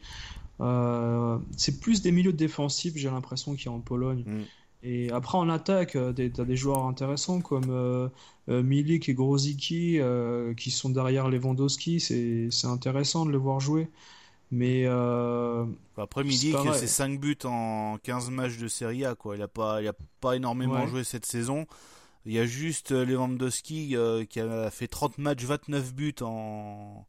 [1.57, 4.23] c'est plus des milieux défensifs, j'ai l'impression, qu'il y a en Pologne.
[4.25, 4.43] Mm.
[4.85, 8.11] Et après, en attaque, tu as des joueurs intéressants comme
[8.47, 9.99] Milik et Grozicki
[10.57, 11.99] qui sont derrière Lewandowski.
[11.99, 13.89] C'est intéressant de les voir jouer.
[14.51, 15.66] Mais euh,
[15.97, 19.37] après Milik, c'est 5 buts en 15 matchs de Serie A quoi.
[19.37, 21.66] Il a pas il a pas énormément joué cette saison.
[22.25, 27.07] Il y a juste euh, Lewandowski euh, qui a fait 30 matchs, 29 buts en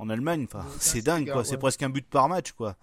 [0.00, 2.76] en Allemagne, enfin, c'est dingue quoi, c'est presque un but par match quoi.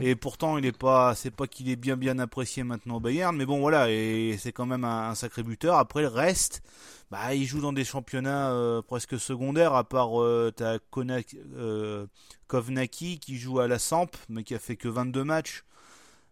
[0.00, 3.36] Et pourtant, il est pas, c'est pas qu'il est bien bien apprécié maintenant au Bayern,
[3.36, 5.76] mais bon voilà, et c'est quand même un, sacré buteur.
[5.76, 6.62] Après le reste,
[7.10, 12.06] bah il joue dans des championnats euh, presque secondaires, à part euh, t'as euh,
[12.48, 15.64] Kovnaki qui joue à la Samp, mais qui a fait que 22 matchs.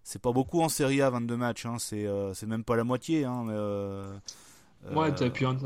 [0.03, 3.25] C'est pas beaucoup en Serie A, 22 matchs, hein, c'est c'est même pas la moitié.
[3.25, 5.59] Hein, mais, ouais, t'as puis un,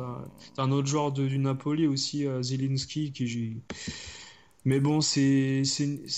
[0.59, 3.63] un, autre joueur de, du Napoli aussi, Zielinski, qui
[4.65, 5.63] mais bon, c'est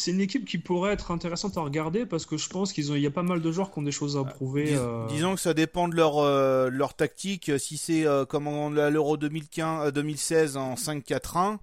[0.06, 3.10] une équipe qui pourrait être intéressante à regarder parce que je pense qu'il y a
[3.10, 4.74] pas mal de joueurs qui ont des choses à prouver.
[4.74, 5.06] Euh.
[5.06, 7.50] disons que ça dépend de leur, euh, leur tactique.
[7.58, 8.46] Si c'est euh, comme
[8.78, 11.56] à l'Euro 2016 en 5-4-1,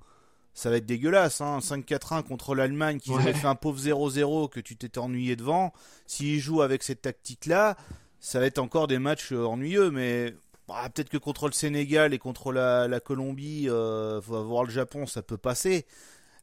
[0.56, 1.40] ça va être dégueulasse.
[1.40, 1.60] Hein.
[1.60, 5.74] 5-4-1 contre l'Allemagne qui avait fait un pauvre 0-0 que tu t'étais ennuyé devant.
[6.08, 7.78] S'ils jouent avec cette tactique-là,
[8.20, 9.92] ça va être encore des matchs ennuyeux.
[9.92, 10.34] Mais
[10.68, 15.22] bah, peut-être que contre le Sénégal et contre la, la Colombie, voir le Japon, ça
[15.22, 15.86] peut passer.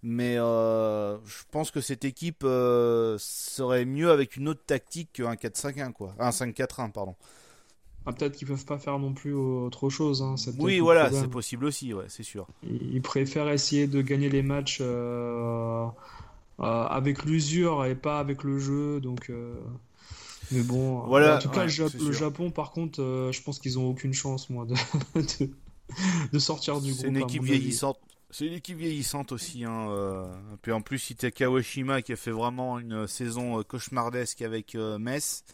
[0.03, 5.35] Mais euh, je pense que cette équipe euh, serait mieux avec une autre tactique qu'un
[5.35, 6.15] 4-5-1, quoi.
[6.21, 7.17] Un 5-4-1, pardon.
[8.07, 10.23] Ah, peut-être qu'ils peuvent pas faire non plus autre chose.
[10.23, 12.47] Hein, oui, voilà, c'est possible aussi, ouais, c'est sûr.
[12.63, 15.89] Ils préfèrent essayer de gagner les matchs euh,
[16.59, 19.31] avec l'usure et pas avec le jeu, donc.
[20.53, 23.01] Mais bon, voilà, en tout cas, le Japon, par contre,
[23.33, 24.75] je pense qu'ils ont aucune chance, moi, de,
[26.33, 27.03] de, sortir du groupe.
[27.03, 27.99] C'est une équipe vieillissante.
[28.31, 29.65] C'est une équipe vieillissante aussi.
[29.65, 30.27] Hein, euh.
[30.61, 34.99] Puis en plus, a Kawashima qui a fait vraiment une saison euh, cauchemardesque avec euh,
[34.99, 35.45] Metz.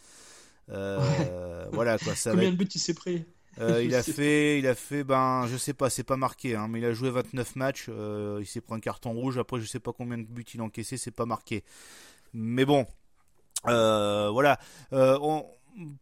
[0.67, 2.15] Voilà quoi.
[2.15, 3.25] Ça Combien de buts il s'est pris
[3.57, 6.79] il a fait, il a fait, ben, je sais pas, c'est pas marqué, hein, mais
[6.79, 7.87] il a joué 29 matchs.
[7.87, 9.37] il s'est pris un carton rouge.
[9.37, 11.63] Après, je sais pas combien de buts il a encaissé, c'est pas marqué.
[12.33, 12.85] Mais bon,
[13.63, 14.59] voilà.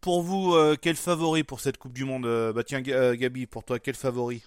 [0.00, 3.94] pour vous, quel favori pour cette Coupe du Monde Bah tiens, Gabi, pour toi, quel
[3.94, 4.42] favori?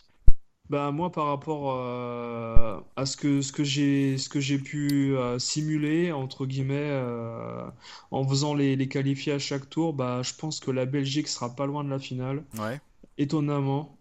[0.69, 5.15] Bah moi par rapport euh, à ce que ce que j'ai ce que j'ai pu
[5.15, 7.65] euh, simuler entre guillemets euh,
[8.11, 11.55] en faisant les, les qualifiés à chaque tour, bah je pense que la Belgique sera
[11.55, 12.43] pas loin de la finale.
[12.59, 12.79] Ouais.
[13.17, 13.97] Étonnamment.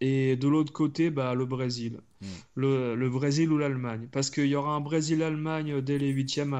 [0.00, 2.00] Et de l'autre côté, bah le Brésil.
[2.20, 2.26] Hmm.
[2.56, 4.08] Le, le Brésil ou l'Allemagne.
[4.12, 6.54] Parce qu'il y aura un Brésil-Allemagne dès les huitièmes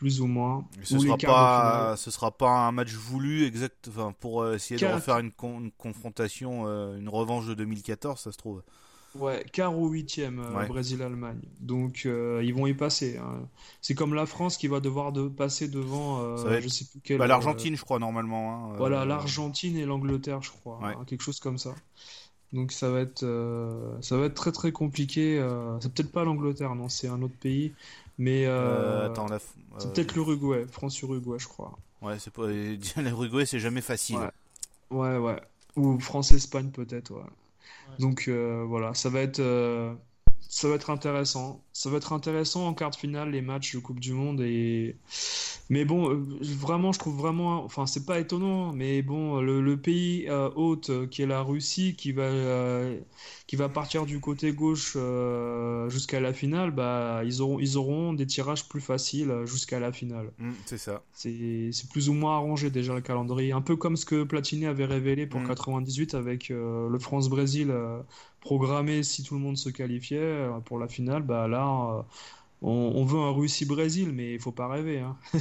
[0.00, 0.64] plus ou moins.
[0.82, 4.86] ce sera pas, ce sera pas un match voulu exact, enfin, pour euh, essayer de
[4.86, 5.30] refaire une,
[5.76, 8.62] confrontation, euh, une revanche de 2014, ça se trouve.
[9.14, 11.42] Ouais, quart ou huitième, euh, Brésil-Allemagne.
[11.60, 13.18] Donc ils vont y passer.
[13.18, 13.46] Hein.
[13.82, 17.18] C'est comme la France qui va devoir de passer devant, je sais plus quel.
[17.18, 18.70] Bah, L'Argentine, je crois normalement.
[18.70, 21.74] Hein, voilà, l'Argentine et l'Angleterre, je crois, hein, quelque chose comme ça.
[22.54, 23.20] Donc ça va être,
[24.00, 25.46] ça va être très très compliqué.
[25.80, 27.74] c'est peut-être pas l'Angleterre, non, c'est un autre pays.
[28.20, 29.28] Mais euh, attends,
[29.78, 31.72] c'est euh, peut-être l'Uruguay, France-Uruguay, je crois.
[32.02, 32.46] Ouais, c'est pas
[32.98, 34.18] l'Uruguay, c'est jamais facile.
[34.90, 35.36] Ouais, ouais,
[35.76, 37.24] Ou France-Espagne peut-être, ouais.
[37.98, 39.40] Donc euh, voilà, ça va être
[40.50, 41.62] ça va être intéressant.
[41.72, 44.96] Ça va être intéressant en quart de finale les matchs de Coupe du Monde et
[45.70, 50.26] mais bon euh, vraiment je trouve vraiment enfin c'est pas étonnant mais bon le, pays
[50.28, 52.28] euh, hôte euh, qui est la Russie qui va
[53.46, 54.96] qui va partir du côté gauche
[55.88, 60.32] jusqu'à la finale bah ils auront ils auront des tirages plus faciles jusqu'à la finale.
[60.38, 61.04] Mmh, c'est ça.
[61.12, 64.84] C'est plus ou moins arrangé déjà le calendrier un peu comme ce que Platini avait
[64.84, 66.16] révélé pour 98 mmh.
[66.16, 67.72] avec le France Brésil
[68.40, 72.02] programmé si tout le monde se qualifiait euh, pour la finale, bah là, euh,
[72.62, 75.00] on, veut un Russie-Brésil, mais il faut pas rêver.
[75.00, 75.16] Hein.
[75.34, 75.38] Ah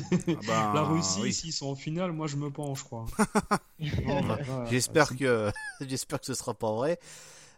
[0.47, 3.05] bah, la Russie, s'ils sont en finale, moi je me penche, je crois.
[4.69, 5.51] j'espère que
[5.81, 6.99] j'espère que ce sera pas vrai.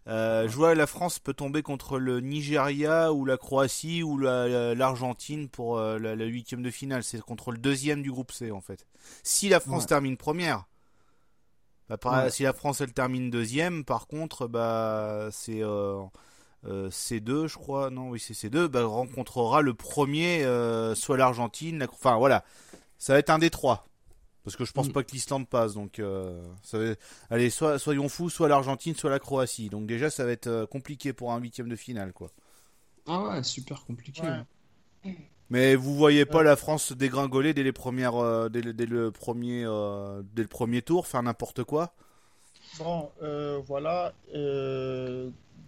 [0.08, 5.48] Euh, je vois la France peut tomber contre le Nigeria ou la Croatie ou l'Argentine
[5.48, 7.04] pour la huitième de finale.
[7.04, 8.88] C'est contre le deuxième du groupe C en fait.
[9.22, 10.66] Si la France termine première,
[11.98, 16.02] bah, si la France elle termine deuxième, par contre, bah c'est euh,
[16.66, 17.90] euh, C2, je crois.
[17.90, 18.68] Non, oui, c'est C2.
[18.68, 21.88] Bah, rencontrera le premier, euh, soit l'Argentine.
[21.92, 22.44] Enfin voilà,
[22.98, 23.88] ça va être un des trois.
[24.44, 24.94] Parce que je pense mm.
[24.94, 26.02] pas que l'Islande passe, donc
[26.64, 26.96] ça va...
[27.30, 29.70] allez, soit soyons fous, soit l'Argentine, soit la Croatie.
[29.70, 32.32] Donc déjà, ça va être compliqué pour un huitième de finale, quoi.
[33.08, 34.24] Ah ouais, super compliqué.
[35.52, 40.22] Mais vous voyez pas la France dégringoler dès les premières, euh, dès, le premier, euh,
[40.34, 41.94] dès le premier tour, faire n'importe quoi?
[42.80, 44.14] Bon, euh, voilà.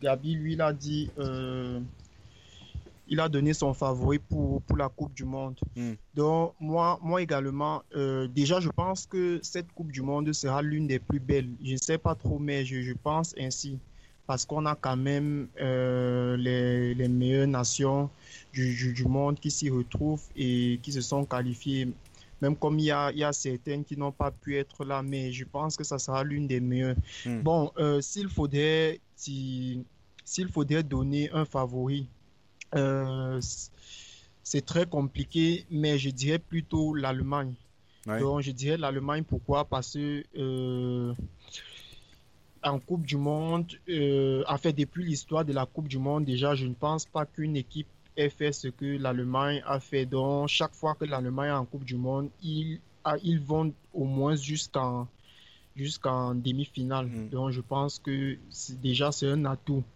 [0.02, 1.12] Gabi, lui, il a dit.
[3.10, 5.60] Il a donné son favori pour, pour la Coupe du Monde.
[5.76, 5.96] Hmm.
[6.16, 7.84] Donc, moi, moi également,
[8.30, 11.50] déjà, je pense que cette Coupe du Monde sera l'une des plus belles.
[11.62, 13.78] Je ne sais pas trop, mais je, je pense ainsi.
[14.26, 18.10] Parce qu'on a quand même euh, les, les meilleures nations
[18.54, 21.90] du, du, du monde qui s'y retrouvent et qui se sont qualifiées.
[22.42, 25.02] Même comme il y a, il y a certaines qui n'ont pas pu être là,
[25.02, 26.96] mais je pense que ça sera l'une des meilleures.
[27.26, 27.42] Hmm.
[27.42, 29.84] Bon, euh, s'il faudrait, si-
[30.26, 32.08] s'il faudrait donner un favori,
[32.76, 33.40] euh,
[34.42, 37.54] c'est très compliqué, mais je dirais plutôt l'Allemagne.
[38.08, 38.20] Ouais.
[38.20, 39.64] Donc, je dirais l'Allemagne, pourquoi?
[39.64, 41.14] Parce que
[42.64, 46.56] en Coupe du Monde, euh, en fait, depuis l'histoire de la Coupe du Monde, déjà,
[46.56, 50.06] je ne pense pas qu'une équipe ait fait ce que l'Allemagne a fait.
[50.06, 54.06] Donc, chaque fois que l'Allemagne est en Coupe du Monde, ils, ah, ils vont au
[54.06, 55.08] moins jusqu'en
[55.76, 57.08] jusqu'en demi-finale.
[57.08, 57.30] Mm.
[57.30, 58.38] Donc, je pense que
[58.82, 59.84] déjà, c'est un atout.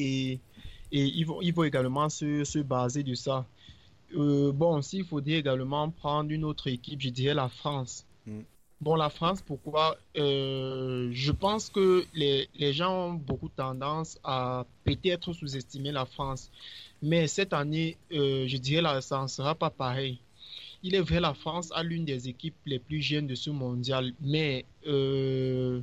[0.00, 0.38] Et,
[0.92, 3.44] et ils vont, ils vont également se, se baser de ça.
[4.16, 8.06] Euh, bon, s'il faudrait également prendre une autre équipe, je dirais la France.
[8.80, 9.96] Bon, la France, pourquoi?
[10.16, 16.50] Euh, je pense que les, les gens ont beaucoup tendance à peut-être sous-estimer la France.
[17.02, 20.18] Mais cette année, euh, je dirais ça ne sera pas pareil.
[20.84, 24.12] Il est vrai, la France a l'une des équipes les plus jeunes de ce mondial,
[24.20, 25.80] mais euh,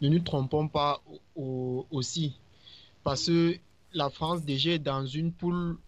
[0.00, 2.34] ne nous trompons pas au- au- aussi,
[3.04, 3.56] parce que
[3.92, 5.78] la France déjà est dans une poule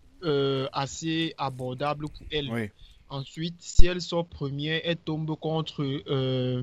[0.73, 2.49] assez abordable pour elle.
[2.51, 2.71] Oui.
[3.11, 6.63] Ensuite, si elle sort première, elle tombe contre, euh,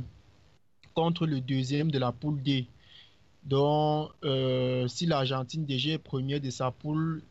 [0.93, 2.67] contre le deuxième de la poule D.
[3.43, 7.23] Donc, euh, si l'Argentine déjà est première de sa poule,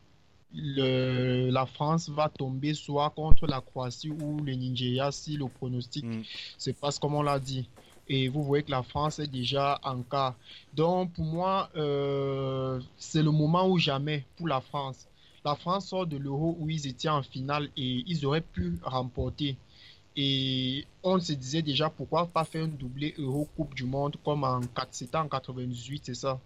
[0.53, 6.05] le- la France va tomber soit contre la Croatie ou le Nigeria si le pronostic
[6.05, 6.21] Mm.
[6.57, 7.69] se passe comme on l'a dit.
[8.07, 10.35] Et vous voyez que la France est déjà en cas.
[10.73, 15.07] Donc, pour moi, euh, c'est le moment ou jamais pour la France.
[15.45, 19.55] La France sort de l'Euro où ils étaient en finale et ils auraient pu remporter.
[20.17, 24.43] Et on se disait déjà pourquoi pas faire un doublé Euro Coupe du Monde comme
[24.43, 26.39] en 4, c'était en 98, c'est ça.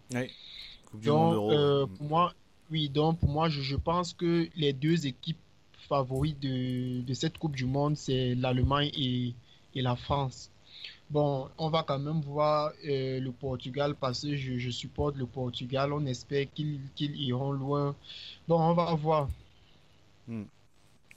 [0.85, 2.33] Coupe du Donc, Monde euh, pour moi,
[2.71, 5.37] oui, donc pour moi, je, je pense que les deux équipes
[5.87, 9.33] favorites de, de cette Coupe du Monde, c'est l'Allemagne et,
[9.75, 10.51] et la France.
[11.09, 15.91] Bon, on va quand même voir euh, le Portugal que je, je supporte le Portugal.
[15.91, 17.95] On espère qu'ils iront loin.
[18.47, 19.27] Bon, on va voir.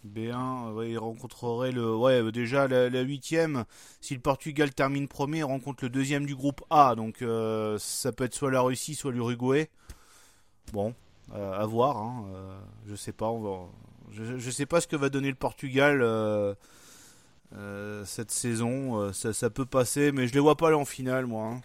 [0.07, 3.65] B1, euh, ouais, il rencontrerait le, ouais, déjà la, huitième.
[4.01, 6.95] Si le Portugal termine premier, il rencontre le deuxième du groupe A.
[6.95, 9.69] Donc euh, ça peut être soit la Russie, soit l'Uruguay.
[10.73, 10.95] Bon,
[11.35, 11.99] euh, à voir.
[11.99, 12.25] Hein,
[12.87, 13.31] je sais pas.
[14.11, 16.03] Je sais pas ce que va donner le Portugal
[17.57, 19.01] euh, cette saison.
[19.01, 21.47] Euh, ça, ça peut passer, mais je les vois pas aller en finale, moi.
[21.47, 21.61] hein.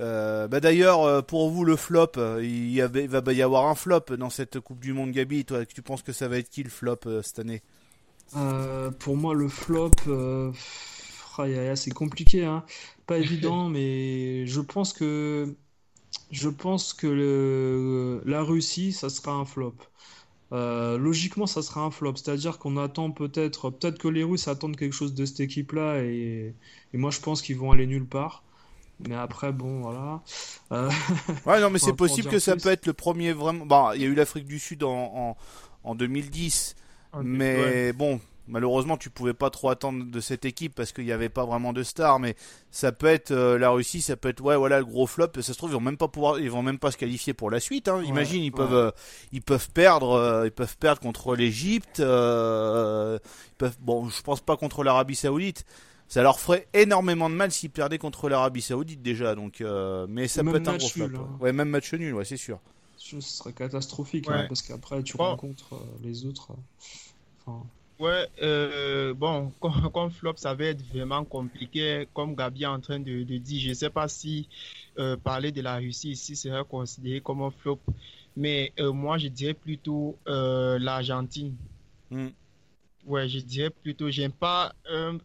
[0.00, 3.74] Euh, bah d'ailleurs, pour vous le flop, il, y avait- il va y avoir un
[3.76, 5.44] flop dans cette Coupe du Monde, Gabi.
[5.44, 7.62] Toi, tu penses que ça va être qui le flop euh, cette année?
[8.98, 9.90] Pour moi, le flop,
[11.76, 12.64] c'est compliqué, hein.
[13.06, 15.54] Pas évident, mais je pense que
[16.30, 19.76] je pense que le, la Russie, ça sera un flop.
[20.52, 22.16] Euh, logiquement, ça sera un flop.
[22.16, 26.54] C'est-à-dire qu'on attend peut-être, peut-être que les Russes attendent quelque chose de cette équipe-là, et,
[26.92, 28.44] et moi, je pense qu'ils vont aller nulle part.
[29.00, 30.22] Mais après, bon, voilà.
[30.72, 30.90] Euh,
[31.46, 32.62] Ouais, non, mais c'est possible que ça plus.
[32.62, 33.66] peut être le premier vraiment.
[33.66, 34.90] Bon, il y a eu l'Afrique du Sud en,
[35.84, 36.76] en, en 2010,
[37.20, 37.92] mais Ouais.
[37.92, 41.44] bon, malheureusement, tu pouvais pas trop attendre de cette équipe parce qu'il n'y avait pas
[41.44, 42.18] vraiment de stars.
[42.20, 42.36] Mais
[42.70, 45.28] ça peut être euh, la Russie, ça peut être ouais, voilà, le gros flop.
[45.36, 47.50] Ça se trouve, ils vont même pas pouvoir, ils vont même pas se qualifier pour
[47.50, 47.88] la suite.
[47.88, 48.02] Hein.
[48.04, 48.56] Imagine, ils ouais.
[48.56, 48.90] peuvent, euh,
[49.32, 52.00] ils peuvent perdre, euh, ils peuvent perdre contre l'Égypte.
[52.00, 53.18] euh,
[53.52, 55.64] ils peuvent, bon, je pense pas contre l'Arabie Saoudite.
[56.08, 60.28] Ça leur ferait énormément de mal s'ils perdaient contre l'Arabie Saoudite déjà, donc euh, mais
[60.28, 61.08] ça Même peut être un gros flop.
[61.08, 61.26] nul, hein.
[61.40, 62.58] Ouais, même match nul, ouais, c'est sûr.
[62.98, 64.34] ce serait catastrophique, Ouais.
[64.34, 66.52] hein, parce qu'après, tu rencontres euh, les autres.
[66.52, 66.56] euh,
[67.46, 67.64] Enfin,
[68.02, 72.80] Ouais, euh, bon, comme, comme flop, ça va être vraiment compliqué, comme Gabi est en
[72.80, 73.60] train de, de dire.
[73.60, 74.48] Je ne sais pas si
[74.98, 77.80] euh, parler de la Russie ici serait considéré comme un flop,
[78.36, 81.54] mais euh, moi, je dirais plutôt l'Argentine.
[82.10, 82.28] Hmm.
[83.06, 85.18] Ouais, je dirais plutôt, j'aime pas un,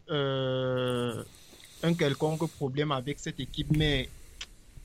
[1.82, 4.08] un quelconque problème avec cette équipe, mais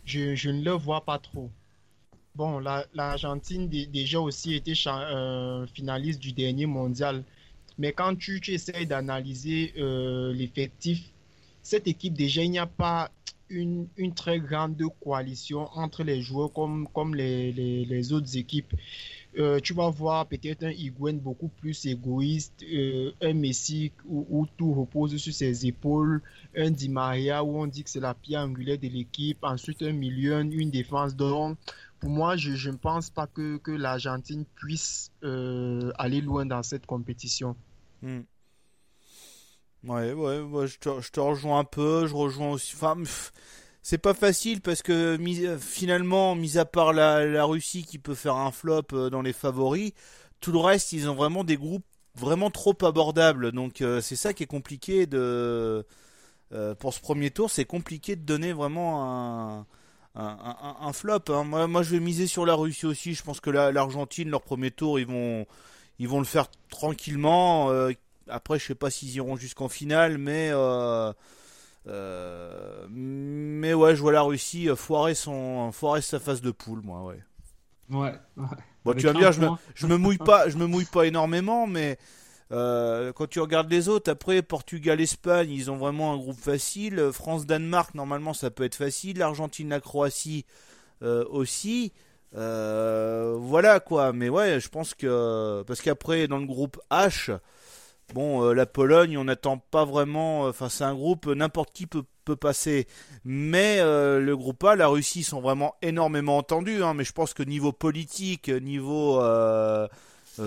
[0.06, 1.52] je, je ne le vois pas trop.
[2.36, 4.76] Bon, la- l'Argentine dé- déjà aussi était
[5.74, 7.24] finaliste du dernier mondial.
[7.78, 11.02] Mais quand tu, tu essaies d'analyser euh, l'effectif,
[11.62, 13.12] cette équipe, déjà, il n'y a pas
[13.50, 18.74] une, très grande coalition entre les joueurs comme, les, autres équipes.
[19.38, 24.74] euh, tu vas voir peut-être un Higuain beaucoup plus égoïste, euh, un Messi où, tout
[24.74, 26.22] repose sur ses épaules,
[26.56, 29.94] un Di Maria où on dit que c'est la pierre angulaire de l'équipe, ensuite un
[29.94, 31.16] milieu, une défense.
[31.16, 31.58] Donc,
[32.04, 37.56] pour moi, je ne pense pas que, l'Argentine puisse euh, aller loin dans cette compétition.
[38.02, 38.24] Hmm.
[39.86, 42.74] Ouais, ouais, je, te, rejoins un peu, je rejoins aussi.
[42.76, 42.98] Enfin,
[43.82, 45.18] c'est pas facile parce que
[45.62, 49.94] finalement, mis à part la, Russie qui peut faire un flop euh, dans les favoris,
[50.42, 51.86] tout le reste, ils ont vraiment des groupes
[52.16, 53.54] vraiment trop abordables.
[53.54, 55.86] Donc euh, c'est ça qui est compliqué de
[56.80, 59.66] pour ce premier tour, c'est compliqué de donner vraiment un
[60.94, 61.20] flop.
[61.30, 61.44] Hein.
[61.44, 63.14] Moi, moi, je vais miser sur la Russie aussi.
[63.14, 65.46] Je pense que l'Argentine, leur premier tour, ils vont
[66.00, 67.72] ils vont le faire tranquillement.
[68.28, 70.52] après, je sais pas s'ils iront jusqu'en finale, mais
[71.88, 76.82] euh, mais ouais, je vois la Russie euh, foirer, son, foirer sa phase de poule,
[76.82, 77.20] moi, ouais.
[77.90, 78.14] Ouais.
[78.86, 81.06] Bon, tu vas me dire, je me, je me, mouille pas, je me mouille pas
[81.06, 81.98] énormément, mais
[82.52, 87.10] euh, quand tu regardes les autres, après Portugal, Espagne, ils ont vraiment un groupe facile.
[87.12, 89.18] France, Danemark, normalement, ça peut être facile.
[89.18, 90.46] L'Argentine, la Croatie
[91.02, 91.92] aussi.
[92.32, 94.14] voilà quoi.
[94.14, 97.38] Mais ouais, je pense que parce qu'après dans le groupe H,
[98.14, 100.46] Bon, euh, la Pologne, on n'attend pas vraiment.
[100.46, 102.04] Euh, enfin, c'est un groupe, euh, n'importe qui peut,
[102.40, 102.88] passer.
[103.26, 106.82] Mais le groupe A, la Russie sont vraiment énormément entendus.
[106.82, 109.22] Hein, mais je pense que niveau politique, niveau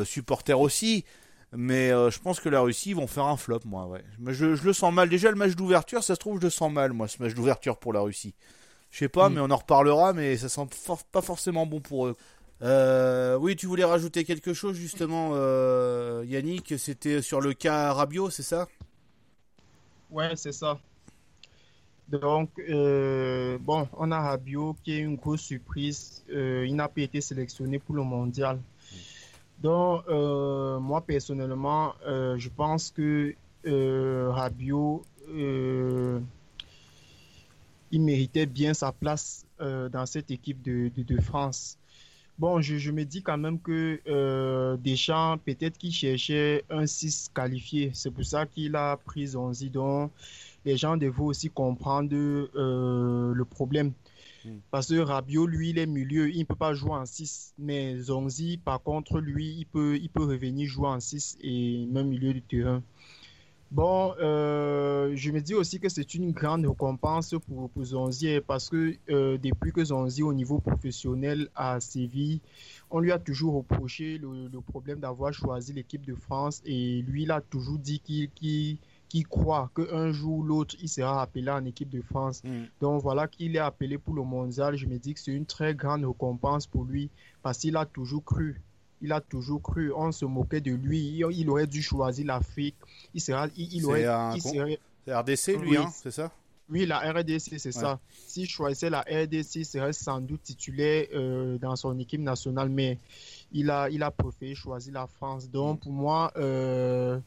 [0.04, 1.04] supporter aussi.
[1.52, 3.86] Mais je pense que la Russie vont faire un flop, moi.
[3.86, 4.04] Ouais.
[4.18, 5.08] Mais je, le sens mal.
[5.08, 7.78] Déjà, le match d'ouverture, ça se trouve, je le sens mal, moi, ce match d'ouverture
[7.78, 8.34] pour la Russie.
[8.90, 9.34] Je sais pas, mm.
[9.34, 10.12] mais on en reparlera.
[10.12, 10.66] Mais ça sent
[11.12, 12.16] pas forcément bon pour eux.
[12.62, 16.74] Euh, oui, tu voulais rajouter quelque chose justement, euh, Yannick?
[16.78, 18.66] C'était sur le cas Rabiot, c'est ça?
[20.10, 20.78] Ouais, c'est ça.
[22.08, 26.24] Donc, euh, bon, on a Rabiot qui est une grosse surprise.
[26.28, 28.58] il n'a pas été sélectionné pour le mondial.
[29.62, 33.34] Donc, moi personnellement, je pense que
[33.64, 35.02] Rabiot,
[37.90, 41.78] il méritait bien sa place dans cette équipe de, France.
[42.38, 47.90] Bon, je, me dis quand même que euh, Deschamps, peut-être qu'il cherchait un 6 qualifié.
[47.94, 49.70] C'est pour ça qu'il a pris Zonzi.
[49.70, 50.12] Donc,
[50.66, 53.92] les gens devaient aussi comprendre euh, le problème.
[54.46, 54.58] Hmm.
[54.70, 57.54] Parce que Rabiot, lui, il est milieu, il ne peut pas jouer en 6.
[57.58, 62.08] Mais Zonzi, par contre, lui, il peut, il peut revenir jouer en 6 et même
[62.08, 62.82] milieu du terrain.
[63.72, 68.94] Bon, euh, je me dis aussi que c'est une grande récompense pour, Zonzi parce que
[69.10, 72.40] euh, depuis que Zonzi au niveau professionnel à Séville,
[72.92, 77.32] on lui a toujours reproché le, problème d'avoir choisi l'équipe de France et lui, il
[77.32, 78.78] a toujours dit qu'il
[79.08, 82.42] qui croit qu'un jour ou l'autre, il sera appelé en équipe de France.
[82.44, 82.64] Mm.
[82.80, 84.76] Donc voilà qu'il est appelé pour le mondial.
[84.76, 87.10] Je me dis que c'est une très grande récompense pour lui
[87.42, 88.60] parce qu'il a toujours cru
[89.02, 92.76] il a toujours cru, on se moquait de lui, il, aurait dû choisir l'Afrique,
[93.12, 96.32] il sera, il, aurait, RDC lui, hein, c'est ça?
[96.68, 98.00] Oui, la RDC, c'est ça.
[98.26, 102.98] S'il choisissait la RDC, il serait sans doute titulaire euh, dans son équipe nationale, mais
[103.52, 105.48] il a, il a préféré choisir la France.
[105.48, 105.82] Donc, mm.
[105.82, 107.20] pour moi, euh,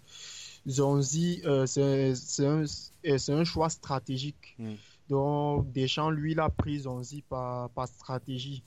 [0.68, 2.64] Zonzi, euh, c'est un,
[3.06, 4.56] un, choix stratégique.
[4.58, 4.74] Mm.
[5.10, 8.64] Donc, Deschamps, lui, il a pris Zonzi par, par stratégie.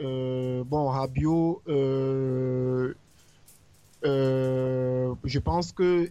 [0.00, 2.94] Euh, bon, Rabiot, euh,
[4.04, 6.10] euh, je pense que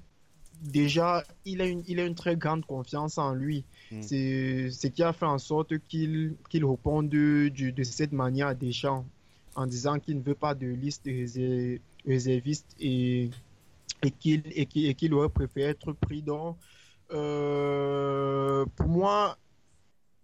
[0.62, 3.66] déjà, il a une, il a une très grande confiance en lui.
[3.92, 4.02] Mm.
[4.02, 8.54] C'est ce qui a fait en sorte qu'il qu'il réponde de, de, cette manière à
[8.54, 9.06] Deschamps,
[9.56, 11.10] en disant qu'il ne veut pas de liste
[12.06, 13.30] réserviste et,
[14.04, 16.58] et qu'il qu'il aurait préféré être pris dans.
[17.10, 19.38] pour moi,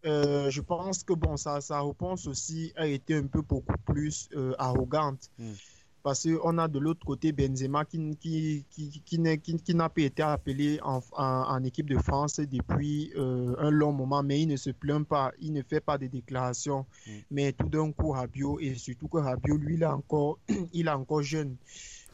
[0.06, 4.30] euh, je pense que bon, sa, sa réponse aussi a été un peu beaucoup plus
[4.34, 5.30] euh, arrogante.
[5.38, 5.54] Hmm.
[6.02, 10.80] Parce qu'on a de l'autre côté Benzema qui, qui, qui, qui, n'a pas été appelé
[10.82, 15.06] en, en, équipe de France depuis euh, un long moment, mais il ne se plaint
[15.06, 16.86] pas, il ne fait pas de déclarations.
[17.06, 17.12] Hmm.
[17.32, 20.40] Mais tout d'un coup, Rabiot, et surtout que Rabiot, lui, il est encore,
[20.74, 21.58] il est encore jeune.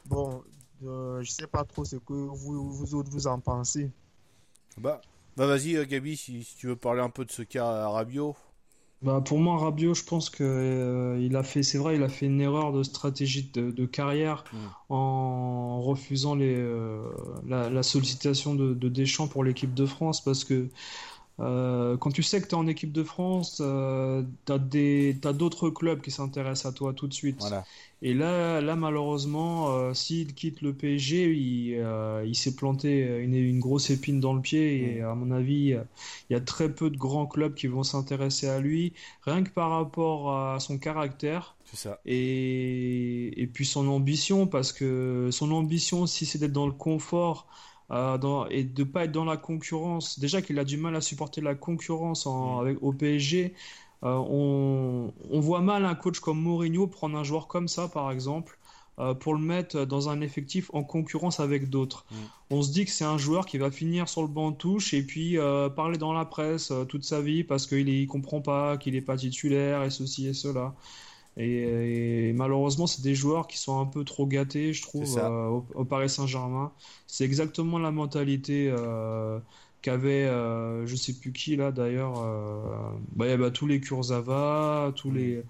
[0.08, 0.44] Bon,
[0.82, 3.92] je ne sais pas trop ce que vous, vous autres vous en pensez.
[4.78, 5.02] Bah,
[5.38, 8.36] bah vas-y euh, Gabi, si, tu veux parler un peu de ce cas à Rabiot.
[9.02, 12.10] Bah pour moi Rabiot, je pense que euh, il a fait, c'est vrai, il a
[12.10, 14.58] fait une erreur de stratégie de, carrière mm.
[14.90, 17.04] en refusant les, euh,
[17.46, 20.70] la, sollicitation de, Deschamps pour l'équipe de France parce que
[21.42, 25.70] euh, quand tu sais que tu es en équipe de France, euh, tu as d'autres
[25.70, 27.44] clubs qui s'intéressent à toi tout de suite.
[28.02, 33.34] Et là, là malheureusement, euh, s'il quitte le PSG, il, euh, il s'est planté une,
[33.34, 34.98] une, grosse épine dans le pied.
[34.98, 35.06] Et mm.
[35.06, 35.76] à mon avis,
[36.30, 38.94] il y a très peu de grands clubs qui vont s'intéresser à lui,
[39.24, 41.56] rien que par rapport à son caractère.
[41.74, 42.00] Ça.
[42.06, 47.48] Et, et puis son ambition, parce que son ambition, si c'est d'être dans le confort,
[47.92, 50.20] euh, dans, et de pas être dans la concurrence.
[50.20, 52.60] Déjà qu'il a du mal à supporter la concurrence en, mm.
[52.62, 53.54] avec, au PSG.
[54.04, 58.12] Euh, on, on, voit mal un coach comme Mourinho prendre un joueur comme ça, par
[58.12, 58.58] exemple,
[59.00, 62.06] euh, pour le mettre dans un effectif en concurrence avec d'autres.
[62.10, 62.16] Mm.
[62.52, 64.94] On se dit que c'est un joueur qui va finir sur le banc de touche
[64.94, 65.38] et puis
[65.76, 69.18] parler dans la presse toute sa vie parce qu'il ne comprend pas, qu'il n'est pas
[69.18, 70.74] titulaire et ceci et cela.
[71.38, 75.84] Et, malheureusement, c'est des joueurs qui sont un peu trop gâtés, je trouve, euh, au,
[75.84, 76.72] Paris Saint-Germain.
[77.08, 79.40] C'est exactement la mentalité euh,
[79.82, 82.14] qu'avait, euh, je sais plus qui là d'ailleurs,
[83.16, 85.44] bah, bah, tous les Kurzawa, tous les.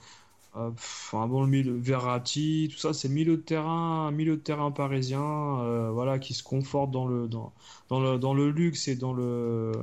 [0.56, 5.90] Enfin, bon, le milieu, Verratti, tout ça, c'est milieu de terrain, milieu de terrain parisien,
[5.91, 7.52] voilà, qui se conforte dans le, dans,
[7.90, 9.74] dans, le, dans le luxe et dans le,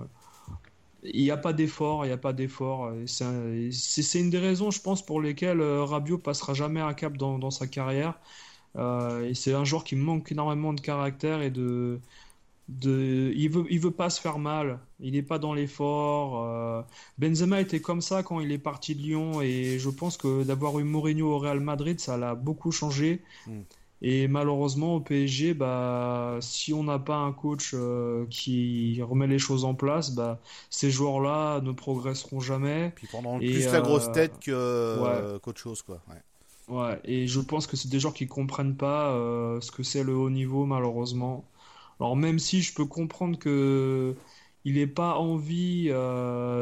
[1.03, 2.93] il n'y a pas d'effort, il n'y a pas d'effort.
[3.07, 7.51] C'est une des raisons, je pense, pour lesquelles euh, Rabiot passera jamais un cap dans,
[7.51, 8.19] sa carrière.
[8.77, 12.01] Euh, c'est un joueur qui manque énormément de caractère et de,
[12.69, 14.79] il veut il veut pas se faire mal.
[15.01, 16.45] Il n'est pas dans l'effort.
[16.45, 16.83] Euh,
[17.19, 20.79] Benzema était comme ça quand il est parti de Lyon et je pense que d'avoir
[20.79, 23.23] eu Mourinho au Real Madrid, ça l'a beaucoup changé.
[23.47, 23.63] Mm.
[24.05, 29.39] Et malheureusement, au PSG, bah, si on n'a pas un coach euh, qui remet les
[29.39, 32.93] choses en place, bah, ces joueurs-là ne progresseront jamais.
[32.97, 35.83] Puis pendant plus la grosse euh, tête que, qu'autre chose.
[35.83, 36.03] Quoi.
[36.09, 36.77] Ouais.
[36.77, 37.01] ouais.
[37.05, 40.03] et je pense que c'est des joueurs qui ne comprennent pas euh, ce que c'est
[40.03, 41.45] le haut niveau, malheureusement.
[42.01, 44.17] Alors, même si je peux comprendre que
[44.65, 45.91] il n'ait pas envie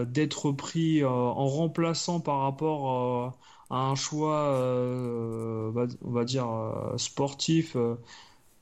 [0.08, 3.34] d'être pris en remplaçant par rapport
[3.70, 5.70] un choix, euh,
[6.02, 7.96] on va dire, euh, sportif euh,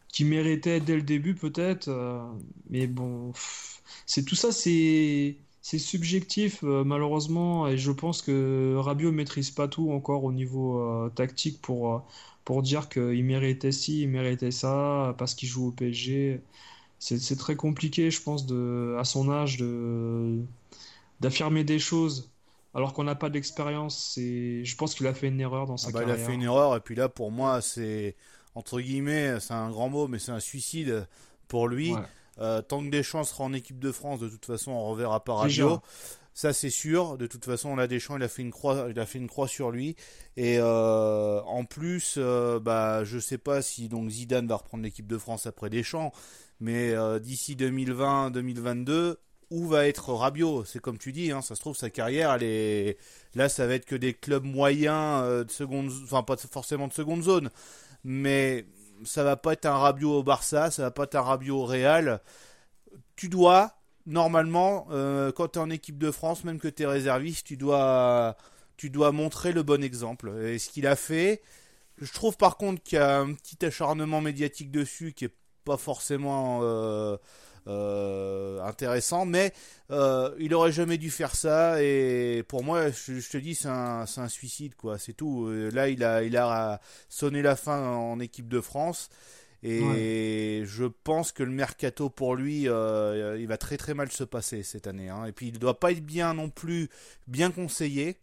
[0.08, 1.90] qui méritait dès le début peut-être.
[2.70, 3.32] mais bon,
[4.06, 5.36] c'est tout ça, c'est
[5.78, 12.06] subjectif malheureusement et je pense que Rabiot maîtrise pas tout encore au niveau tactique pour
[12.44, 16.42] pour dire qu'il méritait ci, il méritait ça parce qu'il joue au PSG.
[16.98, 20.42] C'est très compliqué, je pense, de, à son âge, de
[21.20, 22.30] d'affirmer des choses
[22.74, 24.14] alors qu'on n'a pas d'expérience.
[24.16, 26.16] Je pense qu'il a fait une erreur dans sa ah bah, carrière.
[26.16, 28.16] Il a fait une erreur, et puis là, pour moi, c'est
[28.54, 31.06] entre guillemets, c'est un grand mot, mais c'est un suicide
[31.46, 31.94] pour lui.
[32.40, 35.34] Euh, tant que Deschamps sera en équipe de France, de toute façon, on reverra pas
[35.34, 35.80] Radio.
[36.34, 37.18] Ça, c'est sûr.
[37.18, 39.28] De toute façon, on a Deschamps, il a fait une croix, il a fait une
[39.28, 39.96] croix sur lui.
[40.36, 45.06] Et euh, en plus, euh, bah, je sais pas si donc Zidane va reprendre l'équipe
[45.06, 46.12] de France après Deschamps,
[46.60, 49.16] mais d'ici 2020-2022,
[49.50, 50.64] où va être Rabiot?
[50.64, 52.38] C'est comme tu dis, hein, ça se trouve sa carrière,
[53.34, 56.92] là, ça va être que des clubs moyens euh, de seconde, enfin pas forcément de
[56.92, 57.50] seconde zone,
[58.04, 58.66] mais
[59.04, 61.64] ça va pas être un Rabiot au Barça, ça va pas être un Rabiot au
[61.64, 62.20] Real.
[63.16, 66.86] Tu dois normalement, euh, quand tu es en équipe de France, même que tu es
[66.86, 68.36] réserviste, tu dois,
[68.76, 70.30] tu dois montrer le bon exemple.
[70.44, 71.42] Et ce qu'il a fait,
[72.00, 75.34] je trouve par contre qu'il y a un petit acharnement médiatique dessus qui est
[75.64, 77.16] pas forcément euh,
[77.68, 79.52] euh, intéressant, mais
[79.90, 81.82] euh, il aurait jamais dû faire ça.
[81.82, 84.96] Et pour moi, je, te dis, c'est un, un, suicide, quoi.
[84.98, 85.46] C'est tout.
[85.46, 86.80] Euh, là, il a, il a
[87.10, 89.10] sonné la fin en équipe de France.
[89.62, 94.62] Et je pense que le mercato pour lui, il va très très mal se passer
[94.62, 95.08] cette année.
[95.08, 95.24] Hein.
[95.24, 96.88] Et puis il ne doit pas être bien non plus
[97.26, 98.18] bien conseillé.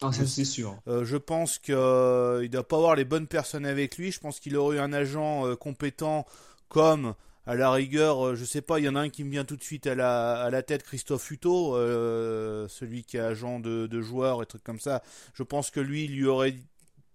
[0.00, 0.76] Ah, c'est sûr.
[0.86, 4.10] je pense qu'il ne doit pas avoir les bonnes personnes avec lui.
[4.10, 6.26] Je pense qu'il aurait eu un agent compétent
[6.68, 7.14] comme
[7.48, 9.46] à la rigueur, euh, je sais pas, il y en a un qui me vient
[9.46, 13.58] tout de suite à la, à la tête, Christophe Hutto, euh, celui qui est agent
[13.58, 15.02] de, de joueurs et trucs comme ça.
[15.32, 16.56] Je pense que lui, il lui aurait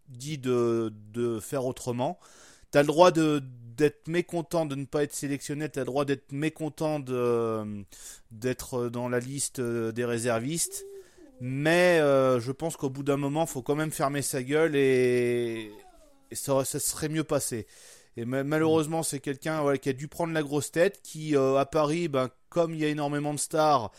[0.09, 2.19] dit de, de faire autrement.
[2.71, 3.43] T'as le droit de
[3.77, 9.19] d'être mécontent de ne pas être sélectionné, t'as le droit d'être mécontent d'être dans la
[9.19, 10.85] liste des réservistes,
[11.41, 15.71] mais euh, je pense qu'au bout d'un moment, faut quand même fermer sa gueule et,
[16.29, 17.65] et ça, ça serait mieux passé.
[18.15, 22.07] Et malheureusement, c'est quelqu'un qui a dû prendre la grosse tête, qui euh, à Paris,
[22.07, 23.91] ben, comme il y a énormément de stars,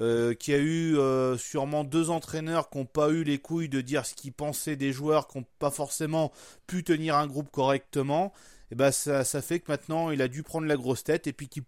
[0.00, 3.82] euh, qui a eu euh, sûrement deux entraîneurs qui n'ont pas eu les couilles de
[3.82, 6.32] dire ce qu'ils pensaient des joueurs, qui n'ont pas forcément
[6.66, 8.32] pu tenir un groupe correctement,
[8.70, 11.32] et ben ça, ça, fait que maintenant il a dû prendre la grosse tête et
[11.32, 11.64] puis qu'il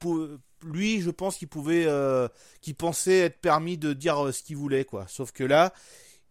[0.65, 1.87] lui, je pense qu'il pouvait,
[2.61, 5.07] qu'il pensait être permis de dire ce qu'il voulait quoi.
[5.09, 5.73] Sauf que là,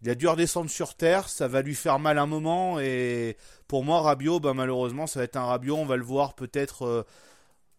[0.02, 3.38] il a dû redescendre sur terre, ça va lui faire mal un moment et
[3.68, 6.84] pour moi Rabiot, bah, malheureusement ça va être un Rabiot, on va le voir peut-être
[6.84, 7.04] euh,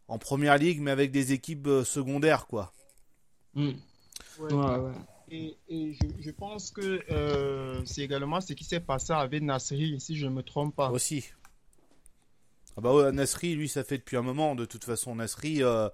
[0.09, 2.73] en première ligue mais avec des équipes euh, secondaires quoi.
[3.55, 3.73] Hmm.
[4.39, 4.93] Ouais, ouais.
[5.31, 9.99] Et, et je, je, pense que euh, c'est également ce qui s'est passé avec Nasri,
[9.99, 10.90] si je ne me trompe pas.
[10.90, 11.24] Aussi.
[12.77, 14.55] Ah bah ouais, Nasri, lui, ça fait depuis un moment.
[14.55, 15.89] De toute façon, Nasri, euh,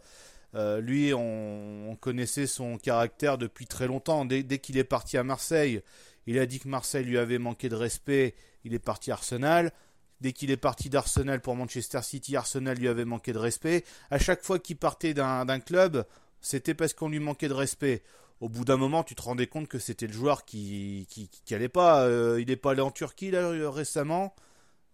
[0.56, 4.24] euh, lui, on, on, connaissait son caractère depuis très longtemps.
[4.24, 5.82] Dès, dès qu'il est parti à Marseille,
[6.28, 8.34] il a dit que Marseille lui avait manqué de respect.
[8.62, 9.72] Il est parti Arsenal.
[10.20, 13.82] Dès qu'il est parti d'Arsenal pour Manchester City, Arsenal lui avait manqué de respect.
[14.10, 16.05] À chaque fois qu'il partait d'un club,
[16.42, 18.02] c'était parce qu'on lui manquait de respect.
[18.42, 21.30] Au bout d'un moment, tu te rendais compte que c'était le joueur qui, qui,
[21.70, 22.02] pas.
[22.02, 24.34] Euh, il n'est pas allé en Turquie récemment.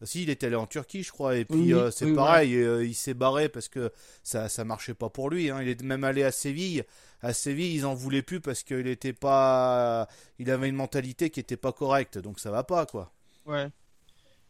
[0.05, 1.37] Si, il était allé en Turquie, je crois.
[1.37, 4.65] Et puis, Oui, euh, c'est oui, pareil, euh, il s'est barré parce que ça ça
[4.65, 5.51] marchait pas pour lui.
[5.51, 5.61] hein.
[5.63, 6.85] Il est même allé à Séville.
[7.23, 10.09] À Séville, ils en voulaient plus parce qu'il était pas.
[10.39, 12.19] Il avait une mentalité qui était pas correcte.
[12.19, 13.13] Donc, ça va pas, quoi.
[13.47, 13.69] Ouais.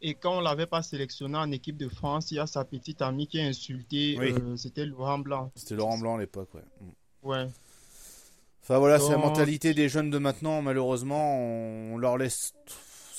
[0.03, 3.01] Et quand on l'avait pas sélectionné en équipe de France, il y a sa petite
[3.01, 4.17] amie qui a insulté.
[4.19, 4.33] Oui.
[4.33, 5.51] euh, C'était Laurent Blanc.
[5.57, 6.63] C'était Laurent Blanc à l'époque, ouais.
[6.81, 7.29] Mm.
[7.29, 7.47] Ouais.
[8.63, 10.63] Enfin voilà, c'est la mentalité des jeunes de maintenant.
[10.63, 12.53] Malheureusement, on leur laisse,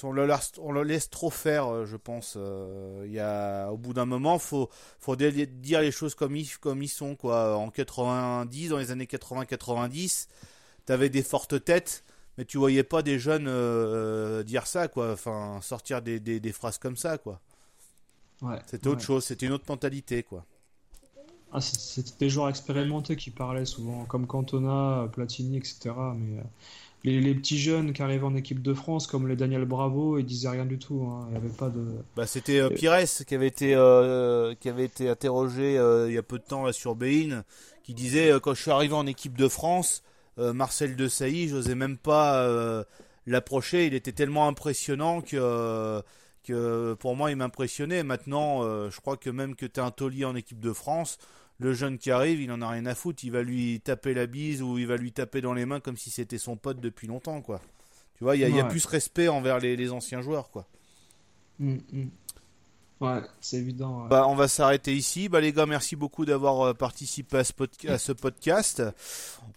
[0.03, 2.35] on leur laisse, on leur laisse trop faire, euh, je pense.
[2.37, 4.69] Euh, Il y a, au bout d'un moment, faut,
[4.99, 7.57] faut dire les choses comme ils, comme ils sont quoi.
[7.57, 10.27] En 90, dans les années 80-90,
[10.85, 12.03] t'avais des fortes têtes,
[12.37, 15.13] mais tu voyais pas des jeunes euh, dire ça quoi.
[15.13, 17.41] Enfin, sortir des, des, des phrases comme ça quoi.
[18.41, 19.03] Ouais, C'était autre ouais.
[19.03, 20.45] chose, c'était une autre mentalité quoi.
[21.51, 26.13] Ah, c'était des joueurs expérimentés qui parlaient souvent, comme Cantona, Platini, etc.
[26.15, 26.43] Mais
[27.05, 30.49] les, petits jeunes qui arrivaient en équipe de France, comme les Daniel Bravo, ils disaient
[30.49, 31.03] rien du tout.
[31.03, 31.25] hein.
[31.27, 31.85] Il n'y avait pas de.
[32.15, 36.17] Bah, c'était euh, Pires qui avait été euh, qui avait été interrogé euh, il y
[36.17, 37.43] a peu de temps sur Bein,
[37.83, 40.03] qui disait quand je suis arrivé en équipe de France,
[40.37, 42.47] Marcel Desailly, j'osais même pas
[43.25, 46.01] l'approcher, il était tellement impressionnant que
[46.43, 48.03] que pour moi il m'impressionnait.
[48.03, 51.17] Maintenant, je crois que même que tu un taulier en équipe de France,
[51.59, 54.25] le jeune qui arrive, il en a rien à foutre, il va lui taper la
[54.25, 57.07] bise ou il va lui taper dans les mains comme si c'était son pote depuis
[57.07, 57.61] longtemps quoi.
[58.17, 60.65] Tu vois, il y a, y plus respect envers les, les anciens joueurs quoi.
[61.59, 62.09] Mm, mm.
[63.01, 64.03] Ouais, c'est évident.
[64.03, 64.09] ouais.
[64.09, 65.27] Bah, on va s'arrêter ici.
[65.27, 68.81] Bah, les gars, merci beaucoup d'avoir euh, participé à ce, podca- à ce podcast.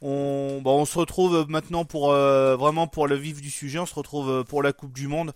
[0.02, 3.78] On, bah, on se retrouve maintenant pour euh, vraiment pour le vif du sujet.
[3.78, 5.32] On se retrouve euh, pour la Coupe du Monde.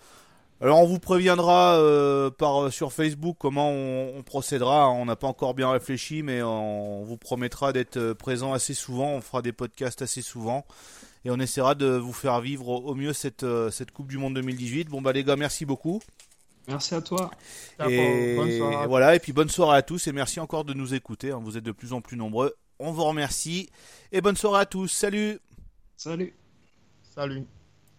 [0.63, 4.89] Alors, on vous préviendra euh, par sur Facebook comment on, on procédera.
[4.91, 9.09] On n'a pas encore bien réfléchi, mais on vous promettra d'être euh, présent assez souvent.
[9.11, 10.65] On fera des podcasts assez souvent.
[11.25, 14.35] Et on essaiera de vous faire vivre au mieux cette, euh, cette Coupe du Monde
[14.35, 14.89] 2018.
[14.89, 16.01] Bon, bah, les gars, merci beaucoup.
[16.69, 17.31] Merci à toi.
[17.89, 18.87] Et Bonne soirée.
[18.87, 21.33] voilà, et puis bonne soirée à tous et merci encore de nous écouter.
[21.33, 21.41] hein.
[21.43, 22.55] Vous êtes de plus en plus nombreux.
[22.79, 23.69] On vous remercie
[24.13, 24.87] et bonne soirée à tous.
[24.87, 25.41] Salut
[25.97, 26.35] Salut.
[27.15, 27.47] Salut.